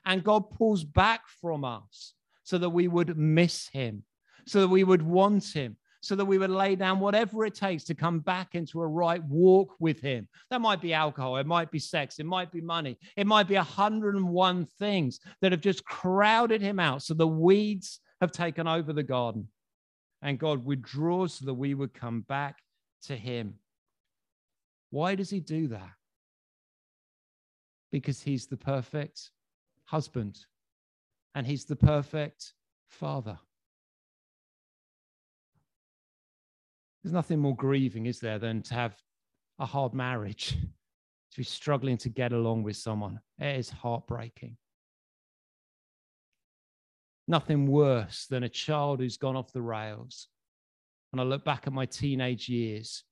And 0.05 0.25
God 0.25 0.51
pulls 0.51 0.83
back 0.83 1.23
from 1.41 1.65
us 1.65 2.15
so 2.43 2.59
that 2.59 2.71
we 2.71 2.89
would 2.89 3.17
miss 3.17 3.69
him, 3.69 4.03
so 4.47 4.63
that 4.63 4.69
we 4.69 4.83
would 4.83 5.03
want 5.03 5.45
him, 5.53 5.77
so 6.01 6.17
that 6.17 6.25
we 6.25 6.39
would 6.39 6.51
lay 6.51 6.75
down 6.75 6.99
whatever 6.99 7.47
it 7.47 7.55
takes 7.55 7.85
to 7.85 7.95
come 7.95 8.19
back 8.19 8.57
into 8.57 8.81
a 8.81 8.87
right 8.87 9.23
walk 9.25 9.77
with 9.79 10.01
him. 10.01 10.27
That 10.51 10.61
might 10.61 10.81
be 10.81 10.93
alcohol, 10.93 11.37
it 11.37 11.47
might 11.47 11.71
be 11.71 11.79
sex, 11.79 12.19
it 12.19 12.27
might 12.27 12.51
be 12.51 12.61
money, 12.61 12.99
it 13.17 13.29
might 13.29 13.47
be 13.47 13.55
101 13.55 14.67
things 14.81 15.21
that 15.41 15.53
have 15.53 15.61
just 15.61 15.85
crowded 15.85 16.61
him 16.61 16.81
out. 16.81 17.05
So 17.05 17.15
the 17.15 17.29
weeds 17.29 18.01
have 18.21 18.33
taken 18.33 18.67
over 18.67 18.93
the 18.93 19.05
garden 19.05 19.47
and 20.23 20.39
God 20.39 20.65
withdraws 20.65 21.35
so 21.35 21.47
that 21.47 21.55
we 21.55 21.75
would 21.75 21.93
come 21.93 22.21
back 22.23 22.59
to 23.03 23.17
Him. 23.17 23.55
Why 24.91 25.17
does 25.17 25.31
He 25.31 25.41
do 25.41 25.69
that? 25.69 25.91
Because 27.91 28.23
He's 28.23 28.47
the 28.47 28.57
perfect 28.57 29.31
husband 29.85 30.39
and 31.35 31.47
He's 31.47 31.65
the 31.65 31.77
perfect 31.77 32.55
father. 32.89 33.39
There's 37.03 37.13
nothing 37.13 37.41
more 37.41 37.57
grieving, 37.57 38.07
is 38.07 38.21
there, 38.21 38.39
than 38.39 38.63
to 38.63 38.75
have 38.75 38.97
a 39.59 39.67
hard 39.67 39.93
marriage, 39.93 40.51
to 41.33 41.37
be 41.37 41.43
struggling 41.43 41.97
to 41.99 42.09
get 42.09 42.33
along 42.33 42.63
with 42.63 42.77
someone. 42.77 43.21
It 43.39 43.57
is 43.57 43.71
heartbreaking. 43.71 44.57
Nothing 47.29 47.67
worse 47.67 48.27
than 48.27 48.43
a 48.43 48.49
child 48.49 49.01
who's 49.01 49.17
gone 49.17 49.37
off 49.37 49.53
the 49.53 49.63
rails. 49.63 50.29
And 51.13 51.21
I 51.21 51.25
look 51.25 51.45
back 51.45 51.67
at 51.67 51.73
my 51.73 51.87
teenage 51.87 52.49
years, 52.49 53.05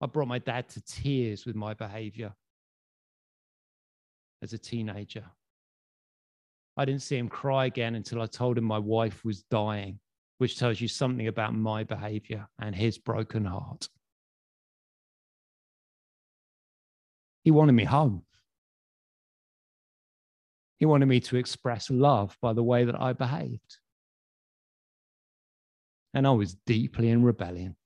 I 0.00 0.06
brought 0.06 0.28
my 0.28 0.38
dad 0.38 0.68
to 0.70 0.80
tears 0.82 1.44
with 1.44 1.56
my 1.56 1.74
behavior 1.74 2.32
as 4.42 4.52
a 4.52 4.58
teenager. 4.58 5.24
I 6.76 6.84
didn't 6.84 7.02
see 7.02 7.16
him 7.16 7.28
cry 7.28 7.66
again 7.66 7.96
until 7.96 8.22
I 8.22 8.26
told 8.26 8.56
him 8.56 8.64
my 8.64 8.78
wife 8.78 9.24
was 9.24 9.42
dying, 9.42 9.98
which 10.38 10.58
tells 10.58 10.80
you 10.80 10.86
something 10.86 11.26
about 11.26 11.54
my 11.54 11.82
behavior 11.82 12.46
and 12.60 12.74
his 12.74 12.98
broken 12.98 13.44
heart. 13.44 13.88
He 17.42 17.50
wanted 17.50 17.72
me 17.72 17.84
home. 17.84 18.22
He 20.78 20.86
wanted 20.86 21.06
me 21.06 21.20
to 21.20 21.36
express 21.36 21.90
love 21.90 22.36
by 22.40 22.52
the 22.52 22.62
way 22.62 22.84
that 22.84 23.00
I 23.00 23.12
behaved. 23.12 23.78
And 26.14 26.26
I 26.26 26.30
was 26.30 26.54
deeply 26.54 27.10
in 27.10 27.22
rebellion, 27.22 27.76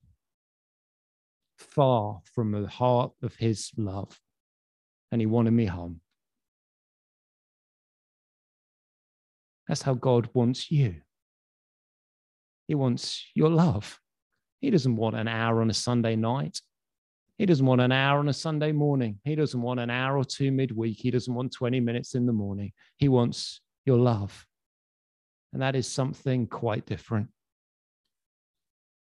far 1.57 2.20
from 2.34 2.53
the 2.53 2.68
heart 2.68 3.12
of 3.22 3.34
his 3.34 3.70
love. 3.76 4.20
And 5.11 5.20
he 5.20 5.26
wanted 5.26 5.53
me 5.53 5.66
home. 5.66 6.01
That's 9.68 9.82
how 9.82 9.95
God 9.95 10.28
wants 10.34 10.70
you. 10.70 10.97
He 12.68 12.74
wants 12.74 13.24
your 13.34 13.49
love. 13.49 13.99
He 14.61 14.70
doesn't 14.70 14.97
want 14.97 15.16
an 15.16 15.28
hour 15.28 15.61
on 15.61 15.70
a 15.70 15.74
Sunday 15.74 16.14
night. 16.14 16.61
He 17.43 17.47
doesn't 17.47 17.66
want 17.66 17.80
an 17.80 17.90
hour 17.90 18.20
on 18.20 18.28
a 18.28 18.32
Sunday 18.32 18.70
morning. 18.70 19.18
He 19.24 19.34
doesn't 19.34 19.61
want 19.61 19.80
an 19.80 19.90
hour 19.90 20.16
or 20.16 20.24
two 20.24 20.53
midweek. 20.53 21.01
He 21.01 21.11
doesn't 21.11 21.34
want 21.34 21.53
20 21.53 21.80
minutes 21.80 22.14
in 22.14 22.24
the 22.24 22.32
morning. 22.32 22.70
He 22.99 23.09
wants 23.09 23.61
your 23.84 23.99
love. 23.99 24.47
And 25.53 25.61
that 25.61 25.74
is 25.74 25.90
something 25.90 26.47
quite 26.47 26.86
different. 26.86 27.30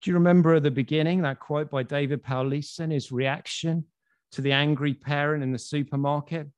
Do 0.02 0.10
you 0.10 0.16
remember 0.16 0.56
at 0.56 0.64
the 0.64 0.72
beginning 0.72 1.22
that 1.22 1.38
quote 1.38 1.70
by 1.70 1.84
David 1.84 2.24
Powlison, 2.24 2.90
his 2.90 3.12
reaction 3.12 3.84
to 4.32 4.42
the 4.42 4.50
angry 4.50 4.94
parent 4.94 5.44
in 5.44 5.52
the 5.52 5.58
supermarket? 5.60 6.48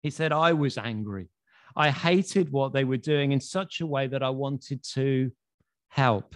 He 0.00 0.08
said, 0.08 0.32
I 0.32 0.54
was 0.54 0.78
angry. 0.78 1.28
I 1.76 1.90
hated 1.90 2.50
what 2.50 2.72
they 2.72 2.84
were 2.84 2.96
doing 2.96 3.32
in 3.32 3.40
such 3.42 3.82
a 3.82 3.86
way 3.86 4.06
that 4.06 4.22
I 4.22 4.30
wanted 4.30 4.82
to 4.94 5.30
help. 5.88 6.34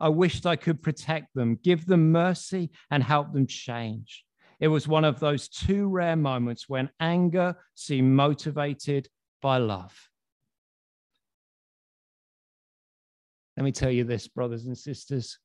I 0.00 0.08
wished 0.08 0.46
I 0.46 0.56
could 0.56 0.82
protect 0.82 1.34
them, 1.34 1.58
give 1.62 1.86
them 1.86 2.10
mercy, 2.10 2.70
and 2.90 3.02
help 3.02 3.32
them 3.32 3.46
change. 3.46 4.24
It 4.58 4.68
was 4.68 4.88
one 4.88 5.04
of 5.04 5.20
those 5.20 5.48
two 5.48 5.88
rare 5.88 6.16
moments 6.16 6.68
when 6.68 6.90
anger 7.00 7.56
seemed 7.74 8.14
motivated 8.14 9.08
by 9.40 9.58
love. 9.58 9.96
Let 13.56 13.64
me 13.64 13.72
tell 13.72 13.90
you 13.90 14.04
this, 14.04 14.28
brothers 14.28 14.66
and 14.66 14.76
sisters 14.76 15.38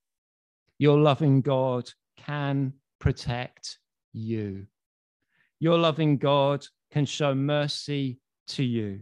your 0.78 0.98
loving 0.98 1.42
God 1.42 1.90
can 2.18 2.74
protect 3.00 3.80
you. 4.14 4.68
Your 5.60 5.78
loving 5.78 6.18
God 6.18 6.66
can 6.92 7.06
show 7.06 7.34
mercy 7.34 8.20
to 8.48 8.64
you. 8.64 9.02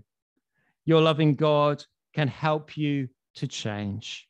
Your 0.85 1.01
loving 1.01 1.35
God 1.35 1.83
can 2.13 2.27
help 2.27 2.77
you 2.77 3.09
to 3.35 3.47
change. 3.47 4.27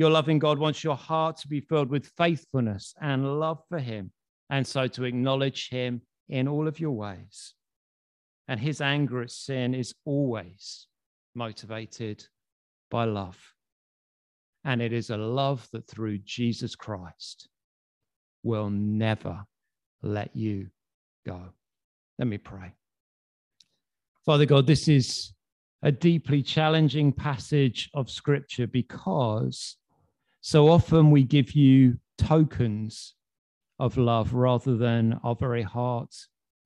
Your 0.00 0.08
loving 0.08 0.38
God 0.38 0.58
wants 0.58 0.82
your 0.82 0.96
heart 0.96 1.36
to 1.40 1.48
be 1.48 1.60
filled 1.60 1.90
with 1.90 2.10
faithfulness 2.16 2.94
and 3.02 3.38
love 3.38 3.58
for 3.68 3.78
Him, 3.78 4.12
and 4.48 4.66
so 4.66 4.86
to 4.86 5.04
acknowledge 5.04 5.68
Him 5.68 6.00
in 6.30 6.48
all 6.48 6.66
of 6.66 6.80
your 6.80 6.92
ways. 6.92 7.52
And 8.48 8.58
His 8.58 8.80
anger 8.80 9.20
at 9.20 9.30
sin 9.30 9.74
is 9.74 9.94
always 10.06 10.86
motivated 11.34 12.24
by 12.90 13.04
love. 13.04 13.36
And 14.64 14.80
it 14.80 14.94
is 14.94 15.10
a 15.10 15.18
love 15.18 15.68
that 15.74 15.86
through 15.86 16.20
Jesus 16.24 16.74
Christ 16.74 17.50
will 18.42 18.70
never 18.70 19.44
let 20.00 20.34
you 20.34 20.68
go. 21.26 21.42
Let 22.18 22.26
me 22.26 22.38
pray. 22.38 22.72
Father 24.24 24.46
God, 24.46 24.66
this 24.66 24.88
is 24.88 25.34
a 25.82 25.92
deeply 25.92 26.42
challenging 26.42 27.12
passage 27.12 27.90
of 27.92 28.08
scripture 28.08 28.66
because 28.66 29.76
so 30.40 30.68
often 30.68 31.10
we 31.10 31.22
give 31.22 31.52
you 31.52 31.98
tokens 32.16 33.14
of 33.78 33.96
love 33.96 34.34
rather 34.34 34.76
than 34.76 35.18
our 35.22 35.34
very 35.34 35.62
heart 35.62 36.14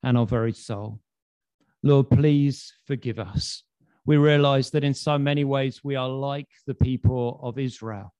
and 0.02 0.16
our 0.18 0.26
very 0.26 0.52
soul. 0.52 1.00
Lord, 1.82 2.10
please 2.10 2.72
forgive 2.86 3.18
us. 3.18 3.62
We 4.06 4.16
realize 4.16 4.70
that 4.70 4.84
in 4.84 4.94
so 4.94 5.18
many 5.18 5.44
ways 5.44 5.82
we 5.82 5.96
are 5.96 6.08
like 6.08 6.48
the 6.66 6.74
people 6.74 7.40
of 7.42 7.58
Israel. 7.58 8.14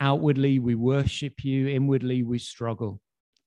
Outwardly, 0.00 0.58
we 0.58 0.74
worship 0.74 1.44
you, 1.44 1.68
inwardly, 1.68 2.22
we 2.22 2.38
struggle. 2.38 3.00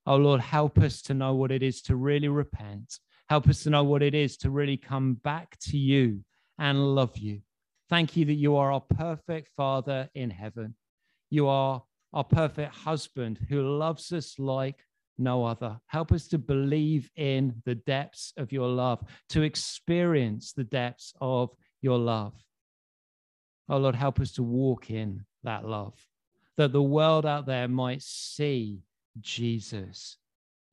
Oh 0.06 0.18
Lord, 0.18 0.42
help 0.42 0.78
us 0.78 1.02
to 1.04 1.14
know 1.14 1.34
what 1.36 1.52
it 1.52 1.64
is 1.64 1.82
to 1.84 1.96
really 1.96 2.28
repent. 2.28 3.00
Help 3.28 3.50
us 3.50 3.64
to 3.64 3.70
know 3.70 3.84
what 3.84 4.04
it 4.04 4.14
is 4.14 4.38
to 4.38 4.50
really 4.50 4.78
come 4.78 5.16
back 5.16 5.58
to 5.62 5.78
you 5.78 6.24
and 6.60 6.96
love 6.96 7.18
you. 7.18 7.42
Thank 7.88 8.18
you 8.18 8.26
that 8.26 8.34
you 8.34 8.56
are 8.56 8.72
our 8.72 8.82
perfect 8.82 9.50
Father 9.56 10.10
in 10.16 10.32
heaven. 10.32 10.76
You 11.30 11.48
are 11.48 11.84
our 12.14 12.24
perfect 12.24 12.74
husband 12.74 13.40
who 13.48 13.62
loves 13.62 14.12
us 14.12 14.40
like 14.40 14.84
no 15.20 15.46
other. 15.46 15.80
Help 15.86 16.12
us 16.12 16.28
to 16.30 16.40
believe 16.40 17.12
in 17.16 17.62
the 17.64 17.76
depths 17.76 18.34
of 18.38 18.52
your 18.52 18.68
love, 18.68 19.04
to 19.30 19.44
experience 19.44 20.52
the 20.52 20.64
depths 20.64 21.14
of 21.22 21.52
your 21.82 22.00
love. 22.00 22.34
Oh 23.70 23.78
Lord, 23.78 23.96
help 23.96 24.20
us 24.20 24.32
to 24.34 24.44
walk 24.44 24.90
in 24.90 25.24
that 25.44 25.66
love, 25.66 25.94
that 26.58 26.72
the 26.72 26.82
world 26.82 27.26
out 27.26 27.46
there 27.46 27.68
might 27.68 28.02
see 28.02 28.80
Jesus, 29.22 30.18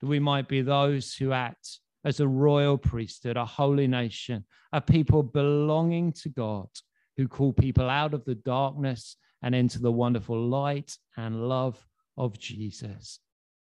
that 0.01 0.07
we 0.07 0.19
might 0.19 0.49
be 0.49 0.63
those 0.63 1.15
who 1.15 1.33
act 1.33 1.79
as 2.05 2.21
a 2.21 2.27
royal 2.27 2.79
priesthood, 2.79 3.37
a 3.37 3.45
holy 3.45 3.87
nation, 3.87 4.45
a 4.73 4.81
people 4.81 5.23
belonging 5.23 6.13
to 6.13 6.31
God 6.31 6.69
who 7.17 7.29
call 7.29 7.53
people 7.53 7.89
out 7.89 8.15
of 8.15 8.25
the 8.25 8.35
darkness 8.35 9.17
and 9.43 9.55
into 9.55 9.81
the 9.81 9.93
wonderful 9.93 10.41
light 10.41 10.97
and 11.17 11.49
love 11.49 11.85
of 12.17 12.39
Jesus. 12.39 13.19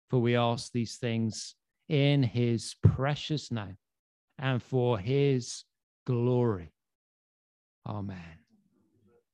For 0.09 0.19
we 0.19 0.35
ask 0.35 0.71
these 0.71 0.97
things 0.97 1.55
in 1.87 2.23
his 2.23 2.75
precious 2.83 3.51
name 3.51 3.77
and 4.37 4.61
for 4.61 4.97
his 4.99 5.63
glory. 6.05 6.71
Amen. 7.87 8.38